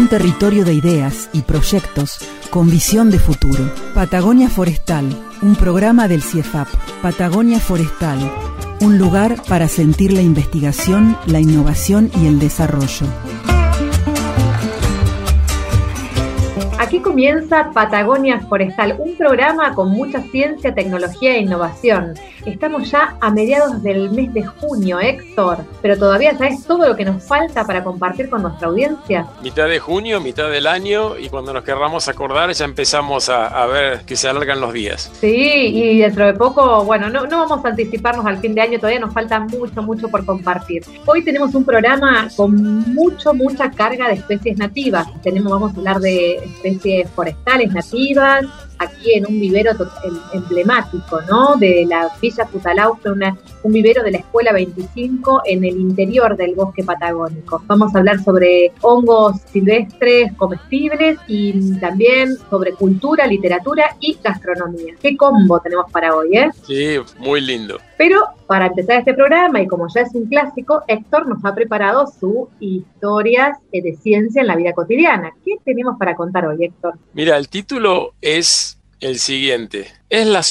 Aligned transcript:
Un 0.00 0.08
territorio 0.08 0.64
de 0.64 0.72
ideas 0.72 1.28
y 1.34 1.42
proyectos 1.42 2.20
con 2.48 2.70
visión 2.70 3.10
de 3.10 3.18
futuro. 3.18 3.70
Patagonia 3.92 4.48
Forestal, 4.48 5.04
un 5.42 5.54
programa 5.56 6.08
del 6.08 6.22
CIEFAP. 6.22 6.68
Patagonia 7.02 7.60
Forestal, 7.60 8.18
un 8.80 8.96
lugar 8.96 9.42
para 9.46 9.68
sentir 9.68 10.14
la 10.14 10.22
investigación, 10.22 11.18
la 11.26 11.38
innovación 11.38 12.10
y 12.18 12.28
el 12.28 12.38
desarrollo. 12.38 13.06
Aquí 16.90 16.98
comienza 16.98 17.70
Patagonia 17.72 18.40
Forestal, 18.40 18.96
un 18.98 19.14
programa 19.14 19.76
con 19.76 19.90
mucha 19.90 20.20
ciencia, 20.22 20.74
tecnología 20.74 21.36
e 21.36 21.42
innovación. 21.42 22.14
Estamos 22.44 22.90
ya 22.90 23.16
a 23.20 23.30
mediados 23.30 23.80
del 23.84 24.10
mes 24.10 24.34
de 24.34 24.44
junio, 24.44 24.98
Héctor, 24.98 25.58
pero 25.82 25.96
todavía 25.96 26.36
sabes 26.36 26.64
todo 26.64 26.88
lo 26.88 26.96
que 26.96 27.04
nos 27.04 27.22
falta 27.22 27.64
para 27.64 27.84
compartir 27.84 28.28
con 28.28 28.42
nuestra 28.42 28.66
audiencia. 28.66 29.24
Mitad 29.40 29.68
de 29.68 29.78
junio, 29.78 30.20
mitad 30.20 30.50
del 30.50 30.66
año, 30.66 31.16
y 31.16 31.28
cuando 31.28 31.52
nos 31.52 31.62
querramos 31.62 32.08
acordar 32.08 32.50
ya 32.50 32.64
empezamos 32.64 33.28
a, 33.28 33.46
a 33.46 33.66
ver 33.66 34.00
que 34.00 34.16
se 34.16 34.26
alargan 34.26 34.60
los 34.60 34.72
días. 34.72 35.12
Sí, 35.20 35.28
y 35.28 35.98
dentro 36.00 36.26
de 36.26 36.34
poco, 36.34 36.84
bueno, 36.84 37.08
no, 37.08 37.24
no 37.24 37.46
vamos 37.46 37.64
a 37.64 37.68
anticiparnos 37.68 38.26
al 38.26 38.38
fin 38.38 38.52
de 38.52 38.62
año, 38.62 38.78
todavía 38.80 38.98
nos 38.98 39.14
falta 39.14 39.38
mucho, 39.38 39.80
mucho 39.80 40.08
por 40.08 40.26
compartir. 40.26 40.82
Hoy 41.06 41.22
tenemos 41.22 41.54
un 41.54 41.64
programa 41.64 42.26
con 42.34 42.56
mucho, 42.94 43.32
mucha 43.32 43.70
carga 43.70 44.08
de 44.08 44.14
especies 44.14 44.58
nativas. 44.58 45.06
Tenemos, 45.22 45.52
vamos 45.52 45.72
a 45.72 45.76
hablar 45.76 46.00
de 46.00 46.34
especies 46.34 46.79
forestales 47.14 47.72
nativas, 47.72 48.44
aquí 48.80 49.12
en 49.14 49.26
un 49.26 49.38
vivero 49.38 49.72
em- 50.02 50.18
emblemático, 50.32 51.20
¿no? 51.28 51.56
De 51.56 51.86
la 51.86 52.10
Villa 52.20 52.46
Futalaufe, 52.46 53.10
una, 53.10 53.36
un 53.62 53.72
vivero 53.72 54.02
de 54.02 54.10
la 54.12 54.18
Escuela 54.18 54.52
25 54.52 55.42
en 55.44 55.64
el 55.64 55.76
interior 55.76 56.36
del 56.36 56.54
bosque 56.54 56.82
patagónico. 56.82 57.62
Vamos 57.66 57.94
a 57.94 57.98
hablar 57.98 58.22
sobre 58.24 58.72
hongos 58.80 59.40
silvestres 59.52 60.32
comestibles 60.36 61.18
y 61.28 61.78
también 61.78 62.36
sobre 62.48 62.72
cultura, 62.72 63.26
literatura 63.26 63.96
y 64.00 64.18
gastronomía. 64.22 64.94
¿Qué 65.00 65.16
combo 65.16 65.60
tenemos 65.60 65.90
para 65.92 66.14
hoy, 66.14 66.36
eh? 66.36 66.50
Sí, 66.66 66.96
muy 67.18 67.40
lindo. 67.40 67.78
Pero 67.98 68.20
para 68.46 68.66
empezar 68.66 68.98
este 68.98 69.12
programa, 69.12 69.60
y 69.60 69.66
como 69.66 69.86
ya 69.94 70.00
es 70.00 70.14
un 70.14 70.26
clásico, 70.26 70.82
Héctor 70.88 71.28
nos 71.28 71.44
ha 71.44 71.54
preparado 71.54 72.06
su 72.06 72.48
historias 72.58 73.58
eh, 73.72 73.82
de 73.82 73.94
ciencia 73.96 74.40
en 74.40 74.46
la 74.46 74.56
vida 74.56 74.72
cotidiana. 74.72 75.32
¿Qué 75.44 75.56
tenemos 75.64 75.98
para 75.98 76.16
contar 76.16 76.46
hoy, 76.46 76.64
Héctor? 76.64 76.94
Mira, 77.12 77.36
el 77.36 77.48
título 77.48 78.14
es 78.22 78.69
el 79.00 79.18
siguiente. 79.18 79.92
¿Es 80.08 80.26
la, 80.26 80.42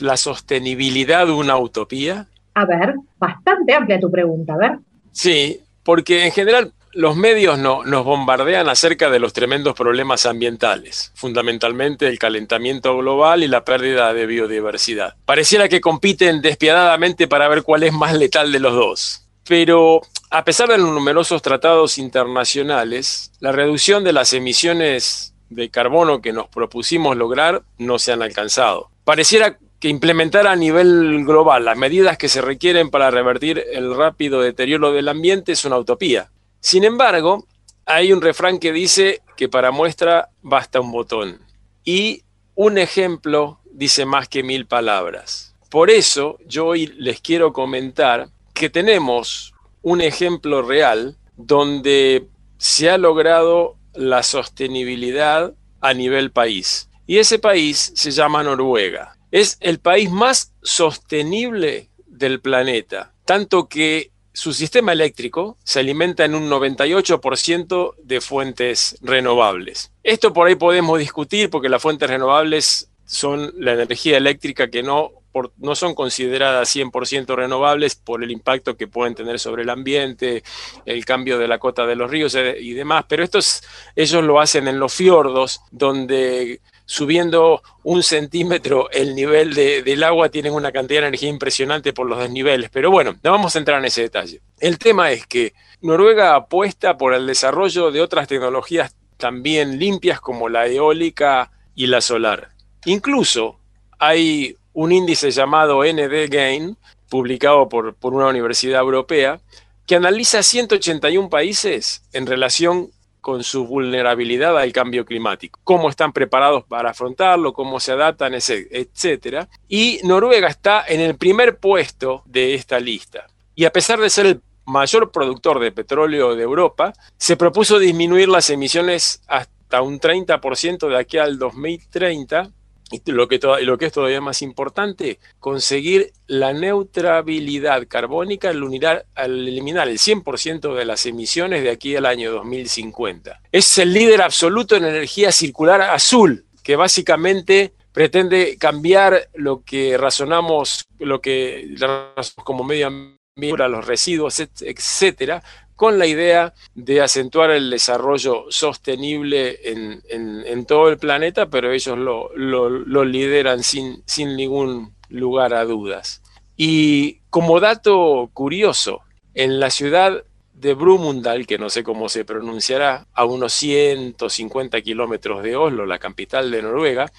la 0.00 0.16
sostenibilidad 0.16 1.28
una 1.30 1.56
utopía? 1.58 2.26
A 2.54 2.64
ver, 2.64 2.94
bastante 3.18 3.72
amplia 3.74 4.00
tu 4.00 4.10
pregunta, 4.10 4.54
a 4.54 4.56
ver. 4.56 4.78
Sí, 5.12 5.60
porque 5.84 6.26
en 6.26 6.32
general 6.32 6.72
los 6.92 7.16
medios 7.16 7.58
no- 7.58 7.84
nos 7.84 8.04
bombardean 8.04 8.68
acerca 8.68 9.10
de 9.10 9.20
los 9.20 9.32
tremendos 9.32 9.74
problemas 9.76 10.26
ambientales, 10.26 11.12
fundamentalmente 11.14 12.08
el 12.08 12.18
calentamiento 12.18 12.96
global 12.96 13.42
y 13.44 13.48
la 13.48 13.64
pérdida 13.64 14.12
de 14.12 14.26
biodiversidad. 14.26 15.14
Pareciera 15.24 15.68
que 15.68 15.80
compiten 15.80 16.40
despiadadamente 16.42 17.28
para 17.28 17.46
ver 17.48 17.62
cuál 17.62 17.84
es 17.84 17.92
más 17.92 18.14
letal 18.16 18.50
de 18.50 18.60
los 18.60 18.74
dos. 18.74 19.24
Pero 19.46 20.00
a 20.30 20.44
pesar 20.44 20.68
de 20.68 20.78
los 20.78 20.90
numerosos 20.90 21.40
tratados 21.42 21.98
internacionales, 21.98 23.32
la 23.40 23.52
reducción 23.52 24.04
de 24.04 24.12
las 24.12 24.32
emisiones 24.32 25.34
de 25.50 25.70
carbono 25.70 26.20
que 26.20 26.32
nos 26.32 26.48
propusimos 26.48 27.16
lograr 27.16 27.62
no 27.78 27.98
se 27.98 28.12
han 28.12 28.22
alcanzado. 28.22 28.90
Pareciera 29.04 29.58
que 29.80 29.88
implementar 29.88 30.46
a 30.46 30.56
nivel 30.56 31.24
global 31.24 31.64
las 31.64 31.76
medidas 31.76 32.18
que 32.18 32.28
se 32.28 32.42
requieren 32.42 32.90
para 32.90 33.10
revertir 33.10 33.64
el 33.72 33.94
rápido 33.94 34.40
deterioro 34.40 34.92
del 34.92 35.08
ambiente 35.08 35.52
es 35.52 35.64
una 35.64 35.78
utopía. 35.78 36.30
Sin 36.60 36.84
embargo, 36.84 37.46
hay 37.86 38.12
un 38.12 38.20
refrán 38.20 38.58
que 38.58 38.72
dice 38.72 39.22
que 39.36 39.48
para 39.48 39.70
muestra 39.70 40.28
basta 40.42 40.80
un 40.80 40.92
botón. 40.92 41.40
Y 41.84 42.22
un 42.54 42.76
ejemplo 42.76 43.60
dice 43.72 44.04
más 44.04 44.28
que 44.28 44.42
mil 44.42 44.66
palabras. 44.66 45.54
Por 45.70 45.90
eso 45.90 46.38
yo 46.46 46.66
hoy 46.66 46.88
les 46.98 47.20
quiero 47.20 47.52
comentar 47.52 48.28
que 48.52 48.68
tenemos 48.68 49.54
un 49.82 50.00
ejemplo 50.00 50.62
real 50.62 51.16
donde 51.36 52.26
se 52.58 52.90
ha 52.90 52.98
logrado 52.98 53.77
la 53.98 54.22
sostenibilidad 54.22 55.54
a 55.80 55.92
nivel 55.92 56.30
país. 56.30 56.88
Y 57.06 57.18
ese 57.18 57.38
país 57.38 57.92
se 57.94 58.10
llama 58.10 58.42
Noruega. 58.42 59.16
Es 59.30 59.58
el 59.60 59.80
país 59.80 60.10
más 60.10 60.52
sostenible 60.62 61.90
del 62.06 62.40
planeta, 62.40 63.12
tanto 63.24 63.68
que 63.68 64.12
su 64.32 64.52
sistema 64.52 64.92
eléctrico 64.92 65.58
se 65.64 65.80
alimenta 65.80 66.24
en 66.24 66.36
un 66.36 66.48
98% 66.48 67.94
de 68.02 68.20
fuentes 68.20 68.96
renovables. 69.02 69.90
Esto 70.04 70.32
por 70.32 70.46
ahí 70.46 70.54
podemos 70.54 70.98
discutir 70.98 71.50
porque 71.50 71.68
las 71.68 71.82
fuentes 71.82 72.08
renovables 72.08 72.88
son 73.08 73.52
la 73.56 73.72
energía 73.72 74.18
eléctrica 74.18 74.68
que 74.68 74.82
no, 74.82 75.10
por- 75.32 75.52
no 75.56 75.74
son 75.74 75.94
consideradas 75.94 76.68
100% 76.68 77.34
renovables 77.34 77.94
por 77.94 78.22
el 78.22 78.30
impacto 78.30 78.76
que 78.76 78.86
pueden 78.86 79.14
tener 79.14 79.38
sobre 79.38 79.62
el 79.62 79.70
ambiente, 79.70 80.42
el 80.84 81.04
cambio 81.06 81.38
de 81.38 81.48
la 81.48 81.58
cota 81.58 81.86
de 81.86 81.96
los 81.96 82.10
ríos 82.10 82.34
eh, 82.34 82.56
y 82.60 82.74
demás, 82.74 83.06
pero 83.08 83.24
estos 83.24 83.62
ellos 83.96 84.22
lo 84.22 84.40
hacen 84.40 84.68
en 84.68 84.78
los 84.78 84.92
fiordos, 84.92 85.60
donde 85.70 86.60
subiendo 86.84 87.62
un 87.82 88.02
centímetro 88.02 88.90
el 88.90 89.14
nivel 89.14 89.54
de- 89.54 89.82
del 89.82 90.02
agua 90.04 90.28
tienen 90.28 90.52
una 90.52 90.70
cantidad 90.70 91.00
de 91.00 91.08
energía 91.08 91.30
impresionante 91.30 91.94
por 91.94 92.06
los 92.06 92.18
desniveles. 92.18 92.68
Pero 92.70 92.90
bueno, 92.90 93.16
no 93.22 93.30
vamos 93.30 93.54
a 93.56 93.58
entrar 93.58 93.78
en 93.78 93.86
ese 93.86 94.02
detalle. 94.02 94.40
El 94.60 94.78
tema 94.78 95.10
es 95.12 95.26
que 95.26 95.54
Noruega 95.80 96.34
apuesta 96.34 96.98
por 96.98 97.14
el 97.14 97.26
desarrollo 97.26 97.90
de 97.90 98.02
otras 98.02 98.28
tecnologías 98.28 98.94
también 99.16 99.78
limpias 99.78 100.20
como 100.20 100.48
la 100.50 100.66
eólica 100.66 101.50
y 101.74 101.86
la 101.86 102.00
solar. 102.00 102.50
Incluso 102.88 103.58
hay 103.98 104.56
un 104.72 104.92
índice 104.92 105.30
llamado 105.30 105.84
ND 105.84 106.30
Gain, 106.30 106.74
publicado 107.10 107.68
por, 107.68 107.94
por 107.94 108.14
una 108.14 108.28
universidad 108.28 108.80
europea, 108.80 109.40
que 109.86 109.96
analiza 109.96 110.42
181 110.42 111.28
países 111.28 112.02
en 112.14 112.26
relación 112.26 112.90
con 113.20 113.44
su 113.44 113.66
vulnerabilidad 113.66 114.56
al 114.56 114.72
cambio 114.72 115.04
climático, 115.04 115.60
cómo 115.64 115.90
están 115.90 116.14
preparados 116.14 116.64
para 116.64 116.90
afrontarlo, 116.90 117.52
cómo 117.52 117.78
se 117.78 117.92
adaptan, 117.92 118.32
etcétera. 118.32 119.50
Y 119.68 120.00
Noruega 120.04 120.48
está 120.48 120.82
en 120.88 121.00
el 121.00 121.16
primer 121.16 121.58
puesto 121.58 122.22
de 122.24 122.54
esta 122.54 122.80
lista. 122.80 123.26
Y 123.54 123.66
a 123.66 123.72
pesar 123.72 124.00
de 124.00 124.08
ser 124.08 124.24
el 124.24 124.40
mayor 124.64 125.10
productor 125.10 125.60
de 125.60 125.72
petróleo 125.72 126.34
de 126.34 126.42
Europa, 126.42 126.94
se 127.18 127.36
propuso 127.36 127.78
disminuir 127.78 128.30
las 128.30 128.48
emisiones 128.48 129.20
hasta 129.26 129.82
un 129.82 130.00
30% 130.00 130.88
de 130.88 130.96
aquí 130.96 131.18
al 131.18 131.38
2030 131.38 132.52
y 132.90 133.02
lo 133.10 133.28
que, 133.28 133.34
es 133.36 133.92
todavía 133.92 134.20
más 134.20 134.40
importante, 134.42 135.18
conseguir 135.40 136.12
la 136.26 136.52
neutralidad 136.52 137.86
carbónica 137.86 138.50
al, 138.50 138.62
unidad- 138.62 139.04
al 139.14 139.46
eliminar 139.46 139.88
el 139.88 139.98
100% 139.98 140.74
de 140.74 140.84
las 140.84 141.04
emisiones 141.06 141.62
de 141.62 141.70
aquí 141.70 141.96
al 141.96 142.06
año 142.06 142.32
2050. 142.32 143.40
Es 143.52 143.76
el 143.78 143.92
líder 143.92 144.22
absoluto 144.22 144.76
en 144.76 144.84
energía 144.84 145.32
circular 145.32 145.80
azul, 145.82 146.44
que 146.62 146.76
básicamente 146.76 147.72
pretende 147.92 148.56
cambiar 148.58 149.28
lo 149.34 149.62
que 149.64 149.96
razonamos, 149.98 150.86
lo 150.98 151.20
que 151.20 151.68
razonamos 151.76 152.34
como 152.44 152.64
medio 152.64 152.86
ambiente, 152.86 153.68
los 153.68 153.86
residuos, 153.86 154.40
et- 154.40 154.62
etcétera, 154.62 155.42
con 155.78 155.96
la 155.96 156.08
idea 156.08 156.54
de 156.74 157.00
acentuar 157.00 157.52
el 157.52 157.70
desarrollo 157.70 158.46
sostenible 158.48 159.60
en, 159.62 160.66
todo 160.66 160.88
el 160.88 160.98
planeta, 160.98 161.50
pero 161.50 161.70
ellos 161.70 161.96
lo, 161.96 163.04
lideran 163.04 163.62
sin, 163.62 164.02
sin 164.04 164.34
ningún 164.34 164.92
lugar 165.08 165.54
a 165.54 165.64
dudas. 165.64 166.20
Y 166.56 167.20
como 167.30 167.60
dato 167.60 168.28
curioso, 168.34 169.02
en 169.34 169.60
la 169.60 169.70
ciudad 169.70 170.24
de 170.52 170.74
Brumunddal, 170.74 171.46
que 171.46 171.58
no 171.58 171.70
sé 171.70 171.84
cómo 171.84 172.08
se 172.08 172.24
pronunciará, 172.24 173.06
a 173.14 173.24
unos 173.24 173.52
150 173.52 174.80
kilómetros 174.80 175.44
de 175.44 175.54
Oslo, 175.54 175.86
la 175.86 176.00
capital 176.00 176.50
de 176.50 176.60
Noruega, 176.60 177.12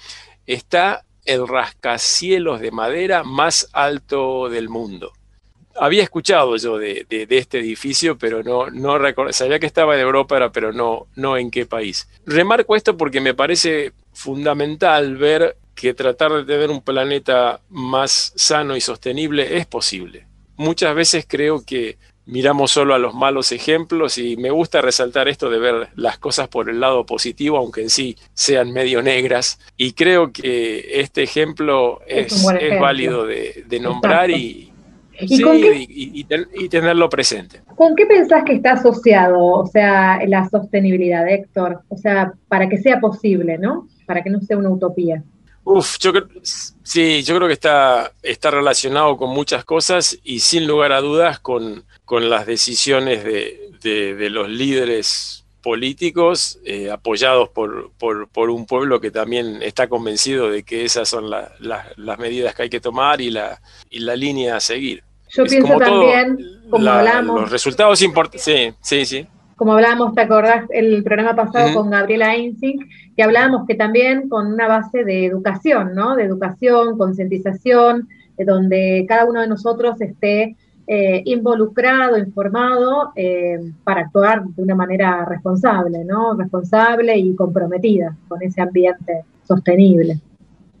está 0.44 1.06
el 1.24 1.48
rascacielos 1.48 2.60
de 2.60 2.72
madera 2.72 3.24
más 3.24 3.70
alto 3.72 4.50
del 4.50 4.68
mundo 4.68 5.14
había 5.80 6.02
escuchado 6.02 6.56
yo 6.56 6.76
de, 6.76 7.06
de, 7.08 7.26
este 7.30 7.58
edificio, 7.58 8.18
pero 8.18 8.42
no, 8.42 8.68
no 8.70 8.98
recuerdo, 8.98 9.32
sabía 9.32 9.58
que 9.58 9.66
estaba 9.66 9.94
en 9.94 10.02
Europa, 10.02 10.52
pero 10.52 10.72
no, 10.72 11.06
no 11.16 11.38
en 11.38 11.50
qué 11.50 11.64
país. 11.64 12.06
Remarco 12.26 12.76
esto 12.76 12.98
porque 12.98 13.22
me 13.22 13.32
parece 13.32 13.92
fundamental 14.12 15.16
ver 15.16 15.56
que 15.74 15.94
tratar 15.94 16.32
de 16.32 16.44
tener 16.44 16.68
un 16.68 16.82
planeta 16.82 17.60
más 17.70 18.34
sano 18.36 18.76
y 18.76 18.82
sostenible 18.82 19.56
es 19.56 19.66
posible. 19.66 20.26
Muchas 20.56 20.94
veces 20.94 21.24
creo 21.26 21.64
que 21.64 21.96
miramos 22.26 22.70
solo 22.70 22.94
a 22.94 22.98
los 22.98 23.14
malos 23.14 23.50
ejemplos 23.50 24.18
y 24.18 24.36
me 24.36 24.50
gusta 24.50 24.80
resaltar 24.80 25.28
esto 25.28 25.50
de 25.50 25.58
ver 25.58 25.88
las 25.96 26.18
cosas 26.18 26.48
por 26.48 26.70
el 26.70 26.80
lado 26.80 27.04
positivo, 27.06 27.56
aunque 27.56 27.82
en 27.82 27.90
sí 27.90 28.16
sean 28.34 28.72
medio 28.72 29.02
negras. 29.02 29.58
Y 29.76 29.92
creo 29.92 30.32
que 30.32 31.00
este 31.00 31.22
ejemplo 31.22 32.00
es, 32.06 32.44
válido 32.78 33.24
de, 33.26 33.80
nombrar 33.80 34.30
y, 34.30 34.69
y, 35.22 36.68
tenerlo 36.68 37.08
presente. 37.08 37.62
¿Con 37.76 37.94
qué 37.94 38.06
pensás 38.06 38.44
que 38.44 38.54
está 38.54 38.72
asociado, 38.72 39.38
o 39.38 39.66
sea, 39.66 40.18
la 40.26 40.48
sostenibilidad, 40.48 41.28
Héctor? 41.28 41.80
O 41.88 41.96
sea, 41.96 42.32
para 42.48 42.68
que 42.68 42.78
sea 42.78 43.00
posible, 43.00 43.58
¿no? 43.58 43.88
Para 44.06 44.22
que 44.22 44.30
no 44.30 44.40
sea 44.40 44.56
una 44.56 44.70
utopía. 44.70 45.22
Uf, 45.64 45.98
yo 45.98 46.12
creo, 46.12 46.26
sí, 46.42 47.22
yo 47.22 47.36
creo 47.36 47.46
que 47.46 47.54
está, 47.54 48.12
está 48.22 48.50
relacionado 48.50 49.16
con 49.16 49.30
muchas 49.30 49.64
cosas 49.64 50.18
y 50.24 50.40
sin 50.40 50.66
lugar 50.66 50.92
a 50.92 51.00
dudas 51.00 51.38
con, 51.38 51.84
con 52.04 52.30
las 52.30 52.46
decisiones 52.46 53.22
de, 53.24 54.30
los 54.30 54.48
líderes 54.48 55.44
políticos 55.62 56.58
eh, 56.64 56.90
apoyados 56.90 57.50
por, 57.50 57.92
por, 57.98 58.50
un 58.50 58.66
pueblo 58.66 59.00
que 59.00 59.10
también 59.10 59.62
está 59.62 59.88
convencido 59.88 60.50
de 60.50 60.62
que 60.62 60.84
esas 60.84 61.08
son 61.08 61.30
las 61.30 62.18
medidas 62.18 62.54
que 62.54 62.62
hay 62.62 62.70
que 62.70 62.80
tomar 62.80 63.20
y 63.20 63.30
la, 63.30 63.60
y 63.90 64.00
la 64.00 64.16
línea 64.16 64.56
a 64.56 64.60
seguir. 64.60 65.04
Yo 65.32 65.44
pienso 65.44 65.78
también, 65.78 66.38
como 66.68 66.88
hablamos... 66.88 67.40
Los 67.42 67.50
resultados 67.50 68.02
importantes, 68.02 68.42
sí, 68.42 68.72
sí, 68.80 69.04
sí. 69.04 69.26
Como 69.56 69.74
hablábamos, 69.74 70.14
¿te 70.14 70.22
acordás 70.22 70.64
el 70.70 71.04
programa 71.04 71.36
pasado 71.36 71.74
con 71.74 71.90
Gabriela 71.90 72.34
Einzig? 72.34 72.78
Que 73.14 73.22
hablábamos 73.22 73.66
que 73.66 73.74
también 73.74 74.28
con 74.28 74.46
una 74.46 74.66
base 74.66 75.04
de 75.04 75.26
educación, 75.26 75.94
¿no? 75.94 76.16
De 76.16 76.24
educación, 76.24 76.96
concientización, 76.96 78.08
donde 78.38 79.04
cada 79.06 79.26
uno 79.26 79.42
de 79.42 79.48
nosotros 79.48 80.00
esté 80.00 80.56
eh, 80.86 81.22
involucrado, 81.26 82.18
informado 82.18 83.12
eh, 83.14 83.58
para 83.84 84.00
actuar 84.00 84.44
de 84.44 84.62
una 84.62 84.74
manera 84.74 85.24
responsable, 85.24 86.04
¿no? 86.04 86.34
Responsable 86.34 87.16
y 87.16 87.34
comprometida 87.36 88.16
con 88.28 88.42
ese 88.42 88.60
ambiente 88.60 89.24
sostenible. 89.46 90.18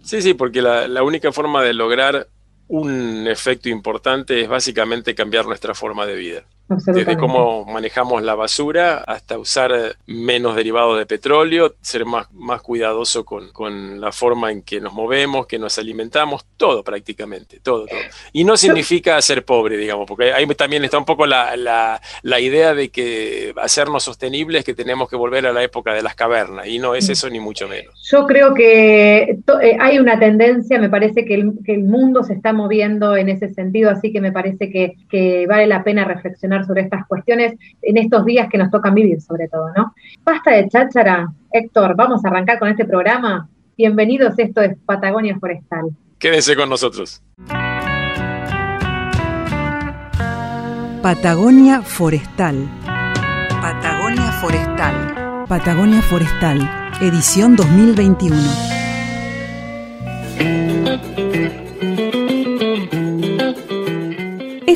Sí, 0.02 0.22
sí, 0.22 0.34
porque 0.34 0.62
la, 0.62 0.88
la 0.88 1.02
única 1.02 1.30
forma 1.32 1.62
de 1.62 1.74
lograr 1.74 2.26
un 2.70 3.26
efecto 3.26 3.68
importante 3.68 4.40
es 4.40 4.48
básicamente 4.48 5.14
cambiar 5.14 5.44
nuestra 5.44 5.74
forma 5.74 6.06
de 6.06 6.14
vida. 6.14 6.44
Desde 6.86 7.16
cómo 7.16 7.64
manejamos 7.64 8.22
la 8.22 8.36
basura 8.36 8.98
hasta 8.98 9.38
usar 9.38 9.96
menos 10.06 10.54
derivados 10.54 10.98
de 10.98 11.06
petróleo, 11.06 11.74
ser 11.80 12.04
más, 12.04 12.32
más 12.32 12.62
cuidadoso 12.62 13.24
con, 13.24 13.50
con, 13.52 14.00
la 14.00 14.12
forma 14.12 14.52
en 14.52 14.62
que 14.62 14.80
nos 14.80 14.92
movemos, 14.92 15.46
que 15.46 15.58
nos 15.58 15.78
alimentamos, 15.78 16.44
todo 16.56 16.84
prácticamente, 16.84 17.58
todo, 17.60 17.86
todo. 17.86 17.98
Y 18.32 18.44
no 18.44 18.56
significa 18.56 19.20
ser 19.20 19.44
pobre, 19.44 19.76
digamos, 19.76 20.06
porque 20.06 20.32
ahí 20.32 20.46
también 20.54 20.84
está 20.84 20.98
un 20.98 21.04
poco 21.04 21.26
la, 21.26 21.56
la, 21.56 22.00
la 22.22 22.40
idea 22.40 22.72
de 22.74 22.90
que 22.90 23.52
hacernos 23.56 24.04
sostenibles 24.04 24.64
que 24.64 24.74
tenemos 24.74 25.08
que 25.08 25.16
volver 25.16 25.46
a 25.46 25.52
la 25.52 25.64
época 25.64 25.92
de 25.92 26.02
las 26.02 26.14
cavernas, 26.14 26.68
y 26.68 26.78
no 26.78 26.94
es 26.94 27.08
mm. 27.08 27.12
eso 27.12 27.30
ni 27.30 27.40
mucho 27.40 27.66
menos. 27.66 28.08
Yo 28.10 28.26
creo 28.26 28.54
que 28.54 29.38
eh, 29.62 29.76
hay 29.80 29.98
una 29.98 30.18
tendencia, 30.20 30.78
me 30.78 30.88
parece 30.88 31.24
que 31.24 31.34
el, 31.34 31.52
que 31.64 31.74
el 31.74 31.82
mundo 31.82 32.22
se 32.22 32.34
está 32.34 32.52
moviendo 32.52 33.16
en 33.16 33.28
ese 33.28 33.52
sentido, 33.52 33.90
así 33.90 34.12
que 34.12 34.20
me 34.20 34.30
parece 34.30 34.70
que, 34.70 34.96
que 35.10 35.46
vale 35.48 35.66
la 35.66 35.82
pena 35.82 36.04
reflexionar 36.04 36.59
sobre 36.66 36.82
estas 36.82 37.06
cuestiones 37.06 37.54
en 37.82 37.96
estos 37.96 38.24
días 38.24 38.48
que 38.50 38.58
nos 38.58 38.70
tocan 38.70 38.94
vivir, 38.94 39.20
sobre 39.20 39.48
todo, 39.48 39.70
¿no? 39.76 39.94
Basta 40.24 40.52
de 40.52 40.68
cháchara, 40.68 41.32
Héctor, 41.52 41.94
vamos 41.96 42.24
a 42.24 42.28
arrancar 42.28 42.58
con 42.58 42.68
este 42.68 42.84
programa. 42.84 43.48
Bienvenidos, 43.76 44.38
esto 44.38 44.60
es 44.60 44.76
Patagonia 44.84 45.38
Forestal. 45.38 45.90
Quédense 46.18 46.54
con 46.54 46.68
nosotros. 46.68 47.22
Patagonia 51.02 51.80
Forestal. 51.80 52.68
Patagonia 53.62 54.32
Forestal. 54.32 55.44
Patagonia 55.48 56.02
Forestal, 56.02 56.60
edición 57.00 57.56
2021. 57.56 58.36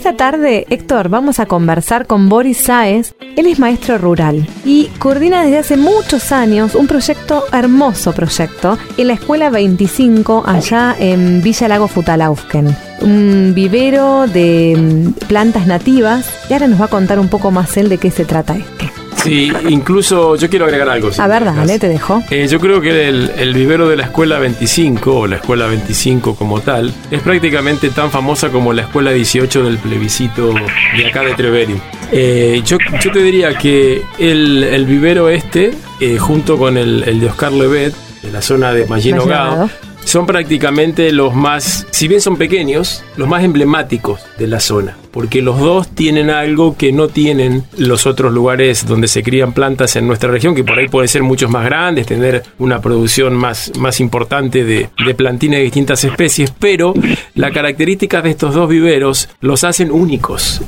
Esta 0.05 0.19
tarde, 0.19 0.67
Héctor, 0.69 1.09
vamos 1.09 1.41
a 1.41 1.47
conversar 1.47 2.07
con 2.07 2.29
Boris 2.29 2.59
Sáez. 2.59 3.15
Él 3.37 3.47
es 3.47 3.59
maestro 3.59 3.97
rural 3.97 4.47
y 4.63 4.89
coordina 4.99 5.43
desde 5.43 5.57
hace 5.57 5.77
muchos 5.79 6.31
años 6.31 6.75
un 6.75 6.87
proyecto, 6.87 7.45
hermoso 7.55 8.13
proyecto, 8.13 8.77
en 8.99 9.07
la 9.07 9.15
Escuela 9.15 9.49
25 9.49 10.45
allá 10.45 10.95
en 10.99 11.41
Villa 11.41 11.69
Lago 11.69 11.89
Futalaufken. 11.89 12.77
Un 13.01 13.53
vivero 13.55 14.27
de 14.27 14.77
mm, 14.77 15.27
plantas 15.27 15.67
nativas 15.67 16.29
y 16.51 16.53
ahora 16.53 16.69
nos 16.69 16.83
va 16.83 16.85
a 16.85 16.89
contar 16.89 17.19
un 17.19 17.29
poco 17.29 17.51
más 17.51 17.75
él 17.79 17.89
de 17.89 17.97
qué 17.97 18.11
se 18.11 18.27
trata 18.27 18.59
esto. 18.59 19.04
Sí, 19.25 19.51
incluso 19.71 20.37
yo 20.37 20.51
quiero 20.51 20.67
agregar 20.67 20.89
algo. 20.91 21.11
A 21.17 21.27
ver, 21.27 21.45
dale, 21.45 21.79
te 21.79 21.89
dejo. 21.89 22.23
Eh, 22.31 22.47
yo 22.47 22.61
creo 22.61 22.81
que 22.81 23.09
el, 23.09 23.55
vivero 23.55 23.89
de 23.89 23.97
la 23.97 24.05
Escuela 24.05 24.39
25, 24.39 25.21
o 25.21 25.27
la 25.27 25.37
Escuela 25.37 25.67
25 25.67 26.35
como 26.35 26.61
tal, 26.61 26.93
es 27.11 27.23
prácticamente 27.23 27.89
tan 27.89 28.11
famosa 28.11 28.51
como 28.51 28.73
la 28.73 28.83
Escuela 28.83 29.13
18 29.13 29.65
del 29.65 29.79
plebiscito 29.79 30.53
de 30.53 31.07
acá 31.07 31.23
de 31.23 31.35
Treverio. 31.35 31.77
Eh, 32.13 32.63
yo, 32.67 32.77
te 32.79 33.23
diría 33.23 33.57
que 33.57 34.03
el, 34.19 34.85
vivero 34.87 35.31
este, 35.31 35.73
eh, 36.01 36.19
junto 36.19 36.59
con 36.59 36.77
el, 36.77 37.19
de 37.19 37.27
Oscar 37.27 37.53
Levet, 37.53 37.95
de 38.23 38.31
la 38.31 38.43
zona 38.43 38.73
de 38.73 38.87
Magino 38.87 39.25
Gado, 39.25 39.71
son 40.05 40.27
prácticamente 40.27 41.13
los 41.13 41.35
más, 41.35 41.87
si 41.91 42.09
bien 42.09 42.21
son 42.21 42.37
pequeños, 42.37 43.03
los 43.17 43.27
más 43.27 43.43
emblemáticos 43.43 44.21
de 44.39 44.49
la 44.49 44.61
zona 44.61 44.97
porque 45.15 45.43
los 45.43 45.61
dos 45.61 45.89
tienen 45.89 46.29
algo 46.29 46.77
que 46.77 46.91
no 46.91 47.07
tienen 47.07 47.63
los 47.79 48.05
otros 48.05 48.33
lugares 48.33 48.85
donde 48.85 49.07
se 49.07 49.23
crían 49.23 49.53
plantas 49.53 49.95
en 49.95 50.09
nuestra 50.09 50.29
región, 50.29 50.57
que 50.57 50.65
por 50.65 50.77
ahí 50.77 50.89
pueden 50.89 51.09
ser 51.09 51.23
muchos 51.23 51.49
más 51.49 51.65
grandes, 51.65 52.07
tener 52.07 52.43
una 52.59 52.81
producción 52.81 53.37
más, 53.37 53.71
más 53.79 54.01
importante 54.01 54.65
de, 54.65 54.89
de 55.07 55.15
plantina 55.15 55.57
de 55.57 55.63
distintas 55.63 56.03
especies, 56.03 56.53
pero 56.59 56.95
la 57.37 57.53
característica 57.53 58.23
de 58.23 58.31
estos 58.31 58.55
dos 58.55 58.69
viveros 58.69 59.29
los 59.41 59.63
hacen 59.63 59.93
únicos. 59.93 60.61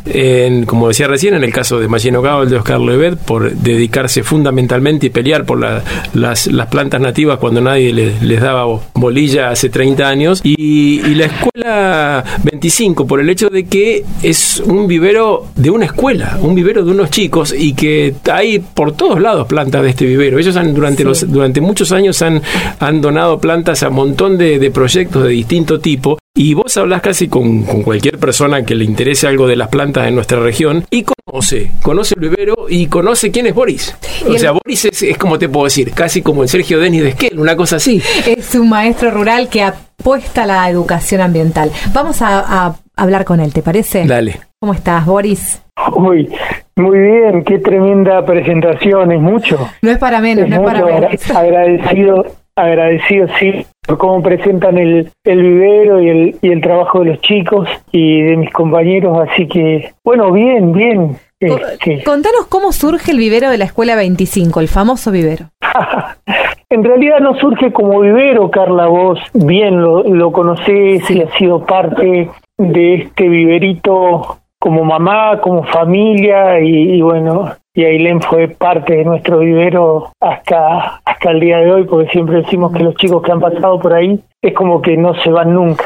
Como 0.67 0.89
decía 0.89 1.09
recién, 1.09 1.35
en 1.35 1.43
el 1.43 1.53
caso 1.53 1.81
de 1.81 1.89
Mayeno 1.89 2.23
el 2.43 2.49
de 2.49 2.57
Oscar 2.57 2.81
Levet, 2.81 3.19
por 3.19 3.53
dedicarse 3.53 4.23
fundamentalmente 4.23 5.07
y 5.07 5.11
pelear 5.11 5.45
por 5.45 5.59
las, 5.59 6.49
plantas 6.71 7.01
nativas 7.01 7.39
cuando 7.39 7.61
nadie 7.61 7.93
les, 7.93 8.41
daba 8.41 8.65
bolilla 8.95 9.51
hace 9.51 9.71
30 9.71 10.09
años, 10.09 10.41
y, 10.45 11.01
la 11.17 11.27
escuela 11.27 12.25
25, 12.45 13.07
por 13.07 13.21
el 13.21 13.31
hecho 13.31 13.49
de 13.49 13.65
que 13.65 14.05
es 14.37 14.61
un 14.61 14.87
vivero 14.87 15.47
de 15.55 15.71
una 15.71 15.87
escuela, 15.87 16.39
un 16.43 16.55
vivero 16.55 16.85
de 16.85 16.91
unos 16.91 17.11
chicos 17.11 17.55
y 17.57 17.73
que 17.73 18.15
hay 18.31 18.59
por 18.59 18.93
todos 18.93 19.19
lados 19.19 19.47
plantas 19.47 19.83
de 19.83 19.91
este 19.91 20.05
vivero. 20.05 20.39
Ellos 20.39 20.57
han 20.57 20.75
durante 20.75 21.05
los 21.05 21.31
durante 21.31 21.63
muchos 21.63 21.91
años 21.91 22.21
han, 22.21 22.43
han 22.79 23.01
donado 23.01 23.41
plantas 23.41 23.83
a 23.83 23.89
un 23.89 23.95
montón 23.95 24.37
de, 24.37 24.71
proyectos 24.71 25.25
de 25.25 25.31
distinto 25.31 25.81
tipo 25.81 26.19
y 26.35 26.53
vos 26.53 26.77
hablas 26.77 27.01
casi 27.01 27.29
con, 27.29 27.63
cualquier 27.83 28.19
persona 28.19 28.63
que 28.63 28.75
le 28.75 28.85
interese 28.85 29.27
algo 29.27 29.47
de 29.47 29.57
las 29.57 29.69
plantas 29.69 30.07
en 30.07 30.15
nuestra 30.15 30.39
región 30.39 30.85
y 30.91 31.05
conoce, 31.05 31.71
conoce 31.81 32.15
el 32.15 32.29
vivero 32.29 32.67
y 32.69 32.89
conoce 32.89 33.31
quién 33.31 33.47
es 33.47 33.55
Boris. 33.55 33.95
O 34.29 34.39
sea, 34.39 34.53
Boris 34.53 34.85
es, 34.85 35.17
como 35.17 35.39
te 35.39 35.49
puedo 35.49 35.65
decir, 35.65 35.93
casi 35.93 36.21
como 36.21 36.43
el 36.43 36.51
Sergio 36.51 36.79
Denis 36.79 37.03
de 37.03 37.09
Esquel, 37.11 37.39
una 37.39 37.57
cosa 37.57 37.77
así. 37.77 38.03
Es 38.27 38.55
un 38.55 38.69
maestro 38.69 39.11
rural 39.11 39.49
que 39.49 39.63
apuesta 39.63 40.43
a 40.43 40.47
la 40.47 40.69
educación 40.69 41.23
ambiental. 41.23 41.73
Vamos 41.95 42.19
a 42.21 42.77
hablar 42.97 43.25
con 43.25 43.41
él, 43.41 43.53
¿te 43.53 43.63
parece? 43.63 44.07
Dale. 44.07 44.41
¿Cómo 44.59 44.73
estás, 44.73 45.05
Boris? 45.05 45.63
Uy, 45.95 46.33
muy 46.77 46.99
bien, 46.99 47.45
qué 47.45 47.59
tremenda 47.59 48.25
presentación, 48.25 49.13
es 49.13 49.21
mucho. 49.21 49.59
No 49.83 49.91
es 49.91 49.99
para 49.99 50.21
menos, 50.21 50.49
no 50.49 50.57
es 50.57 50.63
para 50.63 50.85
menos. 50.85 51.31
Agradecido, 51.31 52.25
agradecido, 52.57 53.29
sí, 53.39 53.67
por 53.87 53.99
cómo 53.99 54.23
presentan 54.23 54.79
el, 54.79 55.11
el 55.25 55.43
vivero 55.43 56.01
y 56.01 56.09
el, 56.09 56.37
y 56.41 56.51
el 56.51 56.61
trabajo 56.63 57.01
de 57.01 57.11
los 57.11 57.21
chicos 57.21 57.69
y 57.93 58.23
de 58.23 58.37
mis 58.37 58.51
compañeros, 58.51 59.29
así 59.29 59.47
que, 59.47 59.93
bueno, 60.05 60.33
bien, 60.33 60.73
bien. 60.73 61.17
Este. 61.39 62.03
Contanos 62.03 62.47
cómo 62.49 62.73
surge 62.73 63.13
el 63.13 63.19
vivero 63.19 63.51
de 63.51 63.59
la 63.59 63.67
Escuela 63.67 63.95
25, 63.95 64.59
el 64.61 64.69
famoso 64.69 65.11
vivero. 65.11 65.51
en 66.71 66.83
realidad 66.83 67.21
no 67.21 67.39
surge 67.39 67.73
como 67.73 68.01
vivero, 68.01 68.51
Carla, 68.51 68.87
vos 68.87 69.19
bien 69.35 69.83
lo, 69.83 70.03
lo 70.03 70.33
conocés 70.33 71.11
y 71.11 71.21
has 71.21 71.33
sido 71.35 71.65
parte 71.67 72.31
de 72.59 72.95
este 72.95 73.29
viverito 73.29 74.39
como 74.59 74.85
mamá, 74.85 75.41
como 75.41 75.65
familia 75.65 76.59
y, 76.61 77.01
bueno, 77.03 77.53
y 77.75 77.85
Ailén 77.85 78.21
fue 78.21 78.49
parte 78.49 78.97
de 78.97 79.05
nuestro 79.05 79.39
vivero 79.39 80.11
hasta, 80.21 81.01
hasta 81.05 81.31
el 81.31 81.41
día 81.41 81.59
de 81.59 81.71
hoy, 81.71 81.85
porque 81.85 82.11
siempre 82.11 82.39
decimos 82.39 82.73
que 82.73 82.83
los 82.83 82.95
chicos 82.97 83.23
que 83.23 83.33
han 83.33 83.41
pasado 83.41 83.79
por 83.79 83.93
ahí 83.93 84.19
es 84.43 84.55
como 84.55 84.81
que 84.81 84.97
no 84.97 85.15
se 85.23 85.31
van 85.31 85.55
nunca. 85.55 85.85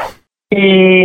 Y, 0.49 1.03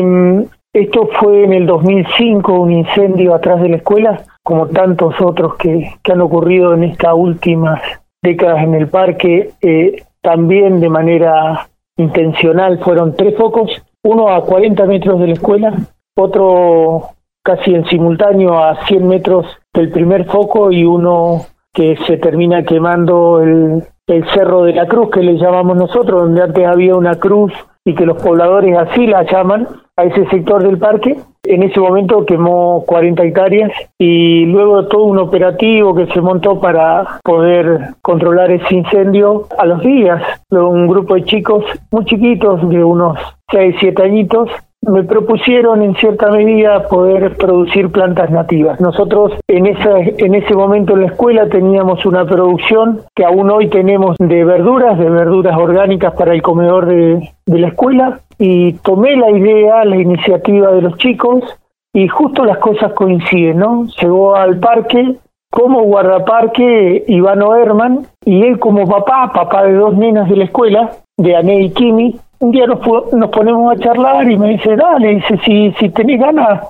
Esto 0.72 1.08
fue 1.20 1.44
en 1.44 1.52
el 1.52 1.66
2005, 1.66 2.52
un 2.52 2.72
incendio 2.72 3.34
atrás 3.34 3.60
de 3.62 3.70
la 3.70 3.76
escuela, 3.76 4.22
como 4.42 4.68
tantos 4.68 5.20
otros 5.20 5.56
que, 5.56 5.90
que 6.02 6.12
han 6.12 6.20
ocurrido 6.20 6.74
en 6.74 6.84
estas 6.84 7.14
últimas 7.14 7.80
décadas 8.22 8.62
en 8.62 8.74
el 8.74 8.88
parque, 8.88 9.50
eh, 9.62 10.02
también 10.20 10.80
de 10.80 10.88
manera 10.88 11.68
intencional 11.96 12.78
fueron 12.80 13.14
tres 13.16 13.36
focos, 13.36 13.70
uno 14.06 14.28
a 14.28 14.44
40 14.44 14.84
metros 14.86 15.20
de 15.20 15.26
la 15.26 15.32
escuela, 15.32 15.74
otro 16.16 17.10
casi 17.44 17.74
en 17.74 17.84
simultáneo 17.86 18.58
a 18.58 18.86
100 18.86 19.06
metros 19.06 19.46
del 19.72 19.90
primer 19.90 20.24
foco 20.26 20.72
y 20.72 20.84
uno 20.84 21.42
que 21.72 21.96
se 22.06 22.16
termina 22.16 22.64
quemando 22.64 23.42
el, 23.42 23.84
el 24.06 24.30
Cerro 24.30 24.62
de 24.62 24.72
la 24.72 24.86
Cruz, 24.86 25.10
que 25.10 25.20
le 25.20 25.36
llamamos 25.36 25.76
nosotros, 25.76 26.22
donde 26.22 26.42
antes 26.42 26.66
había 26.66 26.96
una 26.96 27.16
cruz 27.16 27.52
y 27.84 27.94
que 27.94 28.06
los 28.06 28.20
pobladores 28.20 28.76
así 28.76 29.06
la 29.06 29.22
llaman, 29.24 29.68
a 29.96 30.04
ese 30.04 30.26
sector 30.28 30.62
del 30.62 30.78
parque. 30.78 31.16
En 31.48 31.62
ese 31.62 31.78
momento 31.80 32.24
quemó 32.26 32.84
40 32.86 33.22
hectáreas 33.22 33.72
y 33.98 34.46
luego 34.46 34.86
todo 34.86 35.04
un 35.04 35.18
operativo 35.18 35.94
que 35.94 36.06
se 36.06 36.20
montó 36.20 36.60
para 36.60 37.20
poder 37.22 37.94
controlar 38.02 38.50
ese 38.50 38.74
incendio 38.74 39.46
a 39.58 39.66
los 39.66 39.80
días. 39.82 40.22
Un 40.50 40.86
grupo 40.86 41.14
de 41.14 41.24
chicos 41.24 41.64
muy 41.90 42.04
chiquitos, 42.04 42.68
de 42.68 42.82
unos 42.82 43.18
6, 43.50 43.76
7 43.78 44.02
añitos, 44.02 44.50
me 44.82 45.02
propusieron 45.02 45.82
en 45.82 45.94
cierta 45.96 46.30
medida 46.30 46.86
poder 46.88 47.36
producir 47.36 47.90
plantas 47.90 48.30
nativas. 48.30 48.80
Nosotros 48.80 49.32
en 49.48 49.66
ese, 49.66 50.14
en 50.18 50.34
ese 50.34 50.54
momento 50.54 50.94
en 50.94 51.02
la 51.02 51.06
escuela 51.08 51.48
teníamos 51.48 52.04
una 52.06 52.24
producción 52.24 53.00
que 53.14 53.24
aún 53.24 53.50
hoy 53.50 53.68
tenemos 53.68 54.16
de 54.18 54.44
verduras, 54.44 54.98
de 54.98 55.10
verduras 55.10 55.56
orgánicas 55.56 56.14
para 56.14 56.34
el 56.34 56.42
comedor 56.42 56.86
de, 56.86 57.30
de 57.46 57.58
la 57.58 57.68
escuela 57.68 58.20
y 58.38 58.74
tomé 58.74 59.16
la 59.16 59.30
idea, 59.30 59.84
la 59.84 59.96
iniciativa 59.96 60.72
de 60.72 60.82
los 60.82 60.96
chicos 60.98 61.44
y 61.92 62.08
justo 62.08 62.44
las 62.44 62.58
cosas 62.58 62.92
coinciden, 62.92 63.58
¿no? 63.58 63.86
Llegó 64.00 64.36
al 64.36 64.58
parque 64.58 65.16
como 65.50 65.82
guardaparque 65.82 67.04
Ivano 67.08 67.54
Herman 67.56 68.06
y 68.24 68.42
él 68.42 68.58
como 68.58 68.86
papá, 68.86 69.32
papá 69.32 69.64
de 69.64 69.72
dos 69.72 69.96
nenas 69.96 70.28
de 70.28 70.36
la 70.36 70.44
escuela, 70.44 70.90
de 71.16 71.34
Ané 71.34 71.62
y 71.62 71.70
Kimi, 71.70 72.16
un 72.40 72.50
día 72.50 72.66
nos, 72.66 72.80
nos 73.12 73.30
ponemos 73.30 73.72
a 73.72 73.80
charlar 73.80 74.30
y 74.30 74.36
me 74.36 74.50
dice, 74.50 74.76
dale, 74.76 75.14
dice, 75.14 75.38
si, 75.44 75.72
si 75.72 75.88
tenés 75.88 76.20
ganas, 76.20 76.60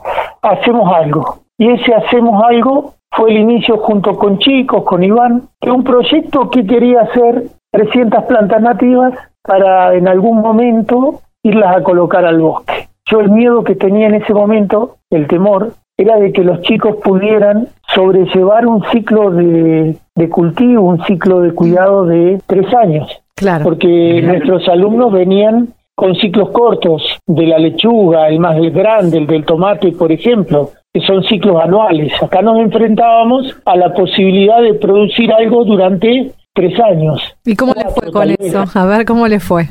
hacemos 0.43 0.93
algo. 0.95 1.39
Y 1.59 1.71
ese 1.71 1.95
hacemos 1.95 2.43
algo 2.45 2.95
fue 3.11 3.31
el 3.31 3.39
inicio 3.39 3.79
junto 3.79 4.17
con 4.17 4.39
chicos, 4.39 4.85
con 4.85 5.03
Iván, 5.03 5.43
de 5.61 5.71
un 5.71 5.83
proyecto 5.83 6.51
que 6.51 6.65
quería 6.67 7.01
hacer 7.03 7.45
300 7.73 8.25
plantas 8.25 8.63
nativas 8.63 9.15
para 9.43 9.95
en 9.95 10.07
algún 10.07 10.41
momento 10.41 11.21
irlas 11.47 11.77
a 11.77 11.83
colocar 11.83 12.25
al 12.25 12.41
bosque. 12.41 12.89
Yo 13.11 13.21
el 13.21 13.31
miedo 13.31 13.63
que 13.63 13.77
tenía 13.77 14.09
en 14.09 14.15
ese 14.15 14.35
momento, 14.35 14.97
el 15.11 15.27
temor, 15.29 15.73
era 15.97 16.17
de 16.19 16.33
que 16.33 16.43
los 16.43 16.61
chicos 16.63 16.97
pudieran 17.03 17.69
sobrellevar 17.95 18.67
un 18.67 18.83
ciclo 18.91 19.31
de, 19.31 19.97
de 20.15 20.29
cultivo, 20.29 20.83
un 20.83 21.03
ciclo 21.05 21.41
de 21.41 21.53
cuidado 21.53 22.05
de 22.05 22.41
tres 22.47 22.67
años. 22.75 23.23
Claro. 23.35 23.65
Porque 23.65 24.21
nuestros 24.23 24.69
alumnos 24.69 25.13
venían 25.13 25.69
con 25.95 26.15
ciclos 26.17 26.51
cortos 26.51 27.03
de 27.27 27.47
la 27.47 27.59
lechuga, 27.59 28.29
el 28.29 28.39
más 28.39 28.57
grande, 28.73 29.19
el 29.19 29.27
del 29.27 29.45
tomate, 29.45 29.93
por 29.93 30.13
ejemplo, 30.13 30.71
que 30.93 31.01
son 31.01 31.23
ciclos 31.25 31.63
anuales. 31.63 32.13
Acá 32.23 32.43
nos 32.43 32.59
enfrentábamos 32.59 33.57
a 33.65 33.77
la 33.77 33.95
posibilidad 33.95 34.61
de 34.61 34.75
producir 34.75 35.33
algo 35.33 35.65
durante 35.65 36.33
tres 36.55 36.79
años. 36.81 37.23
¿Y 37.45 37.57
cómo 37.57 37.73
le 37.75 37.89
fue 37.91 38.13
con 38.13 38.31
eso? 38.31 38.65
A 38.75 38.85
ver 38.85 39.07
cómo 39.07 39.27
le 39.27 39.41
fue. 39.41 39.65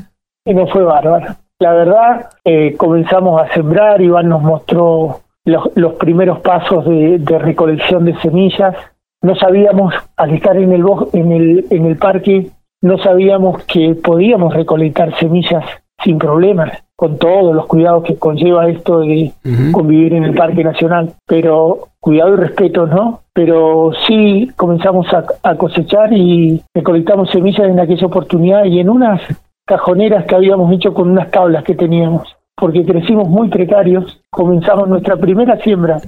Y 0.46 0.54
no 0.54 0.66
fue 0.68 0.84
bárbaro. 0.84 1.36
La 1.60 1.74
verdad, 1.74 2.30
eh, 2.44 2.76
comenzamos 2.76 3.42
a 3.42 3.54
sembrar, 3.54 4.02
Iván 4.02 4.28
nos 4.28 4.42
mostró 4.42 5.22
los, 5.46 5.70
los 5.76 5.94
primeros 5.94 6.40
pasos 6.40 6.86
de, 6.86 7.18
de, 7.20 7.40
recolección 7.40 8.04
de 8.04 8.20
semillas. 8.20 8.76
No 9.22 9.36
sabíamos, 9.36 9.94
al 10.18 10.34
estar 10.34 10.58
en 10.58 10.74
el, 10.74 10.84
en 11.14 11.32
el, 11.32 11.66
en 11.70 11.86
el 11.86 11.96
parque, 11.96 12.48
no 12.82 12.98
sabíamos 12.98 13.64
que 13.64 13.96
podíamos 13.96 14.54
recolectar 14.54 15.18
semillas 15.18 15.64
sin 16.04 16.18
problemas, 16.18 16.84
con 16.98 17.18
todos 17.18 17.56
los 17.56 17.66
cuidados 17.68 18.04
que 18.04 18.18
conlleva 18.18 18.68
esto 18.68 19.00
de 19.00 19.32
uh 19.46 19.50
-huh. 19.50 19.72
convivir 19.72 20.14
en 20.14 20.26
el 20.26 20.36
Parque 20.36 20.64
Nacional. 20.64 21.14
Pero 21.26 21.88
cuidado 22.02 22.34
y 22.34 22.38
respeto, 22.38 22.86
¿no? 22.86 23.22
Pero 23.34 23.92
sí 24.06 24.52
comenzamos 24.58 25.08
a, 25.14 25.24
a 25.42 25.56
cosechar 25.56 26.12
y 26.12 26.62
recolectamos 26.74 27.32
semillas 27.32 27.68
en 27.68 27.80
aquella 27.80 28.08
oportunidad 28.08 28.66
y 28.66 28.80
en 28.80 28.90
unas 28.90 29.22
cajoneras 29.66 30.26
que 30.26 30.36
habíamos 30.36 30.72
hecho 30.74 30.94
con 30.94 31.10
unas 31.12 31.32
tablas 31.32 31.64
que 31.64 31.76
teníamos 31.76 32.36
porque 32.56 32.86
crecimos 32.86 33.28
muy 33.28 33.50
precarios, 33.50 34.20
comenzamos 34.30 34.88
nuestra 34.88 35.18
primera 35.18 35.58
siembra 35.58 36.00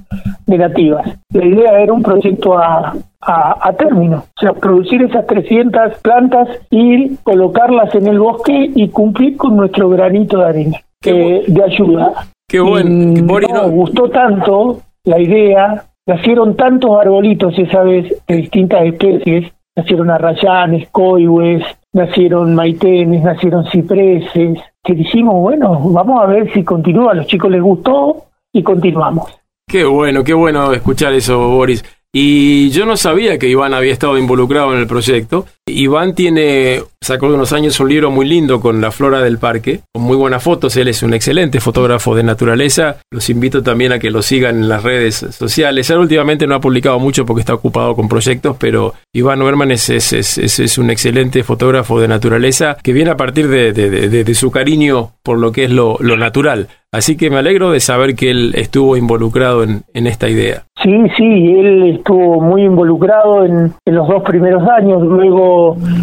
de 0.46 0.58
nativas. 0.58 1.20
La 1.34 1.46
idea 1.46 1.80
era 1.80 1.92
un 1.92 2.02
proyecto 2.02 2.58
a, 2.58 2.96
a, 3.22 3.68
a, 3.68 3.74
término, 3.74 4.18
o 4.18 4.40
sea, 4.40 4.54
producir 4.54 5.02
esas 5.02 5.28
300 5.28 6.00
plantas 6.02 6.48
y 6.70 7.16
colocarlas 7.18 7.94
en 7.96 8.08
el 8.08 8.20
bosque 8.20 8.72
y 8.74 8.88
cumplir 8.90 9.36
con 9.36 9.58
nuestro 9.58 9.90
granito 9.90 10.38
de 10.40 10.46
arena, 10.46 10.78
eh, 11.06 11.44
de 11.48 11.64
ayuda. 11.64 12.14
Qué 12.48 12.62
bueno. 12.62 13.26
Boris, 13.26 13.50
no, 13.50 13.70
gustó 13.70 14.10
tanto 14.10 14.80
la 15.04 15.20
idea, 15.20 15.84
nacieron 16.08 16.56
tantos 16.56 16.98
arbolitos 16.98 17.60
esa 17.60 17.84
vez 17.84 18.24
de 18.26 18.36
distintas 18.38 18.86
especies, 18.86 19.52
nacieron 19.76 20.10
arrayanes, 20.10 20.90
coihues, 20.92 21.64
nacieron 21.98 22.56
maitenes, 22.56 23.24
nacieron 23.24 23.66
cipreses, 23.70 24.60
que 24.84 24.94
dijimos, 24.94 25.36
bueno, 25.36 25.80
vamos 25.92 26.22
a 26.22 26.28
ver 26.28 26.54
si 26.54 26.64
continúa, 26.64 27.12
a 27.12 27.16
los 27.16 27.28
chicos 27.28 27.52
les 27.52 27.62
gustó 27.62 28.24
y 28.54 28.64
continuamos. 28.64 29.26
Qué 29.68 29.84
bueno, 29.84 30.24
qué 30.24 30.34
bueno 30.34 30.72
escuchar 30.72 31.14
eso, 31.14 31.50
Boris. 31.50 31.84
Y 32.14 32.70
yo 32.70 32.86
no 32.86 32.96
sabía 32.96 33.38
que 33.38 33.50
Iván 33.50 33.74
había 33.74 33.92
estado 33.92 34.18
involucrado 34.18 34.74
en 34.74 34.80
el 34.80 34.88
proyecto. 34.88 35.46
Iván 35.68 36.16
tiene, 36.16 36.82
sacó 37.02 37.28
de 37.28 37.36
unos 37.36 37.52
años 37.54 37.80
un 37.80 37.90
libro 37.90 38.10
muy 38.10 38.26
lindo 38.26 38.62
con 38.62 38.80
la 38.82 38.92
flora 38.92 39.22
del 39.22 39.38
parque, 39.38 39.82
con 39.94 40.04
muy 40.04 40.16
buenas 40.16 40.42
fotos. 40.42 40.76
Él 40.78 40.88
es 40.88 41.04
un 41.04 41.14
excelente 41.14 41.60
fotógrafo 41.60 42.16
de 42.16 42.24
naturaleza. 42.24 42.98
Los 43.12 43.30
invito 43.30 43.62
también 43.62 43.92
a 43.92 44.00
que 44.00 44.10
lo 44.10 44.22
sigan 44.22 44.56
en 44.56 44.70
las 44.70 44.84
redes 44.84 45.16
sociales. 45.16 45.90
Él 45.90 45.98
últimamente 45.98 46.48
no 46.48 46.56
ha 46.56 46.62
publicado 46.62 47.00
mucho 47.00 47.26
porque 47.26 47.42
está 47.42 47.54
ocupado 47.54 47.96
con 47.96 48.08
proyectos, 48.08 48.56
pero 48.58 48.94
Iván 49.14 49.42
Werman 49.42 49.72
es, 49.72 49.90
es, 49.90 50.78
un 50.78 50.90
excelente 50.90 51.44
fotógrafo 51.44 52.00
de 52.00 52.08
naturaleza 52.08 52.78
que 52.82 52.94
viene 52.94 53.12
a 53.12 53.18
partir 53.18 53.48
de, 53.48 54.34
su 54.34 54.52
cariño 54.52 55.12
por 55.24 55.40
lo 55.40 55.52
que 55.52 55.66
es 55.66 55.72
lo, 55.72 55.98
natural. 56.00 56.68
Así 56.92 57.18
que 57.18 57.30
me 57.30 57.38
alegro 57.38 57.72
de 57.72 57.80
saber 57.80 58.16
que 58.16 58.32
él 58.32 58.54
estuvo 58.56 58.96
involucrado 58.96 59.64
en, 59.64 59.84
en 59.94 60.08
esta 60.08 60.30
idea. 60.30 60.64
Sí, 60.82 60.96
sí, 61.18 61.24
él 61.24 61.96
estuvo 61.98 62.40
muy 62.40 62.64
involucrado 62.64 63.44
en, 63.46 63.74
en, 63.86 63.96
los 63.96 64.08
dos 64.08 64.24
primeros 64.24 64.64
años, 64.70 65.02
luego 65.02 65.57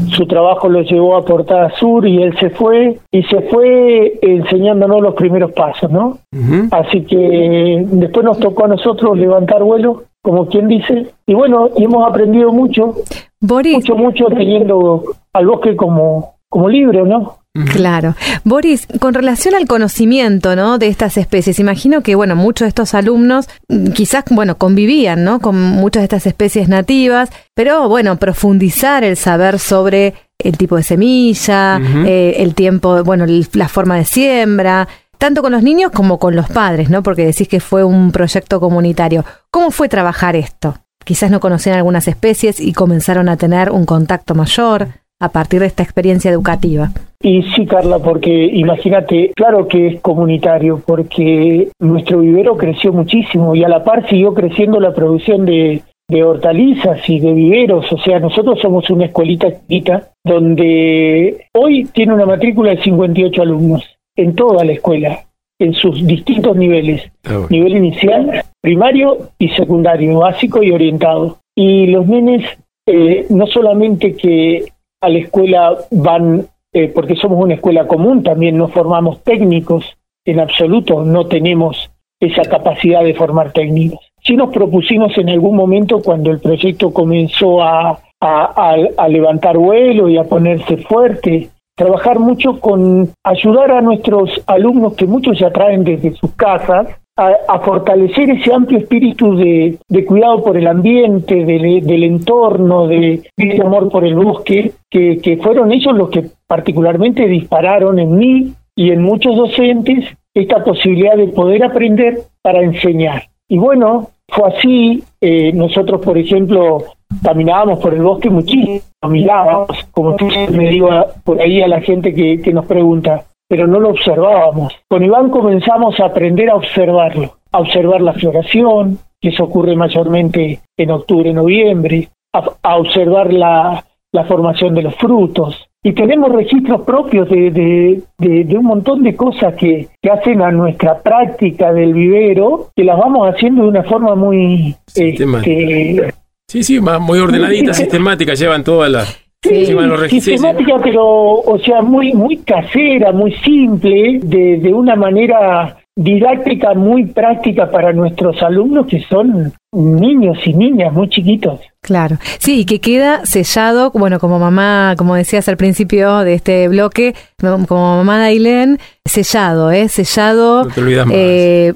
su 0.09 0.27
trabajo 0.27 0.69
lo 0.69 0.83
llevó 0.83 1.17
a 1.17 1.25
Portada 1.25 1.71
Sur 1.79 2.07
y 2.07 2.23
él 2.23 2.37
se 2.39 2.51
fue 2.51 2.99
y 3.11 3.23
se 3.25 3.41
fue 3.43 4.19
enseñándonos 4.23 5.01
los 5.03 5.15
primeros 5.15 5.53
pasos, 5.53 5.91
¿no? 5.91 6.19
Uh 6.33 6.39
-huh. 6.39 6.69
Así 6.71 7.03
que 7.03 7.85
después 7.91 8.25
nos 8.25 8.39
tocó 8.39 8.65
a 8.65 8.69
nosotros 8.69 9.17
levantar 9.19 9.63
vuelo, 9.63 10.05
como 10.23 10.47
quien 10.47 10.69
dice, 10.69 11.07
y 11.27 11.35
bueno, 11.35 11.69
y 11.77 11.85
hemos 11.85 12.09
aprendido 12.09 12.53
mucho, 12.53 12.95
Boris. 13.41 13.75
mucho, 13.75 13.97
mucho 13.97 14.27
teniendo 14.27 15.03
al 15.33 15.47
bosque 15.47 15.77
como, 15.77 16.35
como 16.49 16.69
libre, 16.69 17.03
¿no? 17.03 17.44
Claro. 17.55 18.17
Boris, 18.43 18.89
con 18.99 19.15
relación 19.15 19.55
al 19.55 19.69
conocimiento, 19.69 20.57
¿no? 20.57 20.79
De 20.79 20.89
estas 20.89 21.17
especies, 21.17 21.61
imagino 21.61 22.03
que, 22.03 22.17
bueno, 22.17 22.35
muchos 22.35 22.65
de 22.67 22.71
estos 22.71 22.95
alumnos 22.95 23.49
mm, 23.69 23.93
quizás, 23.93 24.25
bueno, 24.31 24.59
convivían, 24.59 25.23
¿no? 25.23 25.39
Con 25.39 25.61
muchas 25.61 26.01
de 26.01 26.05
estas 26.05 26.27
especies 26.27 26.69
nativas, 26.69 27.31
pero, 27.55 27.89
bueno, 27.89 28.17
profundizar 28.17 29.05
el 29.05 29.17
saber 29.17 29.61
sobre 29.61 30.15
el 30.39 30.59
tipo 30.59 30.77
de 30.77 30.83
semilla, 30.83 31.79
uh 31.81 31.85
-huh. 31.85 32.07
eh, 32.09 32.35
el 32.39 32.57
tiempo, 32.57 33.05
bueno, 33.05 33.25
la 33.53 33.69
forma 33.69 33.97
de 33.99 34.05
siembra, 34.05 34.89
tanto 35.19 35.41
con 35.41 35.53
los 35.53 35.63
niños 35.63 35.93
como 35.93 36.19
con 36.19 36.35
los 36.35 36.49
padres, 36.49 36.91
¿no? 36.91 37.05
Porque 37.05 37.25
decís 37.25 37.47
que 37.47 37.61
fue 37.61 37.85
un 37.85 38.11
proyecto 38.11 38.59
comunitario. 38.59 39.25
¿Cómo 39.53 39.71
fue 39.71 39.89
trabajar 39.89 40.35
esto? 40.35 40.79
Quizás 41.05 41.31
no 41.31 41.39
conocían 41.39 41.77
algunas 41.77 42.09
especies 42.09 42.59
y 42.59 42.73
comenzaron 42.73 43.29
a 43.29 43.37
tener 43.37 43.71
un 43.71 43.87
contacto 43.87 44.35
mayor 44.35 44.89
a 45.21 45.29
partir 45.31 45.61
de 45.61 45.67
esta 45.67 45.83
experiencia 45.83 46.31
educativa. 46.31 46.91
Y 47.21 47.43
sí, 47.55 47.65
Carla, 47.65 47.99
porque 48.01 48.31
imagínate, 48.31 49.33
claro 49.35 49.67
que 49.67 49.87
es 49.87 50.01
comunitario, 50.01 50.83
porque 50.85 51.69
nuestro 51.81 52.21
vivero 52.21 52.57
creció 52.57 52.93
muchísimo 52.93 53.55
y 53.55 53.65
a 53.65 53.69
la 53.69 53.83
par 53.83 54.07
siguió 54.09 54.35
creciendo 54.35 54.79
la 54.79 54.93
producción 54.93 55.47
de, 55.47 55.83
de 56.09 56.23
hortalizas 56.23 57.09
y 57.09 57.21
de 57.21 57.33
viveros, 57.33 57.91
o 57.91 57.99
sea, 57.99 58.21
nosotros 58.21 58.59
somos 58.61 58.91
una 58.91 59.07
escuelita 59.07 59.51
chiquita 59.51 60.11
donde 60.23 61.47
hoy 61.55 61.85
tiene 61.93 62.13
una 62.13 62.27
matrícula 62.27 62.73
de 62.73 62.83
58 62.83 63.43
alumnos 63.43 63.83
en 64.17 64.35
toda 64.35 64.65
la 64.65 64.73
escuela, 64.73 65.21
en 65.59 65.73
sus 65.73 66.07
distintos 66.07 66.57
niveles, 66.57 67.11
oh. 67.31 67.47
nivel 67.49 67.77
inicial, 67.77 68.45
primario 68.61 69.31
y 69.39 69.49
secundario, 69.51 70.19
básico 70.19 70.63
y 70.63 70.73
orientado. 70.73 71.39
Y 71.57 71.87
los 71.87 72.07
nenes, 72.07 72.45
eh, 72.87 73.27
no 73.31 73.47
solamente 73.47 74.15
que 74.15 74.74
a 75.05 75.09
la 75.09 75.19
escuela 75.19 75.77
van, 75.91 76.47
eh, 76.73 76.89
porque 76.89 77.17
somos 77.17 77.43
una 77.43 77.55
escuela 77.55 77.87
común, 77.87 78.23
también 78.23 78.57
nos 78.57 78.73
formamos 78.73 79.23
técnicos 79.23 79.97
en 80.25 80.41
absoluto, 80.41 81.05
no 81.05 81.27
tenemos 81.27 81.91
esa 82.21 82.43
capacidad 82.43 83.05
de 83.05 83.15
formar 83.15 83.53
técnicos. 83.53 84.01
Sí 84.23 84.37
nos 84.37 84.51
propusimos 84.51 85.17
en 85.19 85.29
algún 85.29 85.57
momento 85.57 86.01
cuando 86.01 86.31
el 86.31 86.41
proyecto 86.41 86.93
comenzó 86.93 87.63
a, 87.63 87.99
a, 88.21 89.09
levantar 89.09 89.59
vuelo 89.59 90.09
y 90.09 90.17
a 90.17 90.25
ponerse 90.25 90.79
fuerte, 90.79 91.51
trabajar 91.77 92.19
mucho 92.19 92.59
con 92.59 93.11
ayudar 93.23 93.73
a 93.73 93.83
nuestros 93.83 94.43
alumnos 94.47 94.95
que 94.95 95.07
muchos 95.07 95.39
se 95.39 95.45
atraen 95.45 95.85
desde 95.85 96.15
sus 96.15 96.35
casas 96.35 96.87
a, 97.17 97.59
fortalecer 97.61 98.31
ese 98.31 98.53
amplio 98.53 98.79
espíritu 98.79 99.37
de, 99.37 99.79
cuidado 100.07 100.43
por 100.43 100.57
el 100.57 100.67
ambiente, 100.67 101.45
del 101.45 102.05
entorno, 102.05 102.87
de, 102.87 103.23
amor 103.65 103.89
por 103.91 104.05
el 104.05 104.15
bosque, 104.15 104.73
que, 104.91 105.19
que 105.19 105.37
fueron 105.37 105.73
ellos 105.73 105.95
los 105.95 106.11
que 106.11 106.27
particularmente 106.47 107.27
dispararon 107.27 107.99
en 107.99 108.17
mí 108.17 108.53
y 108.77 108.91
en 108.91 109.03
muchos 109.03 109.37
docentes 109.37 110.05
esta 110.35 110.65
posibilidad 110.65 111.17
de 111.17 111.29
poder 111.29 111.65
aprender 111.65 112.23
para 112.43 112.63
enseñar. 112.63 113.23
Y 113.49 113.59
bueno, 113.59 114.09
fue 114.29 114.49
así, 114.49 115.05
eh, 115.21 115.53
nosotros 115.53 116.01
por 116.01 116.19
ejemplo 116.19 116.85
caminábamos 117.23 117.79
por 117.79 117.95
el 117.95 118.03
bosque 118.03 118.29
muchísimo, 118.29 118.81
mirábamos, 119.09 119.85
como 119.93 120.17
me 120.51 120.69
digo 120.71 120.89
por 121.23 121.41
ahí 121.41 121.63
a 121.63 121.69
la 121.69 121.81
gente 121.81 122.13
que, 122.13 122.41
que 122.43 122.53
nos 122.53 122.67
pregunta, 122.67 123.25
pero 123.49 123.67
no 123.67 123.81
lo 123.81 123.91
observábamos. 123.91 124.75
Con 124.89 125.05
Iván 125.05 125.31
comenzamos 125.31 125.99
a 126.01 126.07
aprender 126.07 126.51
a 126.51 126.57
observarlo, 126.57 127.37
a 127.53 127.61
observar 127.61 128.01
la 128.01 128.13
floración, 128.13 128.99
que 129.21 129.29
eso 129.29 129.45
ocurre 129.45 129.77
mayormente 129.77 130.61
en 130.77 130.91
octubre, 130.91 131.33
noviembre, 131.33 132.09
a, 132.33 132.77
observar 132.77 133.33
la, 133.33 133.85
la, 134.13 134.25
formación 134.25 134.75
de 134.75 134.83
los 134.83 134.95
frutos. 134.97 135.69
Y 135.83 135.93
tenemos 135.93 136.33
registros 136.33 136.83
propios 136.83 137.29
de, 137.29 137.51
de, 137.51 138.45
de, 138.45 138.59
un 138.59 138.65
montón 138.65 139.03
de 139.03 139.15
cosas 139.15 139.55
que, 139.55 139.89
que, 140.01 140.11
hacen 140.11 140.43
a 140.43 140.51
nuestra 140.51 141.01
práctica 141.01 141.73
del 141.73 141.93
vivero, 141.93 142.71
que 142.75 142.85
las 142.85 142.99
vamos 142.99 143.29
haciendo 143.29 143.63
de 143.63 143.69
una 143.69 143.85
forma 143.85 144.15
muy... 144.15 144.75
Este, 144.95 146.13
sí, 146.49 146.65
sí, 146.65 146.81
muy 146.81 147.19
ordenadita, 147.19 147.73
sistemática, 147.75 148.35
llevan 148.35 148.65
todas 148.65 148.91
las 148.91 149.24
Sí, 149.45 150.21
sistemática, 150.21 150.75
pero, 150.83 151.05
o 151.05 151.59
sea, 151.59 151.83
muy 151.83 152.13
muy 152.13 152.39
casera, 152.39 153.13
muy 153.13 153.33
simple, 153.37 154.21
de, 154.23 154.59
de 154.59 154.73
una 154.73 154.97
manera 154.97 155.77
didáctica 155.97 156.75
muy 156.75 157.07
práctica 157.07 157.71
para 157.71 157.93
nuestros 157.93 158.43
alumnos 158.43 158.87
que 158.87 159.01
son 159.01 159.53
niños 159.75 160.39
y 160.45 160.55
niñas 160.55 160.93
muy 160.93 161.09
chiquitos. 161.09 161.61
Claro, 161.85 162.17
sí, 162.39 162.61
y 162.61 162.65
que 162.65 162.81
queda 162.81 163.27
sellado, 163.27 163.91
bueno, 163.91 164.19
como 164.19 164.39
mamá, 164.39 164.95
como 164.97 165.17
decías 165.17 165.47
al 165.51 165.59
principio 165.59 166.21
de 166.21 166.33
este 166.33 166.67
bloque, 166.69 167.15
como 167.39 167.97
mamá 167.97 168.21
de 168.21 168.25
Ailén, 168.25 168.79
sellado, 169.05 169.71
¿eh? 169.71 169.91
Sellado 169.91 170.67
eh, 171.13 171.75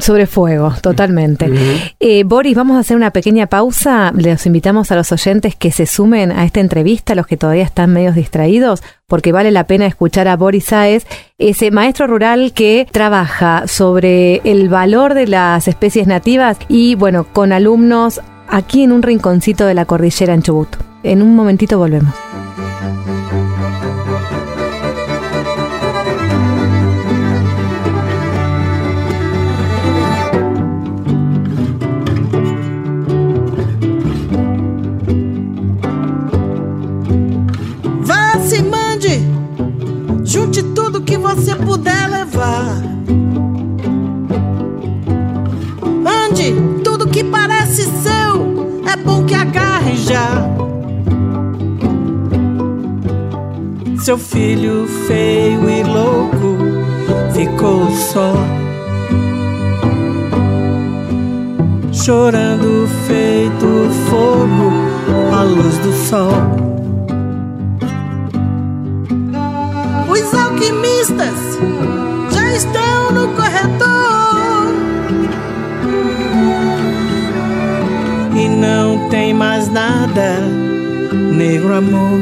sobre 0.00 0.26
fuego, 0.26 0.72
totalmente. 0.82 1.48
eh, 2.00 2.24
Boris, 2.24 2.56
vamos 2.56 2.76
a 2.76 2.80
hacer 2.80 2.96
una 2.96 3.12
pequeña 3.12 3.46
pausa. 3.46 4.12
Les 4.16 4.44
invitamos 4.44 4.90
a 4.90 4.96
los 4.96 5.12
oyentes 5.12 5.54
que 5.54 5.70
se 5.70 5.86
sumen 5.86 6.32
a 6.32 6.44
esta 6.44 6.58
entrevista, 6.58 7.14
los 7.14 7.28
que 7.28 7.36
todavía 7.36 7.62
están 7.62 7.92
medios 7.92 8.16
distraídos, 8.16 8.82
porque 9.06 9.30
vale 9.30 9.52
la 9.52 9.68
pena 9.68 9.86
escuchar 9.86 10.26
a 10.26 10.36
Boris 10.36 10.64
Saez, 10.64 11.06
ese 11.38 11.70
maestro 11.70 12.08
rural 12.08 12.52
que 12.52 12.88
trabaja 12.90 13.68
sobre 13.68 14.40
el 14.42 14.68
valor 14.68 15.14
de 15.14 15.28
las 15.28 15.68
especies 15.68 16.08
nativas 16.08 16.58
y, 16.68 16.96
bueno, 16.96 17.17
con 17.24 17.52
alumnos 17.52 18.20
aquí 18.48 18.82
en 18.82 18.92
un 18.92 19.02
rinconcito 19.02 19.66
de 19.66 19.74
la 19.74 19.84
cordillera 19.84 20.34
en 20.34 20.42
Chubut. 20.42 20.68
En 21.02 21.22
un 21.22 21.36
momentito 21.36 21.78
volvemos. 21.78 22.14
Que 49.28 49.34
agarre 49.34 49.94
já. 49.96 50.42
Seu 54.00 54.16
filho 54.16 54.86
feio 55.06 55.68
e 55.68 55.82
louco 55.82 56.56
ficou 57.34 57.90
só, 57.90 58.32
chorando 61.92 62.88
feito 63.06 63.90
fogo 64.08 64.72
à 65.36 65.42
luz 65.42 65.76
do 65.78 65.92
sol. 65.92 66.32
Os 70.10 70.34
alquimistas 70.34 71.58
já 72.30 72.54
estão 72.54 73.12
no 73.12 73.28
corredor 73.34 73.98
e 78.34 78.48
não 78.48 78.87
tem 79.10 79.32
mais 79.32 79.68
nada, 79.68 80.38
negro 81.34 81.74
amor. 81.74 82.20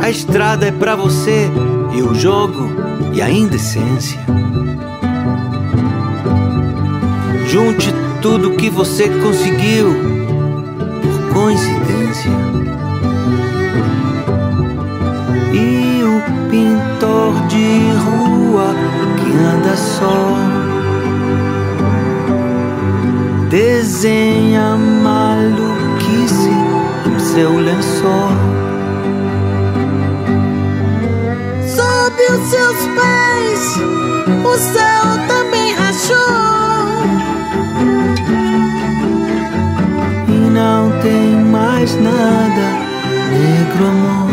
A 0.00 0.10
estrada 0.10 0.66
é 0.66 0.72
pra 0.72 0.94
você 0.94 1.48
e 1.94 2.02
o 2.02 2.14
jogo 2.14 2.68
e 3.12 3.20
a 3.20 3.30
indecência. 3.30 4.20
Junte 7.48 7.92
tudo 8.20 8.56
que 8.56 8.70
você 8.70 9.08
conseguiu 9.08 9.94
por 11.02 11.34
coincidência. 11.34 12.30
E 15.52 16.02
o 16.02 16.50
pintor 16.50 17.46
de 17.48 17.90
rua 18.04 18.74
que 19.18 19.32
anda 19.36 19.76
só 19.76 20.51
desenha 23.52 24.78
maluquice 24.78 26.48
em 27.06 27.18
seu 27.20 27.54
lençol. 27.58 28.32
Sob 31.68 32.22
os 32.32 32.48
seus 32.48 32.78
pés, 32.96 33.76
o 34.42 34.56
céu 34.56 35.04
também 35.28 35.74
rachou. 35.74 36.16
E 40.28 40.50
não 40.50 40.90
tem 41.02 41.44
mais 41.44 41.94
nada, 41.96 42.66
negro 43.30 43.86
amor. 43.86 44.31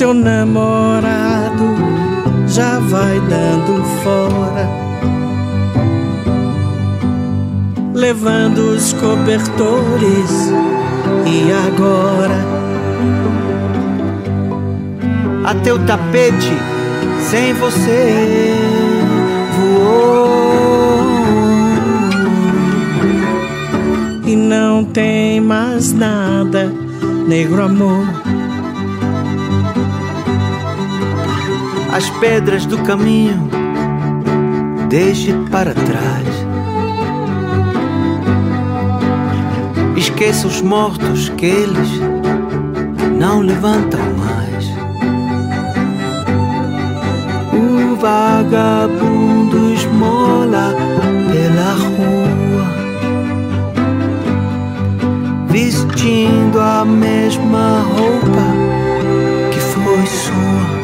Seu 0.00 0.14
namorado 0.14 1.64
já 2.48 2.78
vai 2.78 3.20
dando 3.20 3.84
fora, 4.02 4.66
levando 7.92 8.74
os 8.74 8.94
cobertores. 8.94 10.50
E 11.26 11.52
agora? 11.68 12.40
Até 15.44 15.72
o 15.72 15.78
tapete 15.80 16.52
sem 17.30 17.52
você 17.52 18.79
não 24.50 24.84
tem 24.84 25.40
mais 25.40 25.92
nada, 25.92 26.72
negro 27.28 27.62
amor. 27.62 28.04
As 31.92 32.10
pedras 32.18 32.66
do 32.66 32.78
caminho 32.78 33.48
deixe 34.88 35.32
para 35.52 35.72
trás. 35.72 36.26
Esqueça 39.96 40.48
os 40.48 40.60
mortos 40.60 41.28
que 41.28 41.46
eles 41.46 41.88
não 43.16 43.42
levantam 43.42 44.00
mais. 44.18 44.66
O 47.54 47.94
vagabundo 47.94 49.72
esmola 49.74 50.74
pela 51.30 51.72
rua, 51.74 52.39
vestindo 56.00 56.58
a 56.58 56.82
mesma 56.82 57.82
roupa 57.82 58.46
que 59.52 59.60
foi 59.60 60.06
sua. 60.06 60.80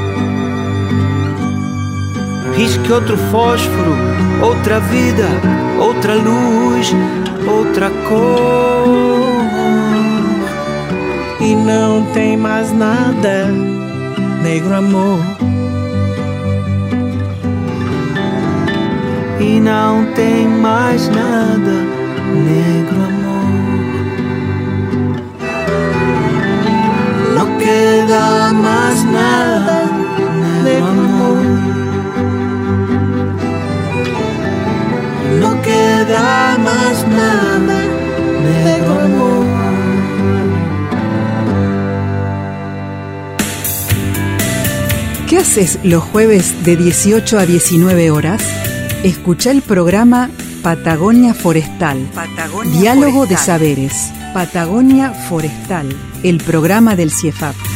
Risque 2.54 2.92
outro 2.92 3.16
fósforo, 3.30 3.96
outra 4.42 4.78
vida, 4.80 5.24
outra 5.80 6.14
luz, 6.16 6.94
outra 7.48 7.88
cor. 8.06 8.84
E 11.40 11.54
não 11.54 12.04
tem 12.12 12.36
mais 12.36 12.70
nada, 12.72 13.46
negro 14.42 14.74
amor. 14.74 15.20
E 19.40 19.60
não 19.60 20.04
tem 20.14 20.46
mais 20.46 21.08
nada, 21.08 21.72
negro 22.34 22.96
amor. 22.96 23.05
No 36.06 36.12
queda 36.12 36.58
más 36.58 37.08
nada, 37.08 37.84
negro 38.40 39.00
amor. 39.00 39.46
¿Qué 45.28 45.38
haces 45.38 45.80
los 45.82 46.04
jueves 46.04 46.64
de 46.64 46.76
18 46.76 47.38
a 47.40 47.46
19 47.46 48.12
horas? 48.12 48.40
Escucha 49.02 49.50
el 49.50 49.62
programa 49.62 50.30
Patagonia 50.62 51.34
Forestal. 51.34 52.08
Diálogo 52.78 53.26
de 53.26 53.36
Saberes. 53.36 54.12
Patagonia 54.32 55.10
Forestal, 55.10 55.88
el 56.22 56.38
programa 56.38 56.94
del 56.94 57.10
CIEFAP. 57.10 57.75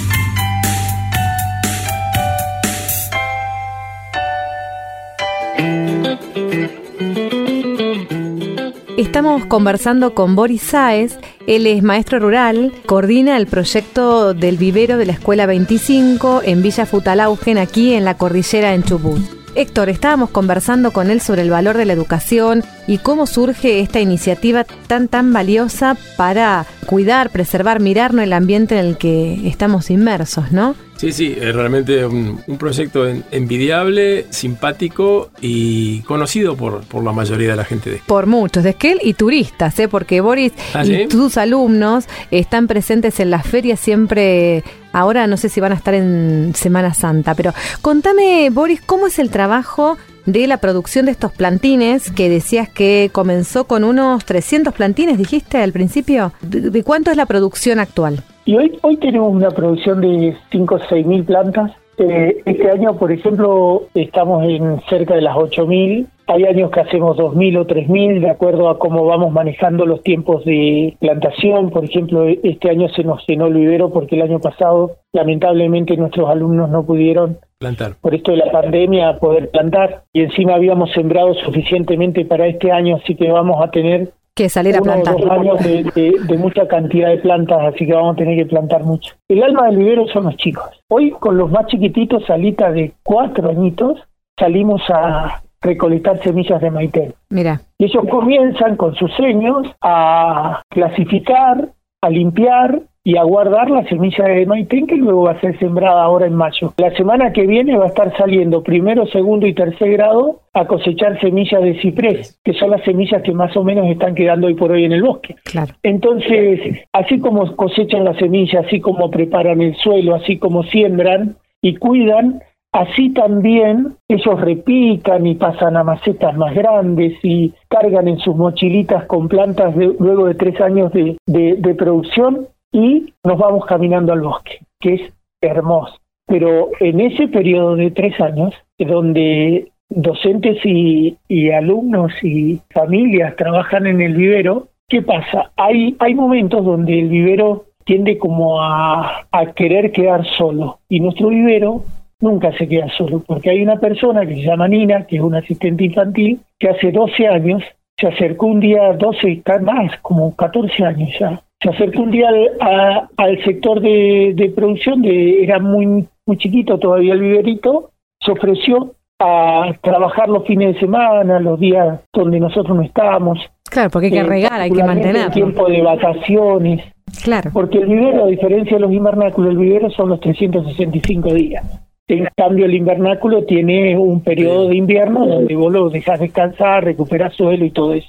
Estamos 9.41 9.57
conversando 9.57 10.13
con 10.13 10.37
Boris 10.37 10.61
Sáez, 10.61 11.19
él 11.47 11.67
es 11.67 11.83
maestro 11.83 12.19
rural, 12.19 12.75
coordina 12.85 13.39
el 13.39 13.47
proyecto 13.47 14.35
del 14.35 14.59
vivero 14.59 14.99
de 14.99 15.07
la 15.07 15.13
Escuela 15.13 15.47
25 15.47 16.43
en 16.45 16.61
Villa 16.61 16.85
Futalaugen, 16.85 17.57
aquí 17.57 17.95
en 17.95 18.05
la 18.05 18.19
cordillera 18.19 18.75
en 18.75 18.83
Chubut. 18.83 19.40
Héctor, 19.55 19.89
estábamos 19.89 20.31
conversando 20.31 20.93
con 20.93 21.11
él 21.11 21.21
sobre 21.21 21.43
el 21.43 21.51
valor 21.51 21.77
de 21.77 21.85
la 21.85 21.93
educación 21.93 22.63
y 22.87 22.99
cómo 22.99 23.27
surge 23.27 23.81
esta 23.81 24.01
iniciativa 24.01 24.65
tan 24.87 25.09
tan 25.09 25.33
valiosa 25.33 25.97
para 26.17 26.67
cuidar, 26.87 27.31
preservar, 27.31 27.81
mirarnos 27.81 28.25
el 28.25 28.33
ambiente 28.33 28.79
en 28.79 28.87
el 28.87 28.97
que 28.97 29.49
estamos 29.49 29.91
inmersos, 29.91 30.53
¿no? 30.53 30.75
Sí, 30.97 31.13
sí, 31.13 31.35
es 31.41 31.55
realmente 31.55 32.05
un, 32.05 32.41
un 32.47 32.59
proyecto 32.59 33.09
en- 33.09 33.25
envidiable, 33.31 34.27
simpático 34.31 35.31
y 35.41 36.01
conocido 36.03 36.57
por, 36.57 36.83
por 36.83 37.03
la 37.03 37.13
mayoría 37.13 37.51
de 37.51 37.57
la 37.57 37.65
gente 37.65 37.89
de 37.91 38.03
Por 38.07 38.27
muchos, 38.27 38.63
de 38.65 38.71
Esquel 38.71 38.99
y 39.03 39.15
turistas, 39.15 39.79
¿eh? 39.79 39.89
porque 39.89 40.21
Boris 40.21 40.53
¿Ah, 40.75 40.85
y 40.85 40.89
sí? 40.89 41.07
tus 41.09 41.39
alumnos 41.39 42.05
están 42.31 42.67
presentes 42.67 43.19
en 43.19 43.31
las 43.31 43.47
ferias 43.47 43.81
siempre. 43.81 44.63
Ahora 44.93 45.27
no 45.27 45.37
sé 45.37 45.49
si 45.49 45.61
van 45.61 45.73
a 45.73 45.77
estar 45.77 45.95
en 45.95 46.53
Semana 46.55 46.95
Santa, 46.95 47.35
pero 47.35 47.53
contame, 47.83 48.51
Boris, 48.51 48.81
¿cómo 48.81 49.07
es 49.07 49.19
el 49.19 49.31
trabajo 49.31 49.97
de 50.27 50.47
la 50.47 50.59
producción 50.59 51.07
de 51.07 51.13
estos 51.13 51.33
plantines 51.33 52.11
que 52.11 52.29
decías 52.29 52.69
que 52.69 53.11
comenzó 53.13 53.65
con 53.65 53.85
unos 53.85 54.25
300 54.25 54.75
plantines, 54.75 55.19
dijiste 55.19 55.59
al 55.59 55.73
principio? 55.73 56.33
¿De, 56.41 56.83
cuánto 56.83 57.11
es 57.11 57.17
la 57.17 57.27
producción 57.27 57.79
actual? 57.79 58.23
Y 58.45 58.57
hoy, 58.57 58.79
hoy 58.83 58.97
tenemos 58.97 59.33
una 59.33 59.51
producción 59.51 60.01
de 60.01 60.37
5 60.51 60.75
o 60.75 60.81
6 60.89 61.07
mil 61.07 61.25
plantas. 61.25 61.73
Eh, 61.99 62.43
este 62.47 62.71
año, 62.71 62.97
por 62.97 63.13
ejemplo, 63.13 63.85
estamos 63.95 64.43
en 64.45 64.81
cerca 64.89 65.15
de 65.15 65.23
las 65.23 65.37
8 65.37 65.67
mil. 65.67 66.09
Hay 66.33 66.45
años 66.45 66.71
que 66.71 66.79
hacemos 66.81 67.17
2.000 67.17 67.59
o 67.59 67.67
3.000 67.67 68.21
de 68.21 68.31
acuerdo 68.31 68.69
a 68.69 68.79
cómo 68.79 69.05
vamos 69.05 69.33
manejando 69.33 69.85
los 69.85 70.01
tiempos 70.05 70.45
de 70.45 70.97
plantación. 71.01 71.71
Por 71.71 71.85
ejemplo, 71.85 72.25
este 72.29 72.71
año 72.71 72.89
se 72.91 73.03
nos 73.03 73.25
llenó 73.27 73.47
el 73.47 73.55
vivero 73.55 73.91
porque 73.91 74.15
el 74.15 74.23
año 74.23 74.39
pasado, 74.39 74.93
lamentablemente, 75.13 75.97
nuestros 75.97 76.29
alumnos 76.31 76.71
no 76.71 76.85
pudieron 76.87 77.39
plantar. 77.59 77.93
por 78.01 78.15
esto 78.15 78.31
de 78.31 78.39
la 78.39 78.53
pandemia 78.53 79.19
poder 79.19 79.51
plantar 79.51 80.05
y 80.13 80.23
encima 80.23 80.55
habíamos 80.55 80.93
sembrado 80.93 81.35
suficientemente 81.35 82.25
para 82.25 82.47
este 82.47 82.71
año, 82.71 82.97
así 83.03 83.17
que 83.17 83.29
vamos 83.31 83.61
a 83.63 83.71
tener 83.73 84.13
Que 84.37 84.49
salir 84.49 84.77
a 84.77 84.83
uno 84.83 84.93
o 84.93 85.03
plantar. 85.03 85.17
dos 85.21 85.31
años 85.31 85.59
de, 85.65 85.83
de- 86.01 86.15
de 86.29 86.39
mucha 86.39 86.69
cantidad 86.69 87.09
de 87.11 87.19
plantas, 87.19 87.59
así 87.75 87.85
que 87.87 87.93
vamos 87.93 88.15
a 88.15 88.19
tener 88.19 88.37
que 88.39 88.47
plantar 88.47 88.85
mucho. 88.85 89.15
El 89.29 89.43
alma 89.43 89.67
del 89.67 89.79
vivero 89.79 90.07
son 90.07 90.25
los 90.27 90.37
chicos. 90.37 90.65
Hoy 90.89 91.11
con 91.11 91.37
los 91.37 91.51
más 91.51 91.67
chiquititos, 91.67 92.25
salitas 92.25 92.73
de 92.73 92.93
cuatro 93.03 93.51
añitos, 93.51 93.99
salimos 94.39 94.81
a 94.89 95.43
recolectar 95.61 96.23
semillas 96.23 96.61
de 96.61 96.71
maitén. 96.71 97.15
Mira, 97.29 97.61
Y 97.79 97.85
ellos 97.85 98.05
comienzan 98.11 98.77
con 98.77 98.95
sus 98.95 99.13
sueños 99.13 99.67
a 99.83 100.63
clasificar, 100.71 101.69
a 102.03 102.11
limpiar 102.11 102.81
y 103.03 103.17
a 103.17 103.23
guardar 103.23 103.71
la 103.71 103.83
semilla 103.85 104.25
de 104.25 104.45
maitén 104.45 104.87
que 104.87 104.97
luego 104.97 105.23
va 105.23 105.33
a 105.33 105.41
ser 105.41 105.59
sembrada 105.59 106.03
ahora 106.03 106.27
en 106.27 106.35
mayo. 106.35 106.75
La 106.77 106.95
semana 106.97 107.33
que 107.33 107.47
viene 107.47 107.77
va 107.77 107.85
a 107.85 107.89
estar 107.89 108.15
saliendo 108.17 108.63
primero, 108.63 109.07
segundo 109.07 109.47
y 109.47 109.55
tercer 109.55 109.93
grado 109.93 110.41
a 110.53 110.67
cosechar 110.67 111.19
semillas 111.21 111.63
de 111.63 111.81
ciprés, 111.81 112.39
que 112.45 112.53
son 112.53 112.71
las 112.71 112.83
semillas 112.85 113.23
que 113.23 113.33
más 113.33 113.57
o 113.57 113.65
menos 113.65 113.87
están 113.87 114.15
quedando 114.15 114.49
hoy 114.49 114.55
por 114.55 114.73
hoy 114.73 114.85
en 114.85 114.93
el 114.93 115.03
bosque. 115.03 115.37
claro. 115.45 115.73
Entonces, 115.83 116.81
así 116.93 117.21
como 117.21 117.57
cosechan 117.57 118.05
la 118.05 118.15
semilla, 118.15 118.61
así 118.61 118.81
como 118.81 119.11
preparan 119.11 119.63
el 119.63 119.75
suelo, 119.77 120.15
así 120.15 120.39
como 120.39 120.63
siembran 120.65 121.37
y 121.63 121.77
cuidan, 121.77 122.43
así 122.73 123.11
también 123.11 123.95
ellos 124.09 124.41
repican 124.41 125.27
y 125.27 125.35
pasan 125.35 125.77
a 125.77 125.85
macetas 125.85 126.37
más 126.37 126.55
grandes 126.55 127.15
y 127.23 127.53
cargan 127.69 128.09
en 128.09 128.19
sus 128.19 128.37
mochilitas 128.37 129.05
con 129.07 129.29
plantas 129.29 129.75
de- 129.77 129.95
luego 129.99 130.27
de 130.27 130.35
tres 130.35 130.61
años 130.61 130.93
de, 130.93 131.17
de- 131.27 131.75
producción 131.75 132.47
y 132.73 133.13
nos 133.25 133.39
vamos 133.39 133.65
caminando 133.67 134.13
al 134.13 134.21
bosque, 134.21 134.59
que 134.79 134.95
es 134.95 135.13
hermoso. 135.41 135.97
Pero 136.27 136.69
en 136.79 137.01
ese 137.01 137.27
periodo 137.27 137.75
de 137.75 137.91
tres 137.91 138.21
años, 138.21 138.55
donde 138.79 139.69
docentes 139.89 140.59
y, 140.65 141.17
y 141.27 141.51
alumnos 141.51 142.13
y 142.23 142.61
familias 142.73 143.35
trabajan 143.37 143.87
en 143.89 144.01
el 144.01 144.15
vivero, 144.15 144.69
¿qué 144.89 145.03
pasa? 145.03 145.51
Hay, 145.57 145.97
hay 145.99 146.15
momentos 146.15 146.65
donde 146.65 146.99
el 147.01 147.09
vivero 147.09 147.65
tiende 147.85 148.19
como 148.19 148.63
a, 148.63 149.27
a 149.33 149.47
querer 149.55 149.91
quedar 149.91 150.25
solo 150.39 150.79
y 150.89 151.01
nuestro 151.01 151.29
vivero 151.29 151.83
nunca 152.21 152.53
se 152.57 152.69
queda 152.69 152.89
solo, 152.97 153.23
porque 153.27 153.51
hay 153.51 153.63
una 153.63 153.77
persona 153.79 154.27
que 154.27 154.35
se 154.37 154.43
llama 154.43 154.69
Nina, 154.69 155.07
que 155.07 155.17
es 155.17 155.23
una 155.23 155.39
asistente 155.39 155.85
infantil, 155.85 156.41
que 156.59 156.69
hace 156.69 156.93
12 156.93 157.27
años 157.27 157.63
se 157.99 158.07
acercó 158.07 158.47
un 158.47 158.61
día, 158.61 158.93
12, 158.95 159.43
ca- 159.43 159.59
más, 159.59 159.99
como 160.01 160.35
14 160.37 160.85
años 160.85 161.11
ya, 161.19 161.43
se 161.63 161.69
acercó 161.69 162.03
un 162.03 162.11
día 162.11 162.29
al, 162.29 162.49
a- 162.61 163.09
al 163.17 163.43
sector 163.45 163.81
de, 163.81 164.33
de 164.35 164.49
producción, 164.51 165.03
de, 165.03 165.43
era 165.43 165.59
muy, 165.59 166.07
muy 166.27 166.37
chiquito 166.39 166.79
todavía 166.79 167.13
el 167.15 167.21
viverito, 167.21 167.91
se 168.21 168.33
ofreció 168.33 168.93
a 169.19 169.73
trabajar 169.83 170.29
los 170.31 170.47
fines 170.47 170.75
de 170.75 170.81
semana, 170.81 171.39
los 171.41 171.61
días 171.61 172.01
donde 172.13 172.41
nosotros 172.41 172.75
no 172.75 172.83
estábamos. 172.83 173.39
Claro, 173.71 173.91
porque 173.91 174.07
hay 174.07 174.13
que 174.13 174.19
eh, 174.21 174.25
regar, 174.25 174.61
hay 174.61 174.71
que 174.71 174.83
mantenerlo. 174.83 175.31
tiempo 175.31 175.69
de 175.69 175.83
vacaciones, 175.83 176.83
Claro. 177.23 177.51
porque 177.53 177.79
el 177.79 177.87
vivero, 177.89 178.25
a 178.25 178.29
diferencia 178.29 178.77
de 178.77 178.81
los 178.81 178.93
invernáculos, 178.93 179.51
el 179.51 179.59
vivero 179.59 179.91
son 179.91 180.09
los 180.09 180.21
365 180.21 181.35
días. 181.35 181.65
En 182.11 182.29
cambio, 182.37 182.67
el 182.67 182.75
invernáculo 182.75 183.45
tiene 183.45 183.97
un 183.97 184.23
periodo 184.23 184.69
de 184.69 184.77
invierno 184.77 185.27
donde 185.27 185.55
vos 185.57 185.73
lo 185.73 185.91
dejas 185.91 186.21
descansar, 186.21 186.85
recuperas 186.85 187.35
suelo 187.35 187.65
y 187.65 187.71
todo 187.71 187.95
eso. 187.95 188.09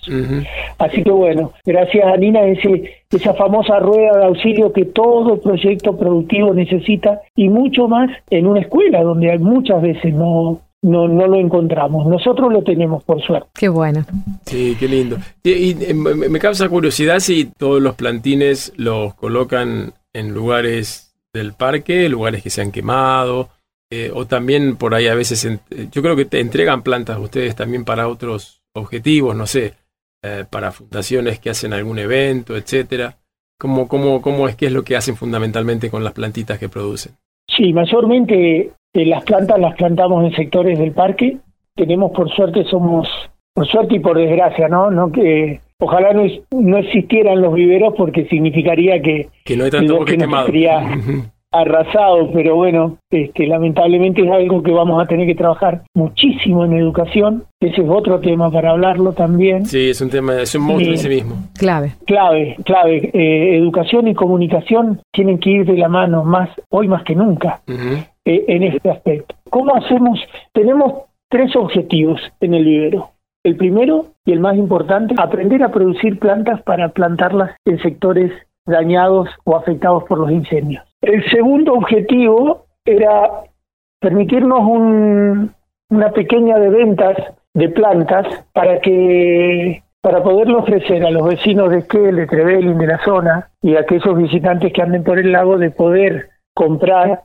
Así 0.77 1.03
que 1.03 1.11
bueno, 1.11 1.53
gracias 1.65 2.05
a 2.05 2.17
Nina, 2.17 2.43
ese, 2.45 3.03
esa 3.11 3.33
famosa 3.33 3.79
rueda 3.79 4.17
de 4.17 4.25
auxilio 4.25 4.73
que 4.73 4.85
todo 4.85 5.39
proyecto 5.39 5.97
productivo 5.97 6.53
necesita 6.53 7.21
y 7.35 7.49
mucho 7.49 7.87
más 7.87 8.09
en 8.29 8.47
una 8.47 8.61
escuela 8.61 9.03
donde 9.03 9.31
hay 9.31 9.39
muchas 9.39 9.81
veces 9.81 10.13
no, 10.13 10.59
no, 10.81 11.07
no 11.07 11.27
lo 11.27 11.39
encontramos. 11.39 12.07
Nosotros 12.07 12.51
lo 12.51 12.63
tenemos, 12.63 13.03
por 13.03 13.21
suerte. 13.21 13.49
Qué 13.53 13.69
bueno. 13.69 14.05
Sí, 14.45 14.75
qué 14.79 14.87
lindo. 14.87 15.17
Y, 15.43 15.51
y, 15.51 15.77
eh, 15.81 15.93
me 15.93 16.29
me 16.29 16.39
causa 16.39 16.69
curiosidad 16.69 17.19
si 17.19 17.45
todos 17.45 17.81
los 17.81 17.95
plantines 17.95 18.73
los 18.77 19.13
colocan 19.13 19.93
en 20.13 20.33
lugares 20.33 21.13
del 21.33 21.53
parque, 21.53 22.09
lugares 22.09 22.43
que 22.43 22.49
se 22.49 22.61
han 22.61 22.71
quemado, 22.71 23.49
eh, 23.91 24.09
o 24.13 24.25
también 24.25 24.77
por 24.77 24.95
ahí 24.95 25.07
a 25.07 25.15
veces, 25.15 25.43
eh, 25.45 25.59
yo 25.91 26.01
creo 26.01 26.15
que 26.15 26.25
te 26.25 26.39
entregan 26.39 26.81
plantas 26.81 27.19
ustedes 27.19 27.55
también 27.55 27.85
para 27.85 28.07
otros 28.07 28.63
objetivos, 28.73 29.35
no 29.35 29.45
sé, 29.45 29.73
eh, 30.23 30.45
para 30.49 30.71
fundaciones 30.71 31.39
que 31.39 31.49
hacen 31.49 31.73
algún 31.73 31.99
evento, 31.99 32.55
etcétera. 32.55 33.17
¿Cómo, 33.59 33.87
cómo, 33.87 34.21
¿Cómo 34.21 34.47
es 34.47 34.55
que 34.55 34.67
es 34.67 34.71
lo 34.71 34.83
que 34.83 34.95
hacen 34.95 35.15
fundamentalmente 35.15 35.89
con 35.89 36.03
las 36.03 36.13
plantitas 36.13 36.57
que 36.57 36.69
producen? 36.69 37.13
Sí, 37.47 37.73
mayormente 37.73 38.71
eh, 38.93 39.05
las 39.05 39.23
plantas 39.23 39.59
las 39.59 39.75
plantamos 39.75 40.23
en 40.25 40.35
sectores 40.35 40.79
del 40.79 40.93
parque. 40.93 41.37
Tenemos, 41.75 42.11
por 42.11 42.29
suerte, 42.33 42.63
somos, 42.65 43.07
por 43.53 43.67
suerte 43.67 43.95
y 43.95 43.99
por 43.99 44.17
desgracia, 44.17 44.67
¿no? 44.67 44.89
no 44.89 45.11
que 45.11 45.61
Ojalá 45.83 46.13
no, 46.13 46.23
no 46.51 46.77
existieran 46.77 47.41
los 47.41 47.55
viveros 47.55 47.95
porque 47.97 48.25
significaría 48.25 49.01
que 49.01 49.29
Que 49.43 49.57
no 49.57 49.63
hay 49.63 49.71
tanto 49.71 49.97
bosque 49.97 50.15
no 50.15 50.25
quemado. 50.25 50.47
arrasado, 51.51 52.31
pero 52.31 52.55
bueno, 52.55 52.97
este, 53.09 53.45
lamentablemente 53.45 54.21
es 54.21 54.31
algo 54.31 54.63
que 54.63 54.71
vamos 54.71 55.01
a 55.03 55.05
tener 55.05 55.27
que 55.27 55.35
trabajar 55.35 55.83
muchísimo 55.93 56.63
en 56.63 56.73
educación. 56.73 57.43
Ese 57.59 57.81
es 57.81 57.89
otro 57.89 58.19
tema 58.19 58.49
para 58.49 58.71
hablarlo 58.71 59.13
también. 59.13 59.65
Sí, 59.65 59.89
es 59.89 60.01
un 60.01 60.09
tema, 60.09 60.41
es 60.41 60.55
un 60.55 60.63
monstruo 60.63 60.93
en 60.93 60.97
sí 60.97 61.09
mismo. 61.09 61.35
Clave. 61.57 61.93
Clave, 62.05 62.55
clave. 62.63 63.11
Eh, 63.13 63.57
educación 63.57 64.07
y 64.07 64.13
comunicación 64.13 65.01
tienen 65.11 65.39
que 65.39 65.49
ir 65.49 65.65
de 65.65 65.77
la 65.77 65.89
mano 65.89 66.23
más 66.23 66.49
hoy 66.69 66.87
más 66.87 67.03
que 67.03 67.15
nunca 67.15 67.61
eh, 67.67 68.45
en 68.47 68.63
este 68.63 68.89
aspecto. 68.89 69.35
¿Cómo 69.49 69.75
hacemos? 69.75 70.19
Tenemos 70.53 71.03
tres 71.29 71.55
objetivos 71.55 72.21
en 72.39 72.53
el 72.53 72.63
vivero. 72.63 73.11
El 73.43 73.57
primero 73.57 74.05
y 74.23 74.31
el 74.31 74.39
más 74.39 74.55
importante, 74.55 75.15
aprender 75.17 75.63
a 75.63 75.71
producir 75.71 76.19
plantas 76.19 76.61
para 76.61 76.89
plantarlas 76.89 77.55
en 77.65 77.79
sectores 77.79 78.31
dañados 78.67 79.29
o 79.43 79.57
afectados 79.57 80.03
por 80.03 80.19
los 80.19 80.31
incendios. 80.31 80.83
El 81.01 81.23
segundo 81.29 81.73
objetivo 81.73 82.65
era 82.85 83.29
permitirnos 83.99 84.59
un- 84.59 85.51
una 85.89 86.11
pequeña 86.11 86.57
de 86.59 86.69
ventas 86.69 87.17
de 87.53 87.69
plantas 87.69 88.27
para 88.53 88.79
que 88.79 89.83
para 90.03 90.23
poderlo 90.23 90.59
ofrecer 90.59 91.05
a 91.05 91.11
los 91.11 91.27
vecinos 91.27 91.69
de 91.69 91.79
Esquel, 91.79 92.15
de 92.15 92.25
Trevelin, 92.25 92.77
de 92.79 92.87
la 92.87 92.97
zona 93.03 93.51
y 93.61 93.75
a 93.75 93.81
aquellos 93.81 94.17
visitantes 94.17 94.73
que 94.73 94.81
anden 94.81 95.03
por 95.03 95.19
el 95.19 95.31
lago 95.31 95.59
de 95.59 95.69
poder 95.69 96.29
comprar 96.55 97.21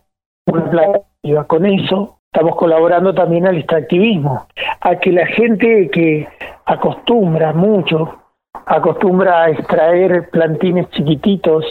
una 0.46 0.70
planta. 0.70 1.00
Con 1.46 1.64
eso 1.64 2.18
estamos 2.30 2.54
colaborando 2.56 3.14
también 3.14 3.46
al 3.46 3.56
extractivismo, 3.56 4.46
a 4.80 4.96
que 4.96 5.10
la 5.10 5.24
gente 5.26 5.88
que 5.90 6.28
acostumbra 6.66 7.54
mucho, 7.54 8.14
acostumbra 8.66 9.44
a 9.44 9.50
extraer 9.50 10.28
plantines 10.28 10.90
chiquititos 10.90 11.64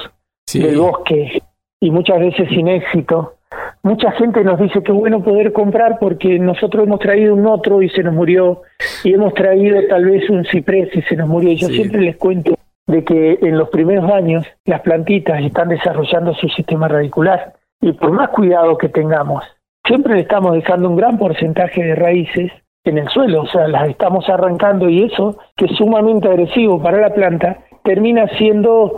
Sí. 0.48 0.64
del 0.64 0.80
bosque 0.80 1.42
y 1.86 1.92
muchas 1.92 2.20
veces 2.20 2.50
sin 2.50 2.68
éxito. 2.68 3.36
Mucha 3.84 4.12
gente 4.14 4.44
nos 4.44 4.60
dice 4.60 4.82
que 4.82 4.92
es 4.92 4.98
bueno 4.98 5.24
poder 5.24 5.54
comprar 5.54 6.00
porque 6.00 6.40
nosotros 6.40 6.86
hemos 6.86 7.00
traído 7.00 7.36
un 7.36 7.46
otro 7.46 7.82
y 7.84 7.90
se 7.90 8.02
nos 8.02 8.14
murió 8.14 8.64
y 9.04 9.14
hemos 9.14 9.34
traído 9.36 9.78
tal 9.88 10.06
vez 10.06 10.28
un 10.30 10.44
ciprés 10.46 10.90
y 10.96 11.02
se 11.04 11.16
nos 11.16 11.30
murió. 11.30 11.52
Y 11.52 11.58
yo 11.58 11.68
Sí. 11.68 11.76
siempre 11.76 12.02
les 12.02 12.18
cuento 12.18 12.56
de 12.88 13.04
que 13.04 13.38
en 13.42 13.58
los 13.58 13.70
primeros 13.70 14.10
años 14.12 14.46
las 14.66 14.82
plantitas 14.82 15.40
están 15.42 15.70
desarrollando 15.70 16.34
su 16.34 16.48
sistema 16.50 16.88
radicular 16.88 17.54
y 17.82 17.92
por 17.94 18.12
más 18.12 18.30
cuidado 18.30 18.78
que 18.78 18.90
tengamos, 18.90 19.44
siempre 19.86 20.16
le 20.16 20.22
estamos 20.22 20.54
dejando 20.54 20.90
un 20.90 20.96
gran 20.96 21.20
porcentaje 21.20 21.84
de 21.84 21.96
raíces 21.96 22.52
en 22.84 22.98
el 22.98 23.08
suelo, 23.10 23.42
o 23.44 23.48
sea, 23.48 23.68
las 23.68 23.90
estamos 23.90 24.28
arrancando 24.30 24.90
y 24.90 25.04
eso, 25.04 25.38
que 25.56 25.66
es 25.66 25.76
sumamente 25.76 26.28
agresivo 26.28 26.82
para 26.82 27.00
la 27.00 27.14
planta, 27.14 27.58
termina 27.84 28.28
siendo 28.38 28.98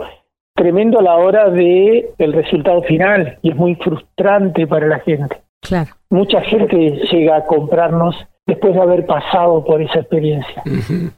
tremendo 0.58 0.98
a 0.98 1.02
la 1.02 1.14
hora 1.16 1.48
de 1.50 2.10
el 2.18 2.32
resultado 2.32 2.82
final 2.82 3.38
y 3.42 3.50
es 3.50 3.56
muy 3.56 3.76
frustrante 3.76 4.66
para 4.66 4.86
la 4.88 4.98
gente. 4.98 5.36
Claro. 5.62 5.90
Mucha 6.10 6.40
gente 6.42 6.76
llega 7.10 7.36
a 7.36 7.44
comprarnos 7.44 8.16
después 8.46 8.74
de 8.74 8.80
haber 8.82 9.06
pasado 9.06 9.64
por 9.64 9.80
esa 9.80 10.00
experiencia. 10.00 10.62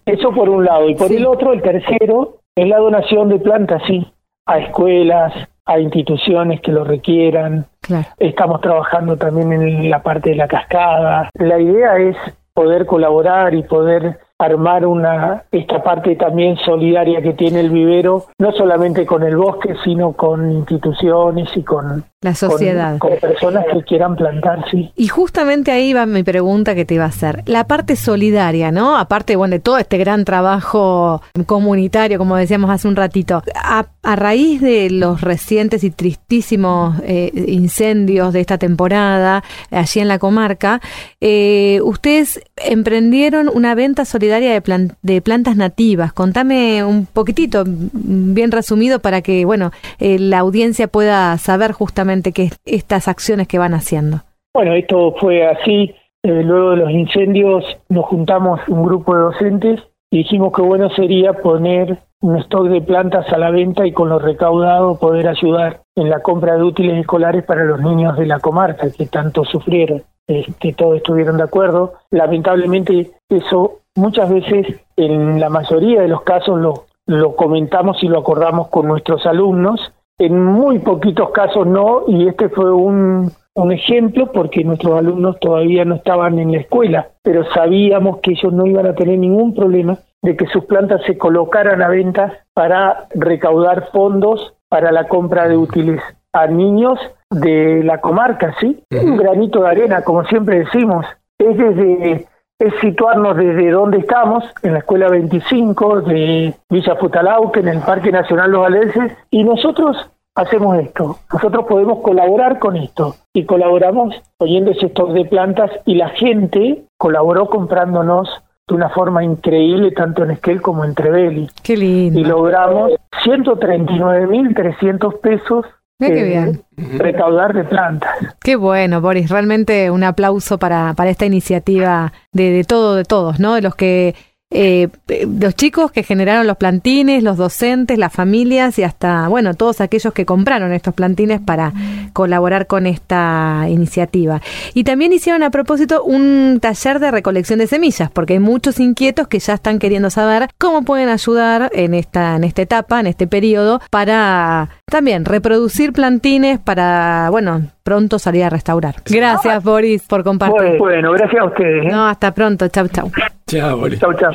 Eso 0.04 0.30
por 0.32 0.48
un 0.48 0.64
lado. 0.64 0.88
Y 0.88 0.94
por 0.94 1.08
Sí. 1.08 1.16
el 1.16 1.26
otro, 1.26 1.52
el 1.52 1.62
tercero, 1.62 2.36
es 2.54 2.68
la 2.68 2.78
donación 2.78 3.28
de 3.30 3.38
plantas, 3.38 3.82
sí, 3.86 4.06
a 4.46 4.58
escuelas, 4.58 5.32
a 5.64 5.78
instituciones 5.78 6.60
que 6.60 6.72
lo 6.72 6.84
requieran. 6.84 7.66
Claro. 7.80 8.08
Estamos 8.18 8.60
trabajando 8.60 9.16
también 9.16 9.52
en 9.52 9.88
la 9.90 10.02
parte 10.02 10.30
de 10.30 10.36
la 10.36 10.48
cascada. 10.48 11.30
La 11.34 11.58
idea 11.58 11.96
es 11.96 12.16
poder 12.52 12.84
colaborar 12.86 13.54
y 13.54 13.62
poder 13.62 14.18
armar 14.46 14.86
una 14.86 15.44
esta 15.52 15.82
parte 15.82 16.16
también 16.16 16.56
solidaria 16.58 17.22
que 17.22 17.32
tiene 17.32 17.60
el 17.60 17.70
vivero, 17.70 18.26
no 18.38 18.52
solamente 18.52 19.06
con 19.06 19.22
el 19.22 19.36
bosque, 19.36 19.74
sino 19.84 20.12
con 20.12 20.50
instituciones 20.50 21.48
y 21.56 21.62
con, 21.62 22.04
La 22.22 22.34
sociedad. 22.34 22.98
con, 22.98 23.10
con 23.10 23.20
personas 23.20 23.64
que 23.72 23.82
quieran 23.82 24.16
plantar, 24.16 24.64
sí. 24.70 24.92
Y 24.96 25.08
justamente 25.08 25.72
ahí 25.72 25.92
va 25.92 26.06
mi 26.06 26.22
pregunta 26.22 26.74
que 26.74 26.84
te 26.84 26.94
iba 26.94 27.04
a 27.04 27.08
hacer. 27.08 27.42
La 27.46 27.64
parte 27.64 27.96
solidaria, 27.96 28.70
¿no? 28.72 28.96
Aparte, 28.96 29.36
bueno, 29.36 29.52
de 29.52 29.60
todo 29.60 29.78
este 29.78 29.98
gran 29.98 30.24
trabajo 30.24 31.22
comunitario, 31.46 32.18
como 32.18 32.36
decíamos 32.36 32.70
hace 32.70 32.88
un 32.88 32.96
ratito, 32.96 33.42
a, 33.54 33.86
a 34.02 34.16
raíz 34.16 34.60
de 34.60 34.90
los 34.90 35.20
recientes 35.20 35.84
y 35.84 35.90
tristísimos 35.90 36.96
eh, 37.04 37.30
incendios 37.46 38.32
de 38.32 38.40
esta 38.40 38.58
temporada 38.58 39.42
allí 39.70 40.00
en 40.00 40.08
la 40.08 40.18
comarca, 40.18 40.80
eh, 41.20 41.80
ustedes 41.82 42.40
emprendieron 42.64 43.48
una 43.52 43.74
venta 43.74 44.04
solidaria 44.04 44.52
de, 44.52 44.60
plan- 44.60 44.96
de 45.02 45.20
plantas 45.20 45.56
nativas. 45.56 46.12
Contame 46.12 46.84
un 46.84 47.06
poquitito, 47.06 47.64
bien 47.66 48.50
resumido, 48.50 48.98
para 49.00 49.22
que, 49.22 49.44
bueno, 49.44 49.70
eh, 49.98 50.18
la 50.18 50.38
audiencia 50.38 50.88
pueda 50.88 51.36
saber 51.38 51.72
justamente 51.72 52.32
qué 52.32 52.50
estas 52.64 53.08
acciones 53.08 53.48
que 53.48 53.58
van 53.58 53.74
haciendo. 53.74 54.20
Bueno, 54.54 54.74
esto 54.74 55.14
fue 55.20 55.46
así. 55.46 55.94
eh, 56.22 56.42
luego 56.42 56.70
de 56.72 56.76
los 56.76 56.90
incendios 56.90 57.64
nos 57.88 58.04
juntamos 58.06 58.60
un 58.68 58.84
grupo 58.84 59.14
de 59.14 59.22
docentes 59.22 59.80
dijimos 60.10 60.52
que 60.52 60.62
bueno 60.62 60.90
sería 60.90 61.32
poner 61.34 61.98
un 62.20 62.36
stock 62.38 62.68
de 62.68 62.82
plantas 62.82 63.32
a 63.32 63.38
la 63.38 63.50
venta 63.50 63.86
y 63.86 63.92
con 63.92 64.08
lo 64.08 64.18
recaudado 64.18 64.98
poder 64.98 65.28
ayudar 65.28 65.80
en 65.96 66.10
la 66.10 66.20
compra 66.20 66.56
de 66.56 66.62
útiles 66.62 66.98
escolares 66.98 67.44
para 67.44 67.64
los 67.64 67.80
niños 67.80 68.16
de 68.18 68.26
la 68.26 68.40
comarca 68.40 68.90
que 68.90 69.06
tanto 69.06 69.44
sufrieron. 69.44 70.02
Este, 70.26 70.74
todos 70.74 70.98
estuvieron 70.98 71.38
de 71.38 71.44
acuerdo. 71.44 71.94
Lamentablemente 72.10 73.10
eso 73.28 73.80
muchas 73.96 74.30
veces, 74.30 74.80
en 74.96 75.40
la 75.40 75.48
mayoría 75.48 76.02
de 76.02 76.08
los 76.08 76.22
casos, 76.22 76.60
lo, 76.60 76.84
lo 77.06 77.34
comentamos 77.36 78.02
y 78.02 78.08
lo 78.08 78.18
acordamos 78.18 78.68
con 78.68 78.86
nuestros 78.86 79.24
alumnos. 79.26 79.92
En 80.18 80.44
muy 80.44 80.78
poquitos 80.80 81.30
casos 81.30 81.66
no, 81.66 82.02
y 82.06 82.28
este 82.28 82.50
fue 82.50 82.70
un, 82.70 83.32
un 83.54 83.72
ejemplo 83.72 84.32
porque 84.32 84.64
nuestros 84.64 84.98
alumnos 84.98 85.38
todavía 85.40 85.84
no 85.84 85.96
estaban 85.96 86.38
en 86.38 86.52
la 86.52 86.58
escuela, 86.58 87.08
pero 87.22 87.44
sabíamos 87.52 88.18
que 88.18 88.32
ellos 88.32 88.52
no 88.52 88.66
iban 88.66 88.86
a 88.86 88.94
tener 88.94 89.18
ningún 89.18 89.54
problema 89.54 89.98
de 90.22 90.36
que 90.36 90.46
sus 90.46 90.64
plantas 90.66 91.02
se 91.06 91.18
colocaran 91.18 91.82
a 91.82 91.88
venta 91.88 92.44
para 92.54 93.06
recaudar 93.14 93.90
fondos 93.90 94.54
para 94.68 94.92
la 94.92 95.08
compra 95.08 95.48
de 95.48 95.56
útiles 95.56 96.00
a 96.32 96.46
niños 96.46 96.98
de 97.30 97.82
la 97.82 98.00
comarca, 98.00 98.54
¿sí? 98.60 98.84
Un 98.90 99.16
granito 99.16 99.62
de 99.62 99.68
arena, 99.68 100.02
como 100.02 100.24
siempre 100.24 100.60
decimos, 100.60 101.06
es 101.38 101.56
desde 101.56 102.26
es 102.60 102.74
situarnos 102.82 103.38
desde 103.38 103.70
donde 103.70 103.98
estamos, 103.98 104.44
en 104.62 104.74
la 104.74 104.80
Escuela 104.80 105.08
25 105.08 106.02
de 106.02 106.54
Villa 106.68 106.96
Futalauque, 106.96 107.60
en 107.60 107.68
el 107.68 107.80
Parque 107.80 108.12
Nacional 108.12 108.50
Los 108.50 108.60
Valenses, 108.60 109.16
y 109.30 109.42
nosotros 109.44 110.10
hacemos 110.40 110.78
esto. 110.78 111.18
Nosotros 111.32 111.66
podemos 111.68 112.00
colaborar 112.00 112.58
con 112.58 112.76
esto 112.76 113.16
y 113.32 113.44
colaboramos 113.44 114.14
poniendo 114.38 114.70
ese 114.70 114.86
stock 114.86 115.12
de 115.12 115.24
plantas 115.24 115.70
y 115.86 115.94
la 115.94 116.08
gente 116.10 116.84
colaboró 116.96 117.46
comprándonos 117.48 118.28
de 118.68 118.74
una 118.74 118.88
forma 118.90 119.24
increíble 119.24 119.90
tanto 119.92 120.22
en 120.24 120.30
Esquel 120.32 120.62
como 120.62 120.84
en 120.84 120.94
Trevelli 120.94 121.48
Qué 121.62 121.72
y 121.74 121.76
lindo. 121.76 122.20
logramos 122.28 122.92
139.300 123.24 125.20
pesos 125.20 125.66
Mira 125.98 126.14
qué 126.14 126.24
bien. 126.24 126.62
recaudar 126.98 127.52
de 127.52 127.64
plantas. 127.64 128.16
Qué 128.42 128.56
bueno, 128.56 129.02
Boris. 129.02 129.28
Realmente 129.28 129.90
un 129.90 130.02
aplauso 130.02 130.58
para, 130.58 130.94
para 130.94 131.10
esta 131.10 131.26
iniciativa 131.26 132.14
de, 132.32 132.50
de 132.52 132.64
todo, 132.64 132.94
de 132.94 133.04
todos, 133.04 133.38
¿no? 133.38 133.54
De 133.54 133.60
los 133.60 133.74
que, 133.74 134.14
eh, 134.52 134.88
los 135.26 135.54
chicos 135.54 135.92
que 135.92 136.02
generaron 136.02 136.46
los 136.46 136.56
plantines, 136.56 137.22
los 137.22 137.36
docentes, 137.36 137.98
las 137.98 138.12
familias 138.12 138.78
y 138.80 138.82
hasta, 138.82 139.28
bueno, 139.28 139.54
todos 139.54 139.80
aquellos 139.80 140.12
que 140.12 140.26
compraron 140.26 140.72
estos 140.72 140.92
plantines 140.92 141.40
para 141.40 141.72
colaborar 142.12 142.66
con 142.66 142.86
esta 142.86 143.66
iniciativa. 143.68 144.42
Y 144.74 144.82
también 144.82 145.12
hicieron 145.12 145.44
a 145.44 145.50
propósito 145.50 146.02
un 146.02 146.58
taller 146.60 146.98
de 146.98 147.12
recolección 147.12 147.60
de 147.60 147.68
semillas, 147.68 148.10
porque 148.10 148.34
hay 148.34 148.38
muchos 148.40 148.80
inquietos 148.80 149.28
que 149.28 149.38
ya 149.38 149.54
están 149.54 149.78
queriendo 149.78 150.10
saber 150.10 150.48
cómo 150.58 150.82
pueden 150.82 151.08
ayudar 151.08 151.70
en 151.72 151.94
esta, 151.94 152.34
en 152.34 152.42
esta 152.42 152.62
etapa, 152.62 152.98
en 152.98 153.06
este 153.06 153.28
periodo, 153.28 153.80
para 153.90 154.70
también 154.86 155.24
reproducir 155.24 155.92
plantines 155.92 156.58
para, 156.58 157.28
bueno, 157.30 157.70
pronto 157.82 158.18
salir 158.18 158.44
a 158.44 158.50
restaurar. 158.50 158.96
Gracias, 159.06 159.62
Boris, 159.62 160.02
por 160.06 160.22
compartir. 160.24 160.60
Bueno, 160.60 160.78
bueno, 160.78 161.12
gracias 161.12 161.42
a 161.42 161.44
ustedes. 161.46 161.86
¿eh? 161.86 161.88
No, 161.90 162.06
hasta 162.06 162.32
pronto. 162.32 162.68
Chau, 162.68 162.88
chau. 162.88 163.10
Chao, 163.46 163.76
Boris. 163.78 163.98
Chau, 164.00 164.12
chau. 164.14 164.32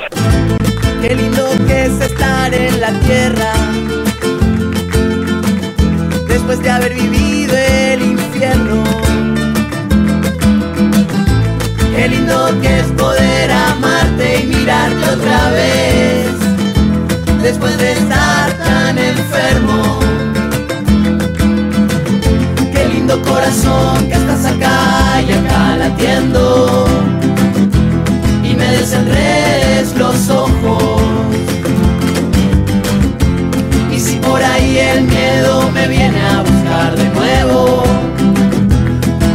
Qué 1.02 1.16
lindo 1.16 1.44
que 1.68 1.86
es 1.86 2.02
estar 2.02 2.54
en 2.54 2.80
la 2.82 2.92
tierra 3.02 3.54
después 6.28 6.62
de 6.64 6.70
haber 6.70 6.94
vivido 6.94 7.56
el 7.56 8.02
infierno. 8.02 8.84
Qué 11.96 12.08
lindo 12.10 12.48
que 12.62 12.80
es 12.80 12.88
poder 12.94 13.52
amarte 13.52 14.40
y 14.44 14.48
mirarte 14.48 15.10
otra 15.10 15.50
vez 15.52 16.28
después 17.42 17.78
de 17.78 17.92
estar 17.94 18.52
tan 18.58 18.98
enfermo. 18.98 20.05
corazón 23.22 24.08
que 24.08 24.14
estás 24.14 24.46
acá 24.46 25.22
y 25.28 25.32
acá 25.32 25.76
latiendo. 25.78 26.86
Y 28.44 28.56
me 28.56 28.68
desenredes 28.78 29.96
los 29.98 30.30
ojos. 30.30 31.02
Y 33.92 34.00
si 34.00 34.16
por 34.18 34.42
ahí 34.44 34.78
el 34.78 35.04
miedo 35.04 35.70
me 35.72 35.88
viene 35.88 36.22
a 36.22 36.42
buscar 36.42 36.96
de 36.96 37.10
nuevo 37.10 37.84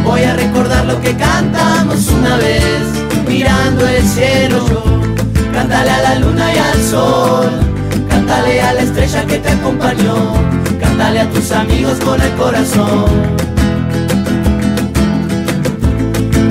voy 0.03 0.23
a 0.23 0.33
recordar 0.35 0.85
lo 0.85 0.99
que 1.01 1.15
cantamos 1.15 2.07
una 2.09 2.37
vez 2.37 2.83
mirando 3.27 3.87
el 3.87 4.03
cielo. 4.03 4.65
Cántale 5.53 5.89
a 5.89 6.01
la 6.01 6.15
luna 6.15 6.53
y 6.53 6.57
al 6.57 6.81
sol 6.83 7.49
cántale 8.09 8.61
a 8.61 8.73
la 8.73 8.81
estrella 8.81 9.25
que 9.25 9.37
te 9.37 9.49
acompañó 9.49 10.33
cántale 10.79 11.19
a 11.21 11.29
tus 11.29 11.51
amigos 11.51 11.99
con 11.99 12.21
el 12.21 12.31
corazón. 12.33 13.05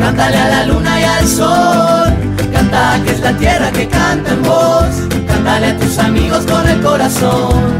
Cántale 0.00 0.36
a 0.38 0.48
la 0.48 0.64
luna 0.64 1.00
y 1.00 1.04
al 1.04 1.28
sol, 1.28 2.14
canta 2.52 3.00
que 3.04 3.10
es 3.12 3.20
la 3.20 3.32
tierra 3.36 3.70
que 3.70 3.86
canta 3.86 4.32
en 4.32 4.42
voz, 4.42 4.92
cántale 5.28 5.66
a 5.68 5.76
tus 5.76 5.98
amigos 5.98 6.44
con 6.46 6.66
el 6.66 6.80
corazón. 6.80 7.78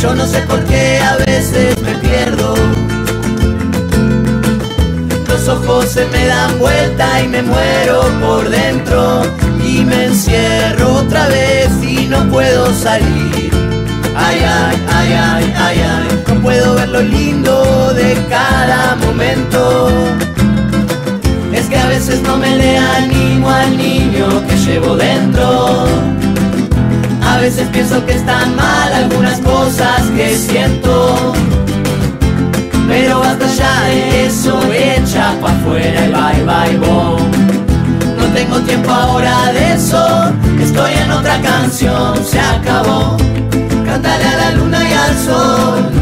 Yo 0.00 0.14
no 0.14 0.24
sé 0.26 0.40
por 0.42 0.64
qué 0.64 1.00
a 1.00 1.16
veces 1.16 1.80
me 1.82 1.94
pierdo. 1.96 2.54
Los 5.28 5.48
ojos 5.48 5.86
se 5.86 6.06
me 6.06 6.26
dan 6.26 6.58
vuelta 6.58 7.22
y 7.22 7.28
me 7.28 7.42
muero 7.42 8.02
por 8.20 8.48
dentro. 8.48 9.22
Y 9.64 9.84
me 9.84 10.06
encierro 10.06 10.94
otra 10.94 11.26
vez 11.26 11.70
y 11.82 12.06
no 12.06 12.18
puedo 12.30 12.72
salir. 12.74 13.50
Ay, 14.14 14.40
ay, 14.44 14.82
ay, 14.92 15.12
ay, 15.12 15.54
ay, 15.56 15.82
ay, 15.82 16.21
puedo 16.42 16.74
ver 16.74 16.88
lo 16.88 17.00
lindo 17.00 17.92
de 17.94 18.14
cada 18.28 18.96
momento. 18.96 19.88
Es 21.52 21.66
que 21.68 21.78
a 21.78 21.86
veces 21.86 22.20
no 22.22 22.36
me 22.36 22.56
le 22.56 22.78
animo 22.78 23.48
al 23.48 23.76
niño 23.76 24.26
que 24.46 24.56
llevo 24.56 24.96
dentro. 24.96 25.86
A 27.22 27.38
veces 27.38 27.68
pienso 27.72 28.04
que 28.04 28.14
están 28.14 28.54
mal 28.56 28.92
algunas 28.92 29.38
cosas 29.40 30.02
que 30.16 30.36
siento 30.36 31.32
pero 32.92 33.20
basta 33.20 33.46
ya 33.46 33.84
de 33.84 34.26
eso, 34.26 34.60
echa 34.70 35.34
pa' 35.40 35.52
afuera 35.52 36.04
y 36.04 36.10
bye 36.12 36.44
bye 36.44 36.76
bom. 36.76 37.16
No 38.18 38.26
tengo 38.34 38.60
tiempo 38.60 38.90
ahora 38.90 39.50
de 39.52 39.74
eso, 39.74 40.30
estoy 40.60 40.92
en 40.92 41.10
otra 41.10 41.40
canción, 41.40 42.22
se 42.22 42.38
acabó. 42.38 43.16
Cántale 43.86 44.24
a 44.24 44.36
la 44.36 44.50
luna 44.52 44.84
y 44.88 44.92
al 44.92 45.16
sol, 45.16 46.01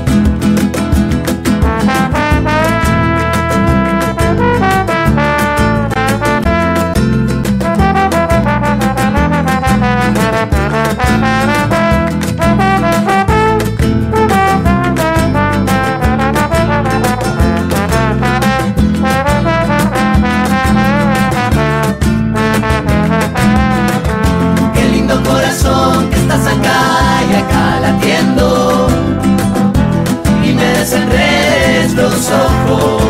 Ojos. 32.29 33.03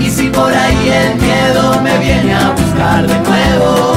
Y 0.00 0.10
si 0.10 0.28
por 0.28 0.52
ahí 0.52 0.88
el 0.88 1.14
miedo 1.16 1.80
me 1.82 1.98
viene 1.98 2.34
a 2.34 2.50
buscar 2.50 3.06
de 3.06 3.18
nuevo, 3.20 3.94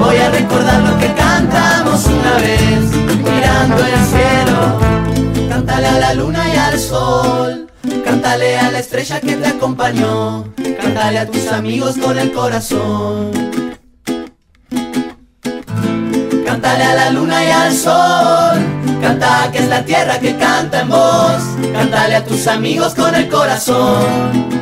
voy 0.00 0.16
a 0.16 0.30
recordar 0.30 0.80
lo 0.82 0.98
que 0.98 1.12
cantamos 1.14 2.06
una 2.06 2.34
vez, 2.36 2.80
mirando 3.22 3.76
el 3.78 4.04
cielo. 4.12 5.48
Cántale 5.48 5.86
a 5.86 5.98
la 5.98 6.14
luna 6.14 6.42
y 6.52 6.56
al 6.56 6.78
sol, 6.78 7.70
cántale 8.04 8.58
a 8.58 8.70
la 8.70 8.78
estrella 8.78 9.20
que 9.20 9.36
te 9.36 9.46
acompañó, 9.46 10.44
cántale 10.80 11.18
a 11.18 11.26
tus 11.26 11.46
amigos 11.48 11.96
con 11.98 12.18
el 12.18 12.32
corazón. 12.32 13.30
Cántale 16.46 16.84
a 16.84 16.94
la 16.94 17.10
luna 17.10 17.44
y 17.44 17.50
al 17.50 17.72
sol, 17.74 18.81
canta 19.02 19.50
que 19.52 19.58
es 19.58 19.68
la 19.68 19.84
tierra 19.84 20.18
que 20.18 20.36
canta 20.36 20.80
en 20.80 20.88
voz, 20.88 21.42
cántale 21.72 22.14
a 22.14 22.24
tus 22.24 22.46
amigos 22.46 22.94
con 22.94 23.14
el 23.14 23.28
corazón. 23.28 24.61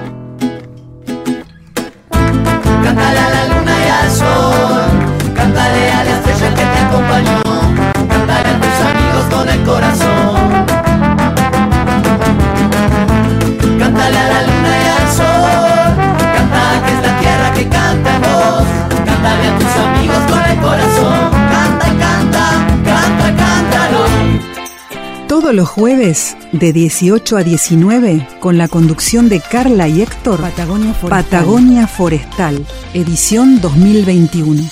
Todos 25.51 25.63
los 25.63 25.69
jueves 25.69 26.37
de 26.53 26.73
18 26.73 27.37
a 27.37 27.43
19 27.43 28.25
con 28.39 28.57
la 28.57 28.69
conducción 28.69 29.29
de 29.29 29.41
Carla 29.41 29.89
y 29.89 30.01
Héctor 30.01 30.41
Patagonia 30.41 30.95
Forestal. 30.95 31.25
Patagonia 31.25 31.87
Forestal, 31.89 32.67
edición 32.95 33.61
2021. 33.61 34.63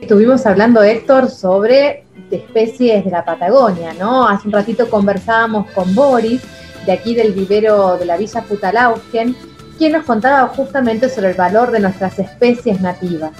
Estuvimos 0.00 0.46
hablando, 0.46 0.82
Héctor, 0.82 1.28
sobre 1.28 2.06
especies 2.30 3.04
de 3.04 3.10
la 3.10 3.26
Patagonia, 3.26 3.92
¿no? 3.92 4.26
Hace 4.26 4.48
un 4.48 4.54
ratito 4.54 4.88
conversábamos 4.88 5.70
con 5.72 5.94
Boris, 5.94 6.40
de 6.86 6.92
aquí 6.92 7.14
del 7.14 7.32
vivero 7.32 7.98
de 7.98 8.06
la 8.06 8.16
Villa 8.16 8.40
Putalaugen, 8.40 9.36
quien 9.82 9.90
nos 9.90 10.04
contaba 10.04 10.46
justamente 10.46 11.08
sobre 11.08 11.30
el 11.30 11.36
valor 11.36 11.72
de 11.72 11.80
nuestras 11.80 12.16
especies 12.16 12.80
nativas. 12.80 13.32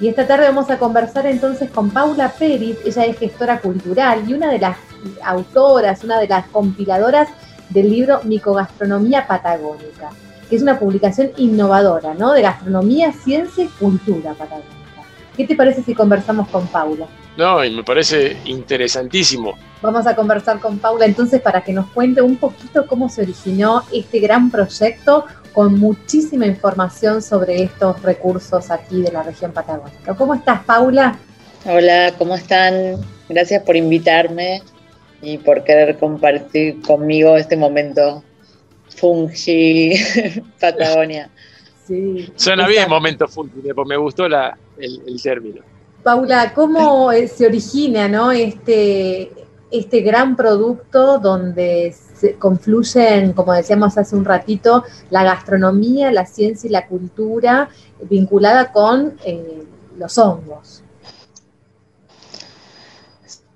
Y 0.00 0.08
esta 0.08 0.26
tarde 0.26 0.46
vamos 0.46 0.68
a 0.68 0.80
conversar 0.80 1.26
entonces 1.26 1.70
con 1.70 1.90
Paula 1.90 2.28
Pérez, 2.36 2.78
ella 2.84 3.04
es 3.04 3.16
gestora 3.16 3.60
cultural 3.60 4.28
y 4.28 4.34
una 4.34 4.50
de 4.50 4.58
las 4.58 4.76
autoras, 5.22 6.02
una 6.02 6.18
de 6.18 6.26
las 6.26 6.48
compiladoras 6.48 7.28
del 7.68 7.88
libro 7.88 8.18
Micogastronomía 8.24 9.28
Patagónica, 9.28 10.10
que 10.48 10.56
es 10.56 10.62
una 10.62 10.76
publicación 10.76 11.30
innovadora, 11.36 12.14
¿no? 12.14 12.32
De 12.32 12.42
gastronomía, 12.42 13.12
ciencia 13.12 13.62
y 13.62 13.68
cultura 13.68 14.32
patagónica. 14.32 14.74
¿Qué 15.36 15.46
te 15.46 15.54
parece 15.54 15.84
si 15.84 15.94
conversamos 15.94 16.48
con 16.48 16.66
Paula? 16.66 17.06
No, 17.36 17.64
y 17.64 17.70
me 17.74 17.84
parece 17.84 18.36
interesantísimo. 18.44 19.54
Vamos 19.80 20.06
a 20.08 20.16
conversar 20.16 20.58
con 20.58 20.78
Paula 20.78 21.06
entonces 21.06 21.40
para 21.40 21.62
que 21.62 21.72
nos 21.72 21.86
cuente 21.90 22.20
un 22.20 22.36
poquito 22.36 22.86
cómo 22.88 23.08
se 23.08 23.22
originó 23.22 23.84
este 23.92 24.18
gran 24.18 24.50
proyecto 24.50 25.26
con 25.52 25.78
muchísima 25.78 26.46
información 26.46 27.22
sobre 27.22 27.62
estos 27.62 28.00
recursos 28.02 28.70
aquí 28.70 29.02
de 29.02 29.12
la 29.12 29.22
región 29.22 29.52
patagónica. 29.52 30.14
¿Cómo 30.14 30.34
estás, 30.34 30.64
Paula? 30.64 31.18
Hola, 31.64 32.14
¿cómo 32.16 32.34
están? 32.34 32.96
Gracias 33.28 33.62
por 33.62 33.76
invitarme 33.76 34.62
y 35.22 35.38
por 35.38 35.64
querer 35.64 35.98
compartir 35.98 36.80
conmigo 36.82 37.36
este 37.36 37.56
momento 37.56 38.22
fungi 38.96 39.94
Patagonia. 40.60 41.30
Sí. 41.86 42.32
Suena 42.36 42.66
bien 42.66 42.88
momento 42.88 43.28
fungi, 43.28 43.72
porque 43.74 43.88
me 43.88 43.96
gustó 43.96 44.28
la, 44.28 44.56
el, 44.78 45.02
el 45.06 45.22
término. 45.22 45.62
Paula, 46.02 46.52
¿cómo 46.54 47.12
eh, 47.12 47.28
se 47.28 47.46
origina 47.46 48.08
¿no? 48.08 48.32
este, 48.32 49.30
este 49.70 50.00
gran 50.00 50.34
producto 50.34 51.18
donde 51.18 51.92
se 51.92 52.09
confluyen, 52.38 53.32
como 53.32 53.52
decíamos 53.52 53.96
hace 53.98 54.16
un 54.16 54.24
ratito, 54.24 54.84
la 55.10 55.24
gastronomía, 55.24 56.12
la 56.12 56.26
ciencia 56.26 56.68
y 56.68 56.70
la 56.70 56.86
cultura 56.86 57.68
vinculada 58.08 58.72
con 58.72 59.18
eh, 59.24 59.62
los 59.96 60.18
hongos? 60.18 60.82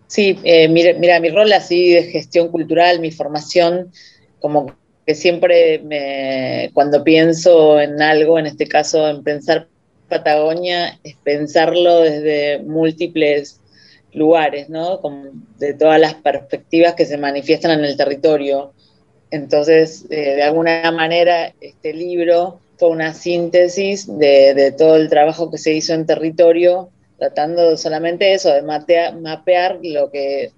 Sí, 0.06 0.38
eh, 0.44 0.68
mira, 0.68 0.96
mira, 0.98 1.18
mi 1.18 1.30
rol 1.30 1.52
así 1.52 1.92
de 1.92 2.04
gestión 2.04 2.48
cultural, 2.48 3.00
mi 3.00 3.10
formación, 3.10 3.90
como 4.38 4.72
que 5.04 5.14
siempre 5.14 5.80
me, 5.80 6.70
cuando 6.72 7.02
pienso 7.02 7.80
en 7.80 8.00
algo, 8.00 8.38
en 8.38 8.46
este 8.46 8.66
caso 8.66 9.08
en 9.08 9.22
pensar 9.24 9.66
Patagonia, 10.08 10.98
es 11.02 11.16
pensarlo 11.16 12.00
desde 12.00 12.60
múltiples 12.60 13.60
lugares, 14.14 14.68
¿no? 14.68 15.00
Como 15.00 15.30
de 15.58 15.74
todas 15.74 16.00
las 16.00 16.14
perspectivas 16.14 16.94
que 16.94 17.06
se 17.06 17.18
manifiestan 17.18 17.78
en 17.78 17.84
el 17.84 17.96
territorio. 17.96 18.72
Entonces, 19.30 20.06
eh, 20.10 20.36
de 20.36 20.42
alguna 20.42 20.90
manera, 20.92 21.52
este 21.60 21.92
libro 21.92 22.60
fue 22.78 22.88
una 22.88 23.14
síntesis 23.14 24.06
de, 24.18 24.74
todo 24.76 24.96
el 24.96 25.08
trabajo 25.08 25.50
que 25.50 25.58
se 25.58 25.72
hizo 25.72 25.94
en 25.94 26.06
territorio, 26.06 26.90
tratando 27.18 27.76
solamente 27.76 28.32
eso, 28.32 28.52
de 28.52 28.62
mapear 28.62 29.78
lo 29.82 30.10
que 30.10 30.52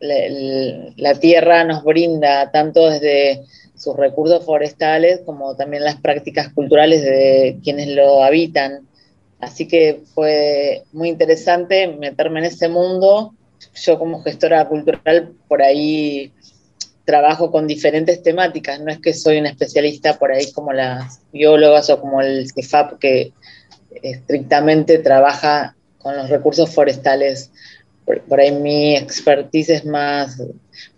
la, 0.00 1.14
tierra 1.14 1.64
nos 1.64 1.84
brinda, 1.84 2.50
tanto 2.50 2.90
desde 2.90 3.42
sus 3.76 3.96
recursos 3.96 4.44
forestales 4.44 5.20
como 5.24 5.56
también 5.56 5.84
las 5.84 5.96
prácticas 5.96 6.52
culturales 6.52 7.02
de 7.02 7.58
quienes 7.62 7.88
lo 7.88 8.22
habitan. 8.22 8.86
Así 9.44 9.68
que 9.68 10.02
fue 10.14 10.84
muy 10.92 11.08
interesante 11.08 11.86
meterme 11.86 12.40
en 12.40 12.46
ese 12.46 12.68
mundo. 12.68 13.34
Yo 13.74 13.98
como 13.98 14.22
gestora 14.22 14.66
cultural 14.68 15.32
por 15.48 15.62
ahí 15.62 16.32
trabajo 17.04 17.50
con 17.50 17.66
diferentes 17.66 18.22
temáticas, 18.22 18.80
no 18.80 18.90
es 18.90 18.98
que 18.98 19.12
soy 19.12 19.38
una 19.38 19.50
especialista 19.50 20.18
por 20.18 20.32
ahí 20.32 20.50
como 20.52 20.72
las 20.72 21.20
biólogas 21.32 21.90
o 21.90 22.00
como 22.00 22.22
el 22.22 22.50
CIFAP 22.50 22.98
que 22.98 23.32
estrictamente 24.02 24.98
trabaja 24.98 25.76
con 25.98 26.16
los 26.16 26.30
recursos 26.30 26.74
forestales. 26.74 27.50
Por, 28.04 28.38
ahí 28.38 28.52
mi 28.52 28.96
expertise 28.96 29.70
es 29.70 29.86
más 29.86 30.42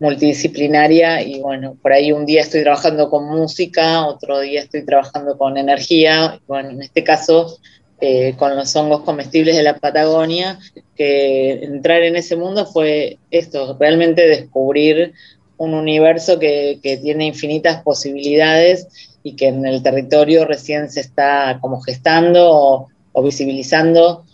multidisciplinaria 0.01 1.23
y 1.23 1.41
bueno, 1.41 1.77
por 1.81 1.93
ahí 1.93 2.11
un 2.11 2.27
día 2.27 2.43
estoy 2.43 2.63
trabajando 2.63 3.11
con 3.11 3.27
música, 3.27 4.07
otro 4.07 4.41
día 4.41 4.63
estoy 4.63 4.85
trabajando 4.85 5.39
con 5.39 5.57
energía, 5.57 6.41
bueno, 6.49 6.71
en 6.71 6.83
este 6.83 7.05
caso 7.05 7.59
eh, 8.01 8.35
con 8.39 8.55
los 8.55 8.77
hongos 8.77 9.01
comestibles 9.03 9.57
de 9.57 9.63
la 9.63 9.79
Patagonia, 9.79 10.59
que 10.95 11.65
entrar 11.65 12.03
en 12.03 12.17
ese 12.17 12.37
mundo 12.37 12.67
fue 12.67 13.19
esto, 13.31 13.77
realmente 13.81 14.29
descubrir 14.29 15.15
un 15.57 15.73
universo 15.73 16.39
que, 16.39 16.79
tiene 16.83 17.27
infinitas 17.27 17.83
posibilidades 17.83 18.87
y 19.23 19.35
que 19.35 19.49
en 19.49 19.65
el 19.65 19.83
territorio 19.83 20.45
recién 20.45 20.91
se 20.91 21.01
está 21.01 21.59
como 21.61 21.81
gestando 21.81 22.89
o, 23.13 23.23
visibilizando 23.23 24.25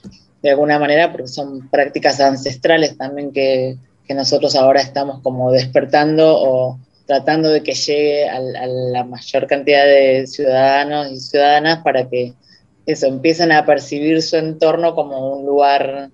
de 0.43 0.51
alguna 0.51 0.81
manera, 0.81 1.13
porque 1.13 1.29
son 1.29 1.71
prácticas 1.71 2.21
ancestrales 2.21 2.99
también 2.99 3.33
que, 3.33 3.77
nosotros 4.13 4.57
ahora 4.57 4.83
estamos 4.83 5.23
como 5.23 5.51
despertando 5.53 6.37
o 6.37 6.79
tratando 7.07 7.49
de 7.49 7.63
que 7.63 7.73
llegue 7.73 8.29
a, 8.29 8.39
la 8.41 9.05
mayor 9.05 9.47
cantidad 9.47 9.87
de 9.87 10.27
ciudadanos 10.27 11.11
y 11.11 11.17
ciudadanas 11.19 11.83
para 11.83 12.07
que 12.11 12.35
eso 12.87 13.07
empiecen 13.07 13.53
a 13.53 13.65
percibir 13.65 14.23
su 14.23 14.37
entorno 14.37 14.95
como 14.95 15.37
un 15.37 15.47
lugar 15.47 16.11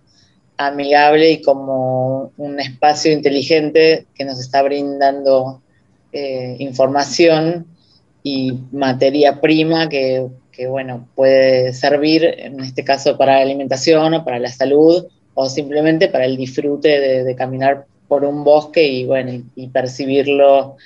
amigable 0.56 1.30
y 1.30 1.42
como 1.42 2.32
un 2.36 2.60
espacio 2.60 3.12
inteligente 3.12 4.06
que 4.14 4.24
nos 4.24 4.40
está 4.40 4.62
brindando 4.62 5.62
eh, 6.12 6.56
información 6.58 7.66
y 8.22 8.52
materia 8.72 9.40
prima 9.40 9.88
que, 9.88 10.28
bueno, 10.68 11.08
puede 11.14 11.72
servir 11.72 12.24
en 12.24 12.60
este 12.60 12.82
caso 12.82 13.16
para 13.16 13.36
la 13.36 13.42
alimentación 13.42 14.14
o 14.14 14.24
para 14.24 14.40
la 14.40 14.50
salud 14.50 15.06
o 15.34 15.48
simplemente 15.48 16.08
para 16.08 16.24
el 16.24 16.36
disfrute 16.36 17.22
de, 17.24 17.36
caminar 17.36 17.86
por 18.08 18.24
un 18.24 18.42
bosque 18.42 18.84
y 18.84 19.06
bueno, 19.06 19.44
y 19.54 19.68
percibirlo 19.68 20.76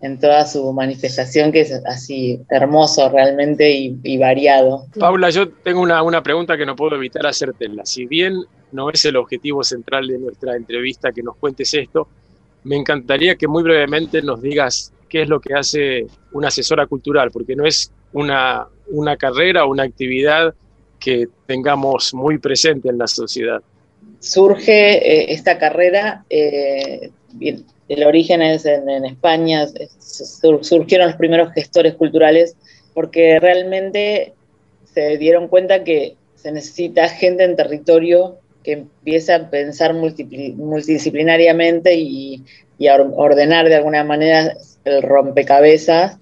en 0.00 0.20
toda 0.20 0.46
su 0.46 0.72
manifestación, 0.72 1.50
que 1.50 1.62
es 1.62 1.72
así 1.86 2.40
hermoso 2.50 3.08
realmente 3.08 3.70
y, 3.70 4.18
variado. 4.18 4.86
Paula, 4.98 5.30
yo 5.30 5.48
tengo 5.48 5.80
una, 5.80 6.02
una, 6.02 6.22
pregunta 6.22 6.56
que 6.56 6.64
no 6.64 6.76
puedo 6.76 6.96
evitar 6.96 7.26
hacértela. 7.26 7.84
Si 7.84 8.06
bien 8.06 8.44
no 8.72 8.90
es 8.90 9.04
el 9.04 9.16
objetivo 9.16 9.64
central 9.64 10.06
de 10.08 10.18
nuestra 10.18 10.56
entrevista 10.56 11.12
que 11.12 11.22
nos 11.22 11.36
cuentes 11.36 11.72
esto. 11.74 12.08
Me 12.64 12.76
encantaría 12.76 13.36
que 13.36 13.48
muy 13.48 13.62
brevemente 13.62 14.20
nos 14.22 14.42
digas 14.42 14.92
qué 15.08 15.22
es 15.22 15.28
lo 15.28 15.40
que 15.40 15.54
hace 15.54 16.06
una 16.32 16.48
asesora 16.48 16.86
cultural, 16.86 17.30
porque 17.30 17.56
no 17.56 17.64
es 17.64 17.90
una, 18.12 18.66
una 18.88 19.16
carrera 19.16 19.64
o 19.64 19.70
una 19.70 19.84
actividad 19.84 20.54
que 20.98 21.28
tengamos 21.46 22.12
muy 22.12 22.38
presente 22.38 22.88
en 22.88 22.98
la 22.98 23.06
sociedad. 23.06 23.62
Surge 24.20 24.96
eh, 24.96 25.32
esta 25.32 25.58
carrera, 25.58 26.24
eh, 26.28 27.10
el 27.88 28.04
origen 28.04 28.42
es 28.42 28.66
en, 28.66 29.04
España, 29.04 29.66
surgieron 30.60 31.08
los 31.08 31.16
primeros 31.16 31.52
gestores 31.52 31.94
culturales 31.94 32.56
porque 32.94 33.40
realmente 33.40 34.34
se 34.92 35.16
dieron 35.16 35.48
cuenta 35.48 35.82
que 35.84 36.16
se 36.34 36.52
necesita 36.52 37.08
gente 37.08 37.44
en 37.44 37.56
territorio 37.56 38.36
que 38.62 38.72
empieza 38.72 39.36
a 39.36 39.48
pensar 39.50 39.94
multidisciplinariamente 39.94 41.94
y, 41.94 42.44
a 42.88 42.96
ordenar 42.96 43.68
de 43.68 43.74
alguna 43.74 44.04
manera 44.04 44.54
el 44.84 45.02
rompecabezas 45.02 46.18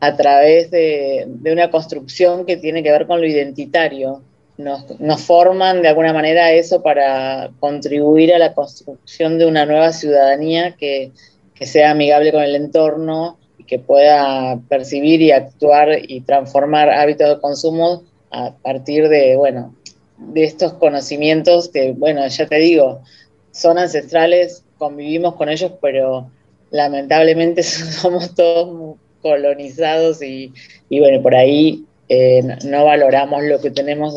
a 0.00 0.16
través 0.16 0.70
de, 0.70 1.28
una 1.44 1.70
construcción 1.70 2.46
que 2.46 2.56
tiene 2.56 2.82
que 2.82 2.90
ver 2.90 3.06
con 3.06 3.20
lo 3.20 3.26
identitario. 3.26 4.22
Nos, 4.60 5.22
forman 5.22 5.82
de 5.82 5.88
alguna 5.88 6.12
manera 6.12 6.52
eso 6.52 6.82
para 6.82 7.50
contribuir 7.60 8.34
a 8.34 8.38
la 8.38 8.54
construcción 8.54 9.38
de 9.38 9.46
una 9.46 9.66
nueva 9.66 9.92
ciudadanía 9.92 10.76
que, 10.76 11.12
sea 11.60 11.90
amigable 11.90 12.32
con 12.32 12.42
el 12.42 12.56
entorno 12.56 13.38
y 13.58 13.64
que 13.64 13.78
pueda 13.78 14.58
percibir 14.70 15.20
y 15.20 15.30
actuar 15.30 15.90
y 16.08 16.22
transformar 16.22 16.88
hábitos 16.88 17.28
de 17.28 17.38
consumo 17.38 18.02
a 18.30 18.54
partir 18.62 19.10
de, 19.10 19.36
bueno, 19.36 19.74
de 20.16 20.44
estos 20.44 20.72
conocimientos 20.74 21.68
que, 21.68 21.92
bueno, 21.92 22.26
ya 22.26 22.46
te 22.46 22.56
digo, 22.56 23.02
son 23.50 23.76
ancestrales, 23.76 24.64
convivimos 24.78 25.34
con 25.34 25.50
ellos, 25.50 25.72
pero 25.82 26.30
lamentablemente 26.70 27.62
somos 27.62 28.34
todos 28.34 28.96
colonizados 29.22 30.22
y, 30.22 30.52
bueno, 30.90 31.22
por 31.22 31.34
ahí 31.34 31.84
eh, 32.10 32.42
no 32.64 32.84
valoramos 32.84 33.44
lo 33.44 33.60
que 33.60 33.70
tenemos 33.70 34.16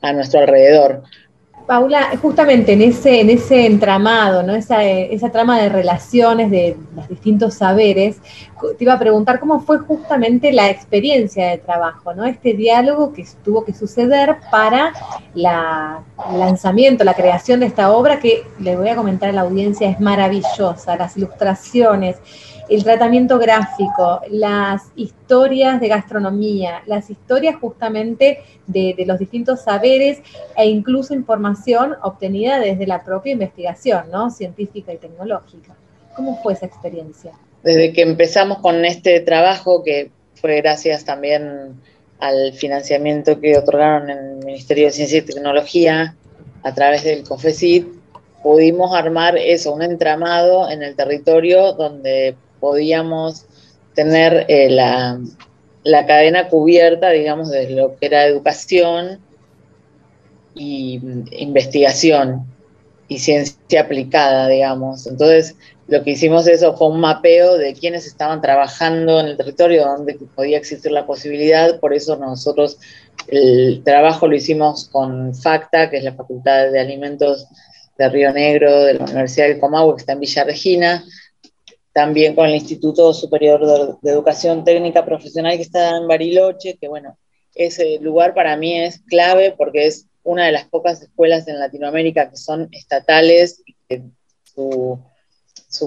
a 0.00 0.12
nuestro 0.14 0.40
alrededor. 0.40 1.02
Paula, 1.66 2.10
justamente 2.20 2.72
en 2.72 2.82
ese, 2.82 3.20
en 3.20 3.28
ese 3.28 3.66
entramado, 3.66 4.42
¿no? 4.42 4.54
esa, 4.54 4.82
esa 4.82 5.30
trama 5.30 5.60
de 5.60 5.68
relaciones 5.68 6.50
de 6.50 6.76
los 6.96 7.08
distintos 7.08 7.54
saberes, 7.54 8.16
te 8.78 8.84
iba 8.84 8.94
a 8.94 8.98
preguntar 8.98 9.38
cómo 9.38 9.60
fue 9.60 9.78
justamente 9.78 10.52
la 10.52 10.70
experiencia 10.70 11.50
de 11.50 11.58
trabajo, 11.58 12.14
¿no? 12.14 12.24
este 12.24 12.54
diálogo 12.54 13.12
que 13.12 13.24
tuvo 13.44 13.64
que 13.64 13.74
suceder 13.74 14.36
para 14.50 14.92
la, 15.34 16.02
el 16.32 16.40
lanzamiento, 16.40 17.04
la 17.04 17.14
creación 17.14 17.60
de 17.60 17.66
esta 17.66 17.92
obra 17.92 18.18
que 18.18 18.42
le 18.58 18.74
voy 18.74 18.88
a 18.88 18.96
comentar 18.96 19.28
a 19.28 19.32
la 19.32 19.42
audiencia 19.42 19.88
es 19.88 20.00
maravillosa, 20.00 20.96
las 20.96 21.16
ilustraciones, 21.16 22.16
el 22.68 22.84
tratamiento 22.84 23.38
gráfico, 23.38 24.20
las 24.30 24.82
historias 24.96 25.80
de 25.80 25.88
gastronomía, 25.88 26.82
las 26.86 27.10
historias 27.10 27.56
justamente 27.60 28.40
de, 28.66 28.94
los 29.06 29.18
distintos 29.18 29.62
saberes 29.62 30.20
e 30.56 30.66
incluso 30.66 31.14
información 31.14 31.96
obtenida 32.02 32.60
desde 32.60 32.86
la 32.86 33.04
propia 33.04 33.32
investigación, 33.32 34.04
¿no? 34.10 34.30
Científica 34.30 34.92
y 34.92 34.98
tecnológica. 34.98 35.74
¿Cómo 36.14 36.40
fue 36.42 36.52
esa 36.52 36.66
experiencia? 36.66 37.32
Desde 37.62 37.92
que 37.92 38.02
empezamos 38.02 38.58
con 38.58 38.84
este 38.84 39.20
trabajo, 39.20 39.82
que 39.82 40.10
fue 40.34 40.56
gracias 40.60 41.04
también 41.04 41.80
al 42.18 42.52
financiamiento 42.52 43.40
que 43.40 43.56
otorgaron 43.56 44.10
en 44.10 44.18
el 44.18 44.44
Ministerio 44.44 44.86
de 44.86 44.92
Ciencia 44.92 45.18
y 45.18 45.22
Tecnología 45.22 46.14
a 46.62 46.74
través 46.74 47.04
del 47.04 47.24
COFECIT, 47.24 47.86
pudimos 48.42 48.94
armar 48.94 49.36
eso, 49.36 49.72
un 49.72 49.82
entramado 49.82 50.70
en 50.70 50.82
el 50.82 50.94
territorio 50.94 51.72
donde 51.72 52.36
podíamos 52.62 53.44
tener 53.94 54.46
eh, 54.48 54.70
la, 54.70 55.18
cadena 56.06 56.48
cubierta, 56.48 57.10
digamos, 57.10 57.50
de 57.50 57.70
lo 57.70 57.96
que 57.96 58.06
era 58.06 58.24
educación 58.24 59.18
y 60.54 61.00
investigación 61.32 62.46
y 63.08 63.18
ciencia 63.18 63.80
aplicada, 63.80 64.46
digamos. 64.46 65.08
Entonces, 65.08 65.56
lo 65.88 66.04
que 66.04 66.12
hicimos 66.12 66.46
eso 66.46 66.76
fue 66.76 66.88
un 66.88 67.00
mapeo 67.00 67.58
de 67.58 67.74
quienes 67.74 68.06
estaban 68.06 68.40
trabajando 68.40 69.18
en 69.18 69.26
el 69.26 69.36
territorio 69.36 69.84
donde 69.84 70.14
podía 70.36 70.58
existir 70.58 70.92
la 70.92 71.04
posibilidad, 71.04 71.80
por 71.80 71.92
eso 71.92 72.16
nosotros 72.16 72.78
el 73.26 73.82
trabajo 73.84 74.28
lo 74.28 74.36
hicimos 74.36 74.88
con 74.92 75.34
FACTA, 75.34 75.90
que 75.90 75.98
es 75.98 76.04
la 76.04 76.14
Facultad 76.14 76.70
de 76.70 76.78
Alimentos 76.78 77.48
de 77.98 78.08
Río 78.08 78.32
Negro 78.32 78.84
de 78.84 78.94
la 78.94 79.04
Universidad 79.04 79.48
del 79.48 79.58
Comahue, 79.58 79.96
que 79.96 80.00
está 80.00 80.12
en 80.12 80.20
Villa 80.20 80.44
Regina, 80.44 81.04
también 81.92 82.34
con 82.34 82.46
el 82.46 82.54
Instituto 82.54 83.12
Superior 83.12 83.98
de, 84.00 84.10
Educación 84.10 84.64
Técnica 84.64 85.04
Profesional 85.04 85.56
que 85.56 85.62
está 85.62 85.96
en 85.96 86.08
Bariloche, 86.08 86.78
que 86.80 86.88
bueno, 86.88 87.18
ese 87.54 87.98
lugar 88.00 88.34
para 88.34 88.56
mí 88.56 88.80
es 88.80 89.00
clave 89.00 89.54
porque 89.56 89.86
es 89.86 90.06
una 90.22 90.46
de 90.46 90.52
las 90.52 90.64
pocas 90.68 91.02
escuelas 91.02 91.46
en 91.48 91.58
Latinoamérica 91.58 92.30
que 92.30 92.36
son 92.36 92.68
estatales 92.72 93.62
y 93.66 93.76
que 93.88 94.02
su, 94.54 94.98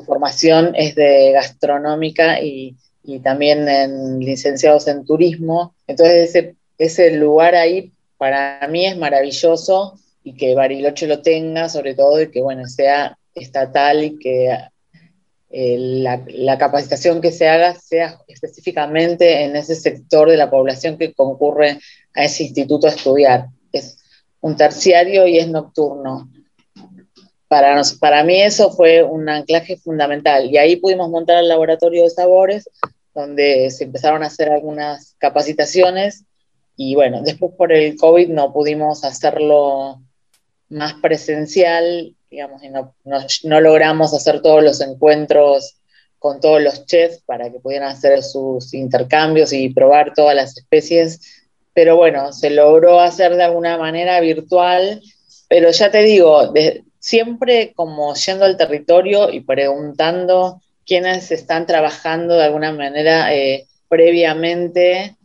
formación 0.06 0.74
es 0.76 0.96
de 0.96 1.32
gastronómica 1.32 2.42
y, 2.42 2.76
también 3.24 3.70
en 3.70 4.20
licenciados 4.20 4.88
en 4.88 5.06
turismo. 5.06 5.76
Entonces 5.86 6.30
ese, 6.30 6.56
ese 6.80 7.12
lugar 7.12 7.54
ahí 7.54 7.94
para 8.18 8.68
mí 8.68 8.88
es 8.88 8.98
maravilloso 8.98 10.00
y 10.24 10.34
que 10.34 10.56
Bariloche 10.56 11.06
lo 11.06 11.22
tenga, 11.22 11.70
sobre 11.70 11.94
todo, 11.94 12.20
y 12.20 12.32
que 12.32 12.42
bueno, 12.42 12.66
sea 12.66 13.18
estatal 13.36 14.04
y 14.04 14.18
que 14.18 14.58
eh, 15.58 15.78
la, 15.80 16.22
la, 16.28 16.58
capacitación 16.58 17.22
que 17.22 17.32
se 17.32 17.48
haga 17.48 17.76
sea 17.76 18.20
específicamente 18.28 19.46
en 19.46 19.56
ese 19.56 19.74
sector 19.74 20.30
de 20.30 20.36
la 20.36 20.50
población 20.50 20.98
que 20.98 21.14
concurre 21.14 21.80
a 22.14 22.26
ese 22.26 22.44
instituto 22.44 22.88
a 22.88 22.90
estudiar. 22.90 23.46
Es 23.72 23.98
un 24.42 24.58
terciario 24.58 25.26
y 25.26 25.38
es 25.38 25.48
nocturno. 25.48 26.30
Para, 27.48 27.74
nos, 27.74 27.94
para 27.94 28.26
mí 28.26 28.42
eso 28.42 28.70
fue 28.70 29.02
un 29.02 29.30
anclaje 29.30 29.78
fundamental 29.78 30.52
y 30.52 30.58
ahí 30.58 30.76
pudimos 30.76 31.10
montar 31.10 31.38
el 31.38 31.48
laboratorio 31.48 32.04
de 32.04 32.10
sabores 32.10 32.70
donde 33.14 33.72
se 33.72 33.86
empezaron 33.86 34.24
a 34.24 34.28
hacer 34.28 34.50
algunas 34.50 35.16
capacitaciones 35.20 36.26
y 36.76 36.96
bueno, 36.96 37.22
después 37.22 37.54
por 37.58 37.72
el 37.72 37.96
COVID 37.96 38.28
no 38.28 38.52
pudimos 38.52 39.06
hacerlo 39.06 40.02
más 40.68 40.96
presencial, 40.96 42.14
digamos, 42.36 42.62
y 42.64 42.70
no, 42.70 42.94
no, 43.06 43.62
logramos 43.62 44.14
hacer 44.14 44.42
todos 44.42 44.62
los 44.62 44.82
encuentros 44.82 45.78
con 46.20 46.42
todos 46.42 46.62
los 46.62 46.86
chefs 46.86 47.22
para 47.26 47.50
que 47.50 47.62
pudieran 47.62 47.90
hacer 47.90 48.24
sus 48.24 48.74
intercambios 48.74 49.54
y 49.54 49.70
probar 49.70 50.14
todas 50.14 50.36
las 50.36 50.58
especies, 50.58 51.22
pero 51.74 51.96
bueno, 51.96 52.34
se 52.34 52.50
logró 52.50 53.00
hacer 53.00 53.38
de 53.38 53.44
alguna 53.44 53.78
manera 53.78 54.20
virtual, 54.20 55.02
pero 55.48 55.72
ya 55.72 55.90
te 55.92 56.00
digo, 56.00 56.52
siempre 57.00 57.72
como 57.74 58.14
yendo 58.16 58.44
al 58.44 58.58
territorio 58.58 59.30
y 59.32 59.40
preguntando 59.40 60.62
quiénes 60.86 61.32
están 61.32 61.66
trabajando 61.66 62.36
de 62.36 62.44
alguna 62.44 62.74
manera 62.74 63.34
eh, 63.34 63.66
previamente 63.88 65.16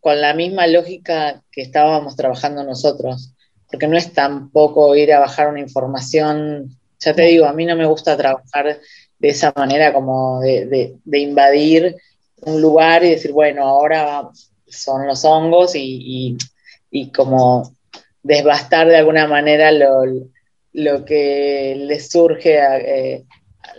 con 0.00 0.20
la 0.20 0.34
misma 0.34 0.66
lógica 0.66 1.44
que 1.52 1.62
estábamos 1.62 2.16
trabajando 2.16 2.64
nosotros, 2.64 3.35
porque 3.70 3.88
no 3.88 3.96
es 3.96 4.12
tampoco 4.12 4.94
ir 4.94 5.12
a 5.12 5.20
bajar 5.20 5.48
una 5.48 5.60
información, 5.60 6.76
ya 6.98 7.14
te 7.14 7.22
digo, 7.22 7.46
a 7.46 7.52
mí 7.52 7.64
no 7.64 7.76
me 7.76 7.86
gusta 7.86 8.16
trabajar 8.16 8.80
de 9.18 9.28
esa 9.28 9.52
manera 9.56 9.92
como 9.92 10.40
de, 10.40 10.66
de, 10.66 10.94
de 11.04 11.18
invadir 11.18 11.96
un 12.42 12.60
lugar 12.60 13.04
y 13.04 13.10
decir, 13.10 13.32
bueno, 13.32 13.66
ahora 13.66 14.28
son 14.68 15.06
los 15.06 15.24
hongos 15.24 15.74
y, 15.74 15.80
y, 15.80 16.36
y 16.90 17.10
como 17.10 17.72
desbastar 18.22 18.88
de 18.88 18.96
alguna 18.96 19.26
manera 19.26 19.72
lo, 19.72 20.02
lo 20.72 21.04
que 21.04 21.74
les 21.78 22.10
surge 22.10 22.60
a, 22.60 22.78
eh, 22.78 23.24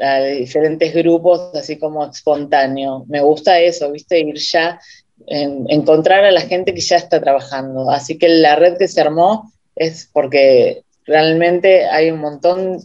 a, 0.01 0.19
diferentes 0.19 0.93
grupos, 0.93 1.51
así 1.53 1.77
como 1.77 2.05
espontáneo. 2.05 3.05
Me 3.07 3.21
gusta 3.21 3.59
eso, 3.59 3.91
¿viste? 3.91 4.19
Ir 4.19 4.38
ya, 4.38 4.79
en, 5.27 5.65
encontrar 5.69 6.23
a 6.23 6.31
la 6.31 6.41
gente 6.41 6.73
que 6.73 6.81
ya 6.81 6.97
está 6.97 7.19
trabajando. 7.21 7.91
Así 7.91 8.17
que 8.17 8.29
la 8.29 8.55
red 8.55 8.77
que 8.77 8.88
se 8.88 9.01
armó 9.01 9.51
es 9.80 10.09
porque 10.11 10.84
realmente 11.05 11.86
hay 11.86 12.11
un 12.11 12.19
montón 12.19 12.80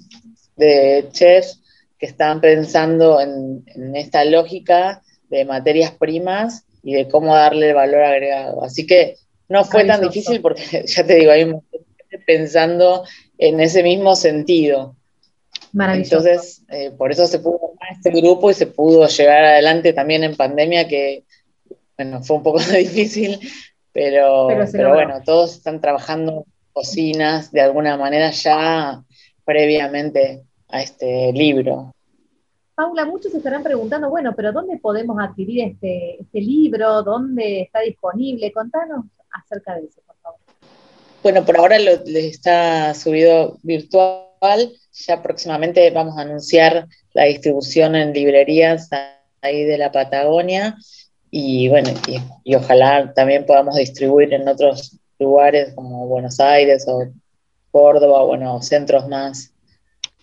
de 0.57 1.09
chefs 1.13 1.61
que 1.99 2.07
están 2.07 2.41
pensando 2.41 3.21
en, 3.21 3.65
en 3.67 3.97
esta 3.97 4.25
lógica 4.25 5.03
de 5.29 5.45
materias 5.45 5.93
primas 5.93 6.65
y 6.83 6.95
de 6.95 7.09
cómo 7.09 7.35
darle 7.35 7.71
el 7.71 7.75
valor 7.75 8.03
agregado. 8.03 8.65
Así 8.65 8.87
que 8.87 9.17
no 9.49 9.65
fue 9.65 9.85
tan 9.85 10.01
difícil 10.01 10.41
porque, 10.41 10.85
ya 10.87 11.05
te 11.05 11.15
digo, 11.17 11.33
hay 11.33 11.45
un 11.45 11.51
montón 11.53 11.81
de 11.81 12.05
gente 12.05 12.25
pensando 12.27 13.05
en 13.39 13.61
ese 13.61 13.83
mismo 13.83 14.17
sentido. 14.17 14.97
Entonces, 15.75 16.63
eh, 16.69 16.91
por 16.91 17.13
eso 17.13 17.27
se 17.27 17.39
pudo 17.39 17.59
formar 17.59 17.93
este 17.93 18.11
grupo 18.11 18.51
y 18.51 18.55
se 18.55 18.67
pudo 18.67 19.07
llegar 19.07 19.45
adelante 19.45 19.93
también 19.93 20.23
en 20.23 20.37
pandemia, 20.37 20.87
que 20.87 21.25
bueno, 21.97 22.23
fue 22.23 22.37
un 22.37 22.43
poco 22.43 22.59
difícil, 22.77 23.39
pero, 23.93 24.49
pero, 24.49 24.65
pero 24.71 24.95
bueno, 24.95 25.23
todos 25.25 25.57
están 25.57 25.81
trabajando 25.81 26.47
cocinas 26.73 27.53
de 27.53 27.61
alguna 27.61 27.97
manera 27.97 28.31
ya 28.31 29.03
previamente 29.45 30.43
a 30.69 30.83
este 30.83 31.33
libro. 31.33 31.93
Paula, 32.75 33.05
muchos 33.05 33.35
estarán 33.35 33.63
preguntando, 33.63 34.09
bueno, 34.09 34.35
pero 34.35 34.51
¿dónde 34.51 34.79
podemos 34.79 35.19
adquirir 35.21 35.69
este, 35.69 36.21
este 36.23 36.41
libro? 36.41 37.03
¿Dónde 37.03 37.63
está 37.63 37.81
disponible? 37.81 38.51
Contanos 38.51 39.05
acerca 39.31 39.75
de 39.75 39.87
eso, 39.87 40.01
por 40.07 40.17
favor. 40.17 40.41
Bueno, 41.23 41.45
por 41.45 41.59
ahora 41.59 41.79
lo, 41.79 41.93
está 42.07 42.95
subido 42.95 43.59
virtual. 43.63 44.73
Ya 44.93 45.23
próximamente 45.23 45.91
vamos 45.91 46.17
a 46.17 46.23
anunciar 46.23 46.89
la 47.13 47.25
distribución 47.25 47.95
en 47.95 48.13
librerías 48.13 48.89
ahí 49.43 49.65
de 49.65 49.79
la 49.79 49.93
Patagonia. 49.93 50.77
Y 51.31 51.69
bueno, 51.69 51.91
y, 52.09 52.19
y 52.45 52.55
ojalá 52.55 53.13
también 53.15 53.45
podamos 53.47 53.77
distribuir 53.77 54.33
en 54.33 54.49
otros 54.49 54.99
lugares 55.23 55.73
como 55.75 56.07
Buenos 56.07 56.41
Aires 56.41 56.85
o 56.89 57.09
Córdoba, 57.71 58.25
bueno, 58.25 58.61
centros 58.63 59.09
más, 59.09 59.53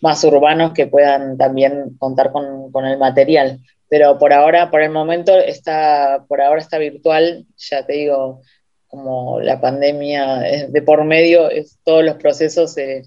más 0.01 0.23
urbanos 0.23 0.73
que 0.73 0.87
puedan 0.87 1.37
también 1.37 1.95
contar 1.97 2.31
con, 2.31 2.71
con, 2.71 2.85
el 2.85 2.97
material. 2.97 3.59
Pero 3.89 4.19
por 4.19 4.33
ahora, 4.33 4.69
por 4.69 4.81
el 4.81 4.91
momento, 4.91 5.35
está, 5.35 6.23
por 6.27 6.41
ahora 6.41 6.61
está 6.61 6.77
virtual, 6.77 7.45
ya 7.57 7.85
te 7.85 7.93
digo, 7.93 8.41
como 8.87 9.39
la 9.39 9.59
pandemia 9.59 10.67
de 10.69 10.81
por 10.81 11.03
medio, 11.03 11.49
es, 11.49 11.79
todos 11.83 12.03
los 12.03 12.15
procesos 12.17 12.73
se, 12.73 13.03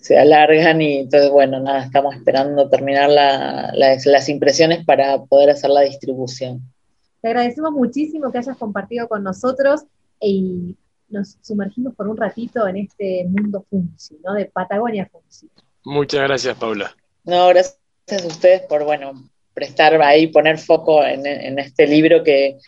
se, 0.00 0.18
alargan 0.18 0.82
y 0.82 0.98
entonces, 0.98 1.30
bueno, 1.30 1.60
nada, 1.60 1.84
estamos 1.84 2.16
esperando 2.16 2.68
terminar 2.68 3.10
la, 3.10 3.70
la, 3.74 3.96
las 4.04 4.28
impresiones 4.28 4.84
para 4.84 5.22
poder 5.22 5.50
hacer 5.50 5.70
la 5.70 5.82
distribución. 5.82 6.62
Te 7.20 7.28
agradecemos 7.28 7.70
muchísimo 7.70 8.32
que 8.32 8.38
hayas 8.38 8.56
compartido 8.56 9.06
con 9.06 9.22
nosotros 9.22 9.84
y 10.20 10.76
nos 11.12 11.38
sumergimos 11.42 11.94
por 11.94 12.08
un 12.08 12.16
ratito 12.16 12.66
en 12.66 12.78
este 12.78 13.26
mundo 13.28 13.64
Funci, 13.68 14.16
¿no? 14.24 14.34
De 14.34 14.46
Patagonia 14.46 15.08
Funci. 15.10 15.48
Muchas 15.84 16.22
gracias, 16.22 16.56
Paula. 16.56 16.94
No, 17.24 17.48
gracias 17.48 17.78
a 18.10 18.26
ustedes 18.26 18.62
por, 18.62 18.84
bueno, 18.84 19.12
prestar 19.54 20.00
ahí, 20.02 20.26
poner 20.26 20.58
foco 20.58 21.04
en, 21.04 21.26
en 21.26 21.58
este 21.58 21.86
libro 21.86 22.22
que, 22.22 22.58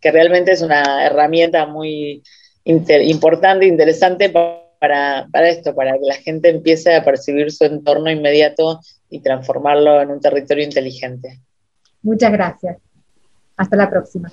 que 0.00 0.10
realmente 0.10 0.52
es 0.52 0.62
una 0.62 1.06
herramienta 1.06 1.66
muy 1.66 2.22
inter, 2.64 3.02
importante, 3.02 3.66
interesante 3.66 4.30
para, 4.30 5.26
para, 5.30 5.48
esto, 5.48 5.74
para 5.74 5.92
que 5.92 6.06
la 6.06 6.16
gente 6.16 6.50
empiece 6.50 6.94
a 6.94 7.04
percibir 7.04 7.52
su 7.52 7.64
entorno 7.64 8.10
inmediato 8.10 8.80
y 9.08 9.20
transformarlo 9.20 10.00
en 10.00 10.10
un 10.10 10.20
territorio 10.20 10.64
inteligente. 10.64 11.40
Muchas 12.02 12.32
gracias. 12.32 12.78
Hasta 13.56 13.76
la 13.76 13.88
próxima. 13.88 14.32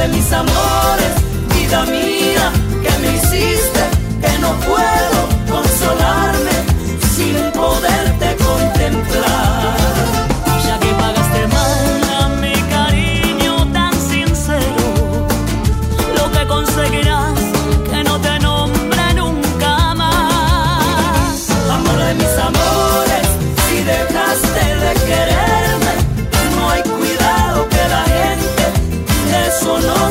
de 0.00 0.08
mis 0.08 0.32
amores, 0.32 1.12
vida 1.54 1.84
mía, 1.84 2.52
que 2.82 2.98
me 3.00 3.16
hiciste, 3.16 3.82
que 4.22 4.38
no 4.38 4.52
puedo 4.60 5.19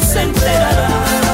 se 0.01 0.21
enterará. 0.21 1.28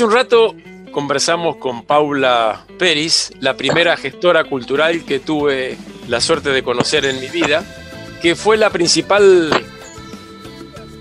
Hace 0.00 0.06
un 0.06 0.14
rato 0.14 0.54
conversamos 0.92 1.56
con 1.56 1.82
Paula 1.82 2.64
Peris, 2.78 3.34
la 3.38 3.58
primera 3.58 3.98
gestora 3.98 4.44
cultural 4.44 5.04
que 5.04 5.20
tuve 5.20 5.76
la 6.08 6.22
suerte 6.22 6.48
de 6.48 6.62
conocer 6.62 7.04
en 7.04 7.20
mi 7.20 7.28
vida, 7.28 7.62
que 8.22 8.34
fue 8.34 8.56
la 8.56 8.70
principal 8.70 9.50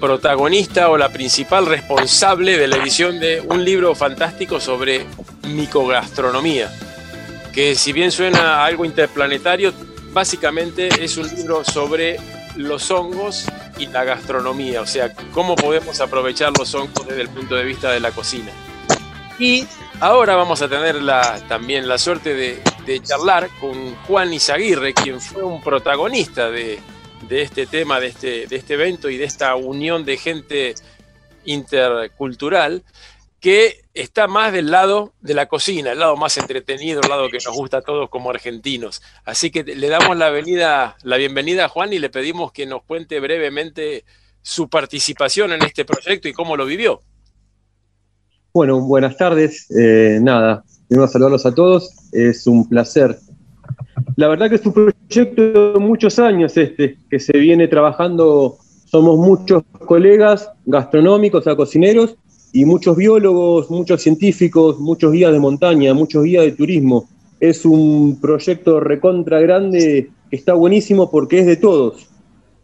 protagonista 0.02 0.90
o 0.90 0.98
la 0.98 1.14
principal 1.14 1.66
responsable 1.66 2.58
de 2.58 2.68
la 2.68 2.76
edición 2.76 3.22
de 3.22 3.40
un 3.40 3.64
libro 3.64 3.96
fantástico 3.96 4.60
sobre 4.60 5.06
micogastronomía, 5.48 6.70
que 7.54 7.76
si 7.76 7.94
bien 7.94 8.12
suena 8.12 8.66
algo 8.66 8.84
interplanetario, 8.84 9.72
básicamente 10.12 10.90
es 11.02 11.16
un 11.16 11.34
libro 11.34 11.64
sobre 11.64 12.18
los 12.58 12.92
hongos 12.92 13.46
y 13.78 13.86
la 13.86 14.04
gastronomía, 14.04 14.82
o 14.82 14.86
sea, 14.86 15.14
cómo 15.34 15.56
podemos 15.56 16.02
aprovechar 16.02 16.52
los 16.60 16.76
hongos 16.76 17.08
desde 17.08 17.22
el 17.22 17.30
punto 17.30 17.56
de 17.56 17.64
vista 17.64 17.92
de 17.94 18.02
la 18.02 18.12
cocina. 18.12 18.52
Y 19.40 19.66
ahora 20.02 20.36
vamos 20.36 20.62
a 20.62 20.68
tener 20.68 21.02
la, 21.02 21.40
también 21.48 21.88
la 21.88 21.98
suerte 21.98 22.34
de, 22.34 23.02
charlar 23.02 23.50
con 23.62 23.96
Juan 23.96 24.34
Izaguirre, 24.34 24.94
quien 24.94 25.22
fue 25.22 25.44
un 25.44 25.62
protagonista 25.62 26.52
de, 26.52 26.80
este 27.30 27.66
tema, 27.66 28.02
de 28.02 28.08
este, 28.08 28.48
de 28.48 28.56
este 28.58 28.74
evento 28.74 29.10
y 29.10 29.18
de 29.18 29.24
esta 29.24 29.56
unión 29.56 30.04
de 30.04 30.18
gente 30.18 30.76
intercultural 31.46 32.84
que 33.40 33.86
está 33.94 34.28
más 34.28 34.52
del 34.52 34.72
lado 34.72 35.14
de 35.22 35.34
la 35.34 35.46
cocina, 35.46 35.94
el 35.94 36.00
lado 36.00 36.18
más 36.18 36.36
entretenido, 36.38 37.00
el 37.02 37.08
lado 37.08 37.30
que 37.30 37.38
nos 37.38 37.56
gusta 37.56 37.78
a 37.78 37.82
todos 37.82 38.10
como 38.10 38.32
argentinos. 38.32 39.02
Así 39.24 39.52
que 39.52 39.64
le 39.64 39.88
damos 39.88 40.18
la, 40.18 40.32
la 41.04 41.18
bienvenida 41.18 41.66
a 41.66 41.70
Juan 41.70 41.94
y 41.94 42.00
le 42.00 42.10
pedimos 42.10 42.52
que 42.52 42.66
nos 42.66 42.84
cuente 42.84 43.22
brevemente 43.22 44.04
su 44.42 44.68
participación 44.70 45.54
en 45.54 45.64
este 45.64 45.86
proyecto 45.86 46.28
y 46.28 46.34
cómo 46.34 46.58
lo 46.58 46.66
vivió. 46.66 47.02
Bueno, 48.52 48.82
buenas 48.82 49.16
tardes. 49.16 49.68
Eh, 49.70 50.20
nada, 50.22 50.64
a 50.90 51.08
saludarlos 51.08 51.46
a 51.46 51.54
todos. 51.54 51.92
Es 52.12 52.48
un 52.48 52.68
placer. 52.68 53.18
La 54.16 54.28
verdad 54.28 54.50
que 54.50 54.56
es 54.56 54.66
un 54.66 54.74
proyecto 54.74 55.74
de 55.74 55.80
muchos 55.80 56.18
años 56.18 56.58
este, 56.58 56.98
que 57.10 57.20
se 57.20 57.38
viene 57.38 57.68
trabajando. 57.68 58.58
Somos 58.86 59.20
muchos 59.20 59.64
colegas 59.86 60.50
gastronómicos, 60.66 61.46
cocineros, 61.56 62.16
y 62.52 62.66
muchos 62.66 62.98
biólogos, 62.98 63.70
muchos 63.70 64.02
científicos, 64.02 64.80
muchos 64.80 65.12
guías 65.12 65.32
de 65.32 65.40
montaña, 65.40 65.94
muchos 65.94 66.24
guías 66.24 66.44
de 66.46 66.52
turismo. 66.54 67.08
Es 67.40 67.66
un 67.66 68.20
proyecto 68.20 68.80
recontra 68.80 69.40
grande 69.40 70.10
que 70.30 70.36
está 70.36 70.56
buenísimo 70.56 71.12
porque 71.12 71.40
es 71.40 71.46
de 71.46 71.58
todos. 71.58 72.10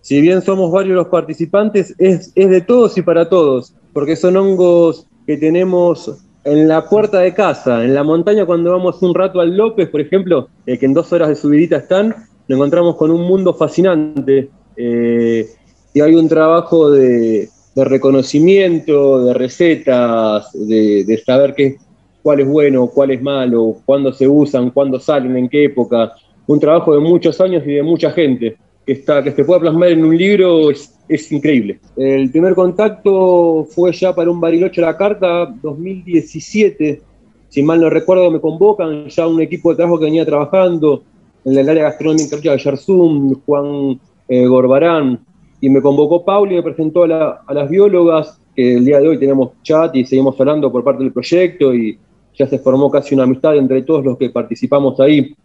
Si 0.01 0.19
bien 0.19 0.41
somos 0.41 0.71
varios 0.71 0.95
los 0.95 1.07
participantes, 1.07 1.93
es, 1.99 2.31
es 2.33 2.49
de 2.49 2.61
todos 2.61 2.97
y 2.97 3.03
para 3.03 3.29
todos, 3.29 3.75
porque 3.93 4.15
son 4.15 4.37
hongos 4.37 5.07
que 5.25 5.37
tenemos 5.37 6.17
en 6.43 6.67
la 6.67 6.87
puerta 6.87 7.19
de 7.19 7.33
casa, 7.33 7.83
en 7.83 7.95
la 7.95 8.03
montaña 8.03 8.45
cuando 8.45 8.71
vamos 8.71 9.01
un 9.01 9.15
rato 9.15 9.39
al 9.39 9.57
López, 9.57 9.89
por 9.89 9.99
ejemplo, 9.99 10.47
eh, 10.65 10.77
que 10.77 10.85
en 10.85 10.93
dos 10.93 11.11
horas 11.11 11.29
de 11.29 11.35
subidita 11.35 11.77
están, 11.77 12.09
nos 12.47 12.57
encontramos 12.57 12.95
con 12.95 13.09
un 13.09 13.21
mundo 13.21 13.53
fascinante. 13.53 14.49
Eh, 14.77 15.47
y 15.93 16.01
hay 16.01 16.13
un 16.13 16.27
trabajo 16.27 16.91
de, 16.91 17.49
reconocimiento, 17.75 19.25
de 19.25 19.33
recetas, 19.33 20.51
de, 20.53 21.23
saber 21.25 21.55
qué, 21.55 21.77
cuál 22.21 22.41
es 22.41 22.47
bueno, 22.47 22.87
cuál 22.87 23.11
es 23.11 23.21
malo, 23.21 23.77
cuándo 23.85 24.13
se 24.13 24.27
usan, 24.27 24.69
cuándo 24.69 24.99
salen, 24.99 25.35
en 25.37 25.49
qué 25.49 25.65
época. 25.65 26.13
Un 26.47 26.59
trabajo 26.59 26.93
de 26.93 26.99
muchos 26.99 27.41
años 27.41 27.63
y 27.65 27.71
de 27.71 27.83
mucha 27.83 28.11
gente 28.11 28.55
que, 28.85 28.93
está, 28.93 29.23
que 29.23 29.31
se 29.31 29.43
pueda 29.43 29.61
plasmar 29.61 29.89
en 29.89 30.05
un 30.05 30.15
libro 30.15 30.69
es, 30.69 30.94
increíble. 31.09 31.79
El 31.95 32.31
primer 32.31 32.55
contacto 32.55 33.67
fue 33.69 33.91
ya 33.93 34.13
para 34.13 34.31
un 34.31 34.39
Bariloche 34.39 34.81
a 34.81 34.87
la 34.87 34.97
Carta 34.97 35.53
2017. 35.61 37.01
Si 37.49 37.63
mal 37.63 37.79
no 37.79 37.89
recuerdo, 37.89 38.31
me 38.31 38.41
convocan 38.41 39.07
ya 39.07 39.27
un 39.27 39.41
equipo 39.41 39.69
de 39.69 39.77
trabajo 39.77 39.99
que 39.99 40.05
venía 40.05 40.25
trabajando 40.25 41.03
en 41.45 41.57
el 41.57 41.69
área 41.69 41.83
gastronómica 41.83 42.37
de 42.37 42.57
Yarzum, 42.57 43.35
Juan 43.45 43.99
eh, 44.27 44.45
Gorbarán, 44.47 45.19
y 45.61 45.69
me 45.69 45.81
convocó 45.81 46.25
Pauli 46.25 46.53
y 46.53 46.57
me 46.57 46.63
presentó 46.63 47.03
a, 47.03 47.43
las 47.53 47.69
biólogas, 47.69 48.39
que 48.55 48.75
el 48.75 48.85
día 48.85 48.99
de 48.99 49.09
hoy 49.09 49.19
tenemos 49.19 49.51
chat 49.63 49.95
y 49.95 50.05
seguimos 50.05 50.39
hablando 50.39 50.71
por 50.71 50.83
parte 50.83 51.03
del 51.03 51.11
proyecto 51.11 51.73
y 51.73 51.97
ya 52.33 52.47
se 52.47 52.59
formó 52.59 52.89
casi 52.89 53.13
una 53.13 53.23
amistad 53.23 53.55
entre 53.57 53.83
todos 53.83 54.03
los 54.03 54.17
que 54.17 54.29
participamos 54.29 54.99
ahí. 54.99 55.35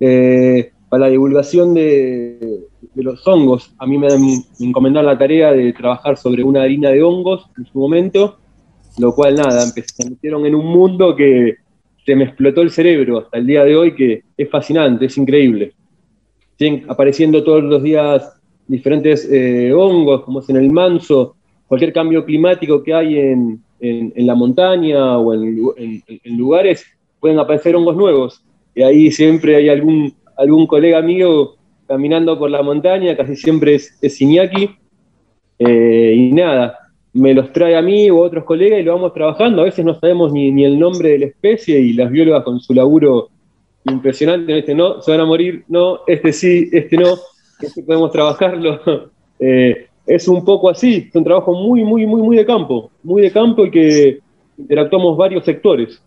Eh, 0.00 0.70
para 0.88 1.06
la 1.06 1.10
divulgación 1.10 1.74
de, 1.74 2.64
los 2.94 3.26
hongos, 3.26 3.72
a 3.78 3.86
mí 3.86 3.98
me, 3.98 4.08
encomendaron 4.60 5.06
la 5.06 5.18
tarea 5.18 5.52
de 5.52 5.72
trabajar 5.72 6.16
sobre 6.16 6.42
una 6.42 6.62
harina 6.62 6.90
de 6.90 7.02
hongos 7.02 7.46
en 7.56 7.66
su 7.66 7.78
momento, 7.78 8.38
lo 8.98 9.14
cual 9.14 9.36
nada, 9.36 9.60
se 9.60 10.08
metieron 10.08 10.46
en 10.46 10.54
un 10.54 10.66
mundo 10.66 11.14
que 11.14 11.56
se 12.04 12.16
me 12.16 12.24
explotó 12.24 12.62
el 12.62 12.70
cerebro 12.70 13.18
hasta 13.18 13.38
el 13.38 13.46
día 13.46 13.64
de 13.64 13.76
hoy, 13.76 13.94
que 13.94 14.22
es 14.36 14.50
fascinante, 14.50 15.06
es 15.06 15.18
increíble. 15.18 15.72
Siguen 16.58 16.86
apareciendo 16.88 17.44
todos 17.44 17.62
los 17.62 17.82
días 17.82 18.32
diferentes 18.66 19.28
eh, 19.30 19.72
hongos, 19.72 20.22
como 20.22 20.40
es 20.40 20.48
en 20.48 20.56
el 20.56 20.70
manso, 20.70 21.36
cualquier 21.66 21.92
cambio 21.92 22.24
climático 22.24 22.82
que 22.82 22.94
hay 22.94 23.18
en, 23.18 23.62
la 23.80 24.34
montaña 24.34 25.18
o 25.18 25.34
en, 25.34 25.72
lugares, 26.36 26.84
pueden 27.20 27.38
aparecer 27.38 27.76
hongos 27.76 27.96
nuevos. 27.96 28.42
Y 28.74 28.82
ahí 28.82 29.10
siempre 29.10 29.56
hay 29.56 29.68
algún, 29.68 30.14
algún 30.38 30.66
colega 30.66 31.02
mío 31.02 31.56
caminando 31.86 32.38
por 32.38 32.50
la 32.50 32.62
montaña, 32.62 33.16
casi 33.16 33.36
siempre 33.36 33.74
es, 33.74 33.98
es 34.00 34.20
Iñaki, 34.20 34.70
eh, 35.58 36.14
y 36.16 36.32
nada, 36.32 36.78
me 37.12 37.34
los 37.34 37.52
trae 37.52 37.76
a 37.76 37.82
mí 37.82 38.10
u 38.10 38.18
otros 38.18 38.44
colegas 38.44 38.80
y 38.80 38.82
lo 38.84 38.94
vamos 38.94 39.12
trabajando. 39.12 39.62
A 39.62 39.64
veces 39.64 39.84
no 39.84 39.98
sabemos 39.98 40.32
ni, 40.32 40.64
el 40.64 40.78
nombre 40.78 41.10
de 41.10 41.18
la 41.18 41.26
especie 41.26 41.78
y 41.80 41.92
las 41.92 42.10
biólogas 42.10 42.44
con 42.44 42.60
su 42.60 42.74
laburo 42.74 43.28
impresionante, 43.84 44.58
este 44.58 44.74
no, 44.74 45.00
se 45.00 45.10
van 45.10 45.20
a 45.20 45.24
morir, 45.24 45.64
no, 45.68 46.00
este 46.06 46.32
sí, 46.32 46.68
este 46.72 46.96
no 46.96 47.16
que 47.58 47.82
podemos 47.82 48.10
trabajarlo. 48.12 48.80
Eh, 49.40 49.86
es 50.04 50.26
un 50.26 50.44
poco 50.44 50.68
así, 50.68 51.06
es 51.08 51.14
un 51.14 51.22
trabajo 51.22 51.52
muy, 51.52 51.84
muy, 51.84 52.04
muy, 52.06 52.20
muy 52.20 52.36
de 52.36 52.44
campo, 52.44 52.90
muy 53.04 53.22
de 53.22 53.30
campo 53.30 53.64
y 53.64 53.70
que 53.70 54.18
interactuamos 54.58 55.16
varios 55.16 55.44
sectores. 55.44 56.02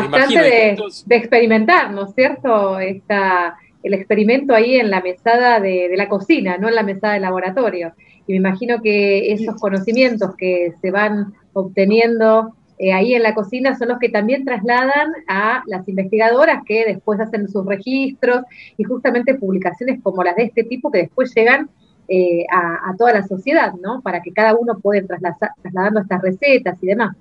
Bastante 0.00 0.78
de, 1.06 1.16
experimentar, 1.16 1.90
¿no 1.92 2.04
es 2.04 2.14
cierto? 2.14 2.78
Está 2.78 3.56
el 3.82 3.94
experimento 3.94 4.54
ahí 4.54 4.76
en 4.76 4.90
la 4.90 5.00
mesada 5.00 5.60
de, 5.60 5.90
la 5.96 6.08
cocina, 6.08 6.58
no 6.58 6.68
en 6.68 6.74
la 6.74 6.82
mesada 6.82 7.14
de 7.14 7.20
laboratorio. 7.20 7.92
Y 8.26 8.32
me 8.32 8.38
imagino 8.38 8.82
que 8.82 9.32
esos 9.32 9.56
conocimientos 9.56 10.36
que 10.36 10.74
se 10.80 10.90
van 10.90 11.32
obteniendo 11.52 12.54
eh, 12.78 12.92
ahí 12.92 13.14
en 13.14 13.22
la 13.22 13.34
cocina 13.34 13.76
son 13.76 13.88
los 13.88 13.98
que 13.98 14.08
también 14.08 14.44
trasladan 14.44 15.12
a 15.26 15.62
las 15.66 15.88
investigadoras 15.88 16.62
que 16.64 16.84
después 16.84 17.18
hacen 17.18 17.48
sus 17.48 17.66
registros 17.66 18.42
y 18.76 18.84
justamente 18.84 19.34
publicaciones 19.34 20.00
como 20.02 20.22
las 20.22 20.36
de 20.36 20.44
este 20.44 20.62
tipo 20.62 20.90
que 20.90 20.98
después 20.98 21.34
llegan 21.34 21.68
eh, 22.06 22.46
a, 22.50 22.94
toda 22.96 23.12
la 23.12 23.26
sociedad, 23.26 23.74
¿no? 23.74 24.00
Para 24.00 24.22
que 24.22 24.32
cada 24.32 24.54
uno 24.54 24.78
pueda 24.78 25.06
trasladar, 25.06 25.50
trasladando 25.60 26.00
estas 26.00 26.22
recetas 26.22 26.78
y 26.80 26.86
demás. 26.86 27.16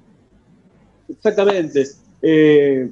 Exactamente. 1.10 1.84
Eh, 2.22 2.90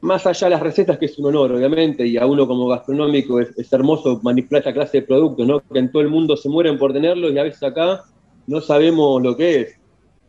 más 0.00 0.26
allá 0.26 0.46
de 0.46 0.50
las 0.50 0.62
recetas, 0.62 0.98
que 0.98 1.06
es 1.06 1.18
un 1.18 1.26
honor, 1.26 1.52
obviamente, 1.52 2.06
y 2.06 2.16
a 2.16 2.26
uno 2.26 2.46
como 2.46 2.68
gastronómico 2.68 3.40
es, 3.40 3.72
hermoso 3.72 4.20
manipular 4.22 4.60
esta 4.60 4.72
clase 4.72 5.00
de 5.00 5.06
productos, 5.06 5.46
¿no? 5.46 5.60
Que 5.60 5.78
en 5.78 5.90
todo 5.90 6.02
el 6.02 6.08
mundo 6.08 6.36
se 6.36 6.48
mueren 6.48 6.78
por 6.78 6.92
tenerlos 6.92 7.32
y 7.32 7.38
a 7.38 7.42
veces 7.42 7.62
acá 7.62 8.04
no 8.46 8.60
sabemos 8.60 9.22
lo 9.22 9.36
que 9.36 9.60
es 9.60 9.78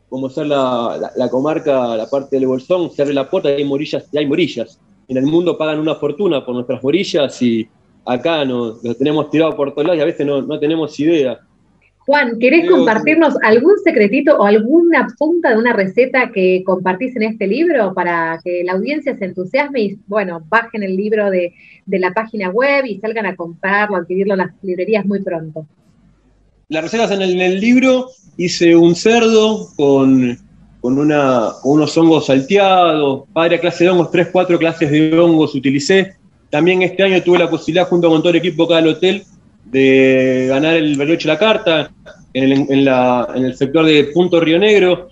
como 0.10 0.30
ser 0.30 0.48
la, 0.48 1.12
la, 1.18 1.30
comarca, 1.30 1.98
la 1.98 2.10
parte 2.10 2.38
del 2.38 2.48
Bolsón, 2.48 2.90
se 2.92 3.02
abre 3.02 3.14
la 3.14 3.30
puerta 3.30 3.52
y 3.52 3.56
hay 3.56 3.66
morillas, 3.66 4.08
y 4.12 4.18
hay 4.18 4.26
morillas. 4.26 4.80
En 5.10 5.18
el 5.18 5.26
mundo 5.26 5.58
pagan 5.58 5.80
una 5.80 5.96
fortuna 5.96 6.46
por 6.46 6.56
nuestras 6.56 6.82
morillas 6.82 7.42
y 7.42 7.68
acá 8.06 8.46
nos 8.46 8.82
lo 8.84 8.96
tenemos 8.96 9.30
tirado 9.30 9.56
por 9.56 9.74
todos 9.74 9.86
lados 9.86 10.00
y 10.00 10.02
a 10.02 10.06
veces 10.06 10.26
no, 10.26 10.42
no 10.42 10.60
tenemos 10.60 10.98
idea. 11.00 11.40
Juan, 12.08 12.40
¿querés 12.40 12.70
compartirnos 12.70 13.36
algún 13.44 13.78
secretito 13.84 14.38
o 14.38 14.46
alguna 14.46 15.08
punta 15.20 15.50
de 15.50 15.58
una 15.58 15.74
receta 15.74 16.32
que 16.32 16.64
compartís 16.66 17.14
en 17.18 17.24
este 17.24 17.48
libro 17.48 17.94
para 17.94 18.40
que 18.42 18.64
la 18.64 18.72
audiencia 18.72 19.14
se 19.18 19.26
entusiasme 19.26 19.82
y, 19.82 20.00
bueno, 20.08 20.42
bajen 20.48 20.84
el 20.84 20.96
libro 20.96 21.30
de, 21.30 21.54
de 21.86 22.00
la 22.00 22.14
página 22.14 22.50
web 22.50 22.86
y 22.86 22.98
salgan 23.00 23.26
a 23.26 23.36
comprarlo, 23.36 23.98
a 23.98 24.00
adquirirlo 24.00 24.36
en 24.36 24.40
las 24.40 24.52
librerías 24.62 25.06
muy 25.06 25.22
pronto? 25.22 25.66
Las 26.70 26.84
recetas 26.84 27.12
en 27.12 27.22
el, 27.22 27.60
libro 27.60 28.08
hice 28.38 28.74
un 28.74 28.96
cerdo 28.96 29.68
con, 29.76 30.38
una, 30.82 31.50
unos 31.66 31.98
hongos 31.98 32.28
salteados, 32.28 33.24
varias 33.34 33.60
clases 33.60 33.80
de 33.80 33.90
hongos, 33.90 34.12
tres, 34.12 34.30
cuatro 34.32 34.58
clases 34.58 34.90
de 34.90 35.20
hongos 35.20 35.56
utilicé. 35.56 36.16
También 36.50 36.84
este 36.84 37.04
año 37.04 37.22
tuve 37.22 37.40
la 37.40 37.50
posibilidad, 37.50 37.86
junto 37.90 38.08
con 38.10 38.22
todo 38.22 38.30
el 38.30 38.38
equipo 38.38 38.64
acá 38.64 38.78
del 38.78 38.88
hotel, 38.88 39.24
de 39.72 40.48
ganar 40.50 40.76
el 40.76 40.98
Bariloche 40.98 41.28
La 41.28 41.38
Carta 41.38 41.92
en 42.34 42.70
el, 42.70 43.56
sector 43.56 43.86
de 43.86 44.06
Punto 44.06 44.40
Río 44.40 44.60
Negro. 44.60 45.10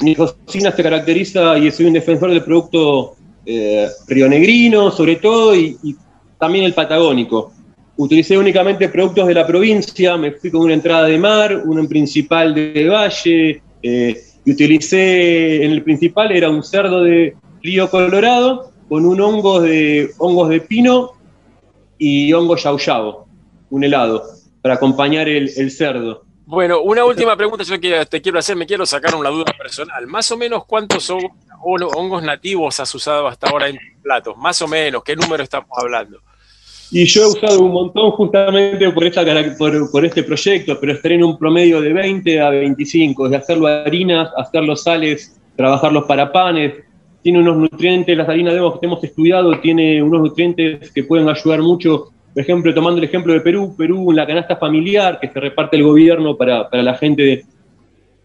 Mi 0.00 0.14
cocina 0.14 0.72
se 0.72 0.82
caracteriza 0.82 1.58
y 1.58 1.70
soy 1.70 1.86
un 1.86 1.92
defensor 1.92 2.30
del 2.30 2.42
producto 2.42 3.14
eh, 3.46 3.88
rionegrino, 4.08 4.90
sobre 4.90 5.16
todo, 5.16 5.54
y 5.54 5.96
también 6.38 6.64
el 6.64 6.74
patagónico. 6.74 7.52
Utilicé 7.96 8.36
únicamente 8.38 8.88
productos 8.88 9.28
de 9.28 9.34
la 9.34 9.46
provincia, 9.46 10.16
me 10.16 10.32
fui 10.32 10.50
con 10.50 10.62
una 10.62 10.74
entrada 10.74 11.06
de 11.06 11.18
mar, 11.18 11.62
uno 11.64 11.80
en 11.80 11.88
principal 11.88 12.54
de 12.54 12.88
valle, 12.88 13.62
eh, 13.82 14.20
y 14.44 14.50
utilicé 14.50 15.64
en 15.64 15.70
el 15.70 15.82
principal, 15.82 16.32
era 16.32 16.50
un 16.50 16.64
cerdo 16.64 17.02
de 17.02 17.36
río 17.62 17.88
Colorado 17.88 18.72
con 18.88 19.06
un 19.06 19.20
hongo 19.20 19.60
de, 19.60 20.10
hongos 20.18 20.48
de 20.48 20.60
pino 20.62 21.12
y 21.98 22.32
hongo 22.32 22.56
yao 22.56 23.26
un 23.72 23.84
helado, 23.84 24.22
para 24.60 24.74
acompañar 24.74 25.28
el, 25.28 25.50
el 25.56 25.70
cerdo. 25.70 26.24
Bueno, 26.44 26.82
una 26.82 27.04
última 27.04 27.34
pregunta 27.36 27.64
yo 27.64 27.80
que 27.80 28.04
te 28.06 28.20
quiero 28.20 28.38
hacer, 28.38 28.54
me 28.54 28.66
quiero 28.66 28.84
sacar 28.84 29.14
una 29.14 29.30
duda 29.30 29.52
personal. 29.56 30.06
Más 30.06 30.30
o 30.30 30.36
menos 30.36 30.66
cuántos 30.66 31.08
hongos, 31.08 31.32
hongos 31.96 32.22
nativos 32.22 32.78
has 32.78 32.94
usado 32.94 33.26
hasta 33.26 33.48
ahora 33.48 33.68
en 33.68 33.78
platos, 34.02 34.36
más 34.36 34.60
o 34.60 34.68
menos, 34.68 35.02
¿qué 35.02 35.16
número 35.16 35.42
estamos 35.42 35.70
hablando? 35.76 36.20
Y 36.90 37.06
yo 37.06 37.22
he 37.22 37.26
usado 37.28 37.62
un 37.62 37.72
montón 37.72 38.10
justamente 38.10 38.90
por, 38.90 39.04
esta, 39.04 39.24
por, 39.56 39.90
por, 39.90 40.04
este 40.04 40.22
proyecto, 40.22 40.78
pero 40.78 40.92
estaré 40.92 41.14
en 41.14 41.24
un 41.24 41.38
promedio 41.38 41.80
de 41.80 41.94
20 41.94 42.40
a 42.40 42.50
25, 42.50 43.30
de 43.30 43.36
hacerlo 43.36 43.68
harinas, 43.68 44.28
hacerlo 44.36 44.76
sales, 44.76 45.40
trabajarlos 45.56 46.04
para 46.04 46.30
panes. 46.30 46.74
Tiene 47.22 47.38
unos 47.38 47.56
nutrientes, 47.56 48.14
las 48.14 48.28
harinas 48.28 48.52
de 48.52 48.60
que 48.78 48.86
hemos 48.86 49.02
estudiado, 49.02 49.58
tiene 49.60 50.02
unos 50.02 50.20
nutrientes 50.20 50.90
que 50.90 51.04
pueden 51.04 51.30
ayudar 51.30 51.62
mucho. 51.62 52.10
Por 52.32 52.42
ejemplo, 52.42 52.72
tomando 52.72 52.98
el 52.98 53.04
ejemplo 53.04 53.32
de 53.32 53.40
Perú, 53.40 53.74
Perú, 53.76 54.10
en 54.10 54.16
la 54.16 54.26
canasta 54.26 54.56
familiar 54.56 55.18
que 55.20 55.28
se 55.28 55.38
reparte 55.38 55.76
el 55.76 55.82
gobierno 55.82 56.36
para, 56.36 56.68
para 56.70 56.82
la 56.82 56.94
gente 56.94 57.22
de 57.22 57.44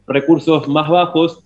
recursos 0.08 0.68
más 0.68 0.90
bajos, 0.90 1.44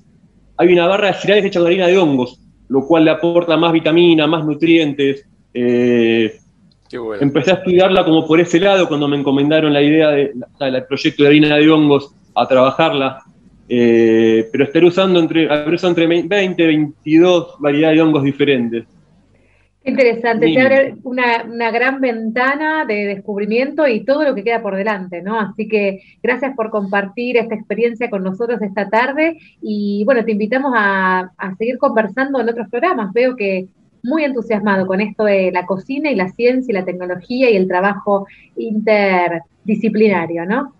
hay 0.57 0.71
una 0.73 0.87
barra 0.87 1.07
de 1.07 1.13
cereales 1.15 1.45
hecha 1.45 1.59
con 1.59 1.67
harina 1.67 1.87
de 1.87 1.97
hongos, 1.97 2.39
lo 2.69 2.85
cual 2.85 3.05
le 3.05 3.11
aporta 3.11 3.57
más 3.57 3.73
vitamina, 3.73 4.27
más 4.27 4.45
nutrientes. 4.45 5.25
Eh, 5.53 6.37
Empecé 7.19 7.51
a 7.51 7.55
estudiarla 7.55 8.03
como 8.03 8.27
por 8.27 8.39
ese 8.39 8.59
lado 8.59 8.87
cuando 8.87 9.07
me 9.07 9.17
encomendaron 9.17 9.73
la 9.73 9.81
idea 9.81 10.09
del 10.09 10.85
proyecto 10.87 11.23
de 11.23 11.29
harina 11.29 11.55
de 11.55 11.71
hongos 11.71 12.13
a 12.35 12.47
trabajarla. 12.47 13.23
Eh, 13.69 14.49
pero 14.51 14.65
estaré 14.65 14.85
usando 14.85 15.19
entre, 15.19 15.43
entre 15.45 16.07
20 16.07 16.63
y 16.63 16.67
22 16.67 17.55
variedades 17.59 17.97
de 17.97 18.03
hongos 18.03 18.23
diferentes. 18.23 18.85
Interesante, 19.83 20.53
te 20.53 20.61
abre 20.61 20.95
una, 21.03 21.43
una, 21.43 21.71
gran 21.71 22.01
ventana 22.01 22.85
de 22.85 23.07
descubrimiento 23.07 23.87
y 23.87 24.05
todo 24.05 24.23
lo 24.23 24.35
que 24.35 24.43
queda 24.43 24.61
por 24.61 24.75
delante, 24.75 25.23
¿no? 25.23 25.39
Así 25.39 25.67
que 25.67 26.03
gracias 26.21 26.55
por 26.55 26.69
compartir 26.69 27.37
esta 27.37 27.55
experiencia 27.55 28.09
con 28.11 28.23
nosotros 28.23 28.61
esta 28.61 28.89
tarde 28.89 29.39
y 29.59 30.03
bueno, 30.05 30.23
te 30.23 30.33
invitamos 30.33 30.73
a, 30.75 31.31
a 31.35 31.55
seguir 31.55 31.79
conversando 31.79 32.39
en 32.39 32.49
otros 32.49 32.69
programas. 32.69 33.11
Veo 33.11 33.35
que 33.35 33.69
muy 34.03 34.23
entusiasmado 34.23 34.85
con 34.87 35.01
esto 35.01 35.23
de 35.23 35.51
la 35.51 35.65
cocina 35.65 36.11
y 36.11 36.15
la 36.15 36.31
ciencia 36.31 36.71
y 36.71 36.75
la 36.75 36.85
tecnología 36.85 37.49
y 37.49 37.55
el 37.55 37.67
trabajo 37.67 38.27
interdisciplinario, 38.57 40.45
¿no? 40.45 40.73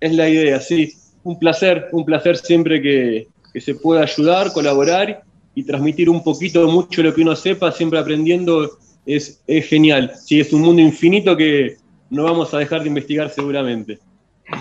Es 0.00 0.14
la 0.14 0.28
idea, 0.28 0.60
sí. 0.60 0.92
Un 1.24 1.38
placer, 1.38 1.88
un 1.92 2.04
placer 2.04 2.36
siempre 2.36 2.80
que, 2.80 3.26
se 3.60 3.74
pueda 3.74 4.02
ayudar, 4.02 4.52
colaborar 4.52 5.22
y 5.58 5.64
transmitir 5.64 6.08
un 6.08 6.22
poquito, 6.22 6.68
mucho 6.68 7.02
lo 7.02 7.12
que 7.12 7.20
uno 7.20 7.34
sepa, 7.34 7.72
siempre 7.72 7.98
aprendiendo, 7.98 8.78
es, 9.04 9.42
genial. 9.48 10.12
Sí, 10.14 10.38
es 10.38 10.52
un 10.52 10.60
mundo 10.60 10.80
infinito 10.80 11.36
que 11.36 11.78
no 12.10 12.22
vamos 12.22 12.54
a 12.54 12.58
dejar 12.58 12.82
de 12.82 12.88
investigar 12.88 13.28
seguramente. 13.28 13.98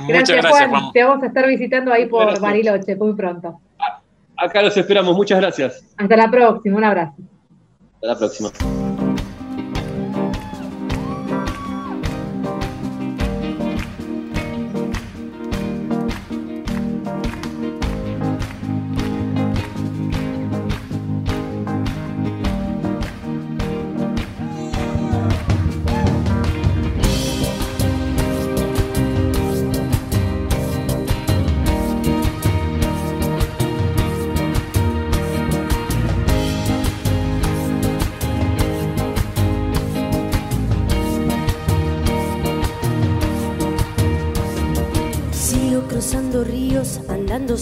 Gracias, 0.08 0.44
Juan. 0.44 0.92
Te 0.94 1.04
vamos 1.04 1.22
a 1.22 1.28
estar 1.28 1.48
visitando 1.48 1.94
ahí 1.94 2.08
por 2.08 2.40
Bariloche 2.40 2.96
muy 2.96 3.14
pronto. 3.14 3.62
Acá 4.36 4.64
los 4.64 4.76
esperamos. 4.76 5.16
Muchas 5.16 5.40
gracias. 5.40 5.86
Hasta 5.98 6.18
la 6.18 6.32
próxima. 6.32 6.78
Un 6.78 6.84
abrazo. 6.84 7.14
Hasta 7.94 8.08
la 8.08 8.18
próxima. 8.18 8.87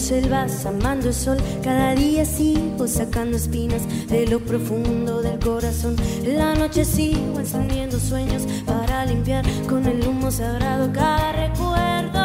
Selvas, 0.06 0.66
amando 0.66 1.08
el 1.08 1.14
sol. 1.14 1.38
Cada 1.62 1.94
día 1.94 2.24
sigo 2.24 2.86
sacando 2.86 3.36
espinas 3.36 3.82
de 4.08 4.26
lo 4.26 4.40
profundo 4.40 5.20
del 5.22 5.38
corazón. 5.38 5.96
La 6.24 6.54
noche 6.54 6.84
sigo 6.84 7.38
encendiendo 7.38 7.98
sueños 7.98 8.42
para 8.64 9.04
limpiar 9.04 9.44
con 9.68 9.84
el 9.86 10.06
humo 10.06 10.30
sagrado 10.30 10.92
cada 10.92 11.32
recuerdo. 11.32 12.20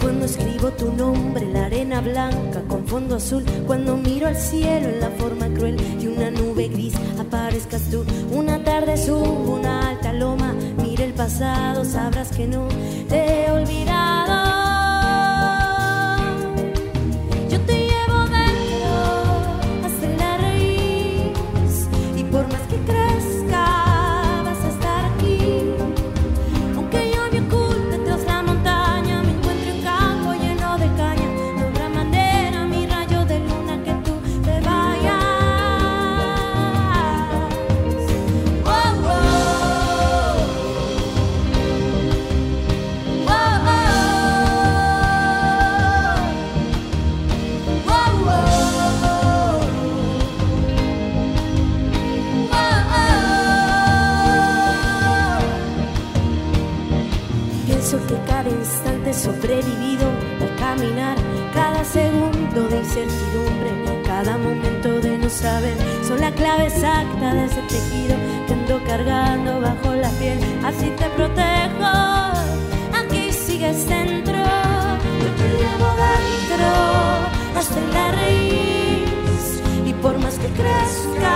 Cuando 0.00 0.26
escribo 0.26 0.70
tu 0.72 0.92
nombre 0.92 1.44
en 1.44 1.52
la 1.52 1.66
arena 1.66 2.00
blanca 2.00 2.62
con 2.68 2.86
fondo 2.86 3.16
azul, 3.16 3.44
cuando 3.66 3.96
miro 3.96 4.26
al 4.26 4.36
cielo 4.36 4.88
en 4.88 5.00
la 5.00 5.10
forma 5.10 5.48
cruel 5.48 5.76
de 6.00 6.08
una 6.08 6.30
nube 6.30 6.68
gris, 6.68 6.94
aparezcas 7.18 7.82
tú. 7.90 8.04
Una 8.32 8.62
tarde 8.64 8.96
subo 8.96 9.54
una 9.54 9.69
sabrás 11.84 12.30
que 12.30 12.46
no 12.46 12.68
te 13.08 13.46
he 13.46 13.50
olvidado. 13.50 14.49
Sobrevivido 59.20 60.08
al 60.40 60.56
caminar. 60.56 61.16
Cada 61.52 61.84
segundo 61.84 62.68
de 62.68 62.78
incertidumbre, 62.78 64.02
cada 64.04 64.38
momento 64.38 65.00
de 65.00 65.18
no 65.18 65.28
saber, 65.28 65.76
son 66.06 66.20
la 66.20 66.30
clave 66.32 66.66
exacta 66.66 67.34
de 67.34 67.44
ese 67.44 67.60
tejido 67.62 68.16
que 68.46 68.52
ando 68.54 68.82
cargando 68.84 69.60
bajo 69.60 69.94
la 69.94 70.08
piel, 70.10 70.38
así 70.64 70.90
te 70.96 71.06
protejo, 71.16 71.92
aquí 73.00 73.32
sigues 73.32 73.86
dentro, 73.88 74.38
yo 75.22 75.30
te 75.40 75.48
llevo 75.60 75.90
dentro, 76.06 76.70
hasta 77.58 77.80
la 77.92 78.12
raíz, 78.12 79.62
y 79.84 79.92
por 79.94 80.18
más 80.18 80.34
que 80.38 80.48
crezca, 80.48 81.34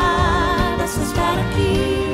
vas 0.78 0.98
a 0.98 1.02
estar 1.02 1.38
aquí, 1.46 2.06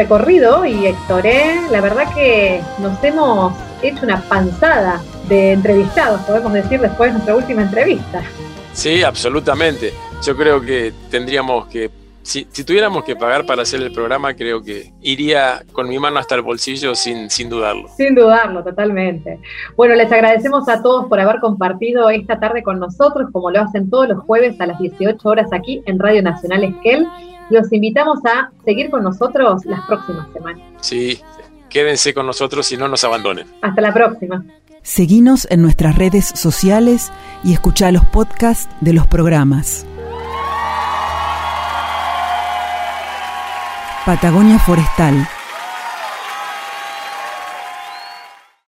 recorrido 0.00 0.64
y 0.64 0.86
Héctoré, 0.86 1.60
la 1.70 1.82
verdad 1.82 2.04
que 2.14 2.62
nos 2.78 3.04
hemos 3.04 3.52
hecho 3.82 4.06
una 4.06 4.22
panzada 4.22 5.02
de 5.28 5.52
entrevistados, 5.52 6.22
podemos 6.22 6.54
decir, 6.54 6.80
después 6.80 7.10
de 7.10 7.12
nuestra 7.12 7.36
última 7.36 7.62
entrevista. 7.62 8.22
Sí, 8.72 9.02
absolutamente. 9.02 9.92
Yo 10.24 10.34
creo 10.34 10.58
que 10.62 10.94
tendríamos 11.10 11.66
que, 11.66 11.90
si, 12.22 12.46
tuviéramos 12.46 13.04
que 13.04 13.14
pagar 13.14 13.44
para 13.44 13.60
hacer 13.60 13.82
el 13.82 13.92
programa, 13.92 14.32
creo 14.32 14.62
que 14.62 14.90
iría 15.02 15.62
con 15.70 15.86
mi 15.86 15.98
mano 15.98 16.18
hasta 16.18 16.34
el 16.34 16.40
bolsillo 16.40 16.94
sin, 16.94 17.28
sin 17.28 17.50
dudarlo. 17.50 17.86
Sin 17.94 18.14
dudarlo, 18.14 18.64
totalmente. 18.64 19.38
Bueno, 19.76 19.94
les 19.96 20.10
agradecemos 20.10 20.66
a 20.70 20.82
todos 20.82 21.08
por 21.08 21.20
haber 21.20 21.40
compartido 21.40 22.08
esta 22.08 22.40
tarde 22.40 22.62
con 22.62 22.78
nosotros, 22.78 23.28
como 23.32 23.50
lo 23.50 23.60
hacen 23.60 23.90
todos 23.90 24.08
los 24.08 24.24
jueves 24.24 24.58
a 24.62 24.66
las 24.66 24.78
18 24.78 25.28
horas 25.28 25.52
aquí 25.52 25.82
en 25.84 25.98
Radio 25.98 26.22
Nacional 26.22 26.64
Esquel. 26.64 27.06
Los 27.50 27.72
invitamos 27.72 28.20
a 28.24 28.50
seguir 28.64 28.90
con 28.90 29.02
nosotros 29.02 29.64
las 29.64 29.84
próximas 29.86 30.26
semanas. 30.32 30.62
Sí, 30.80 31.20
quédense 31.68 32.14
con 32.14 32.26
nosotros 32.26 32.70
y 32.72 32.76
no 32.76 32.88
nos 32.88 33.04
abandonen. 33.04 33.46
Hasta 33.60 33.80
la 33.80 33.92
próxima. 33.92 34.44
Seguinos 34.82 35.46
en 35.50 35.60
nuestras 35.60 35.98
redes 35.98 36.26
sociales 36.26 37.12
y 37.44 37.52
escucha 37.52 37.92
los 37.92 38.04
podcasts 38.06 38.68
de 38.80 38.94
los 38.94 39.06
programas. 39.06 39.84
Patagonia 44.06 44.58
Forestal 44.58 45.28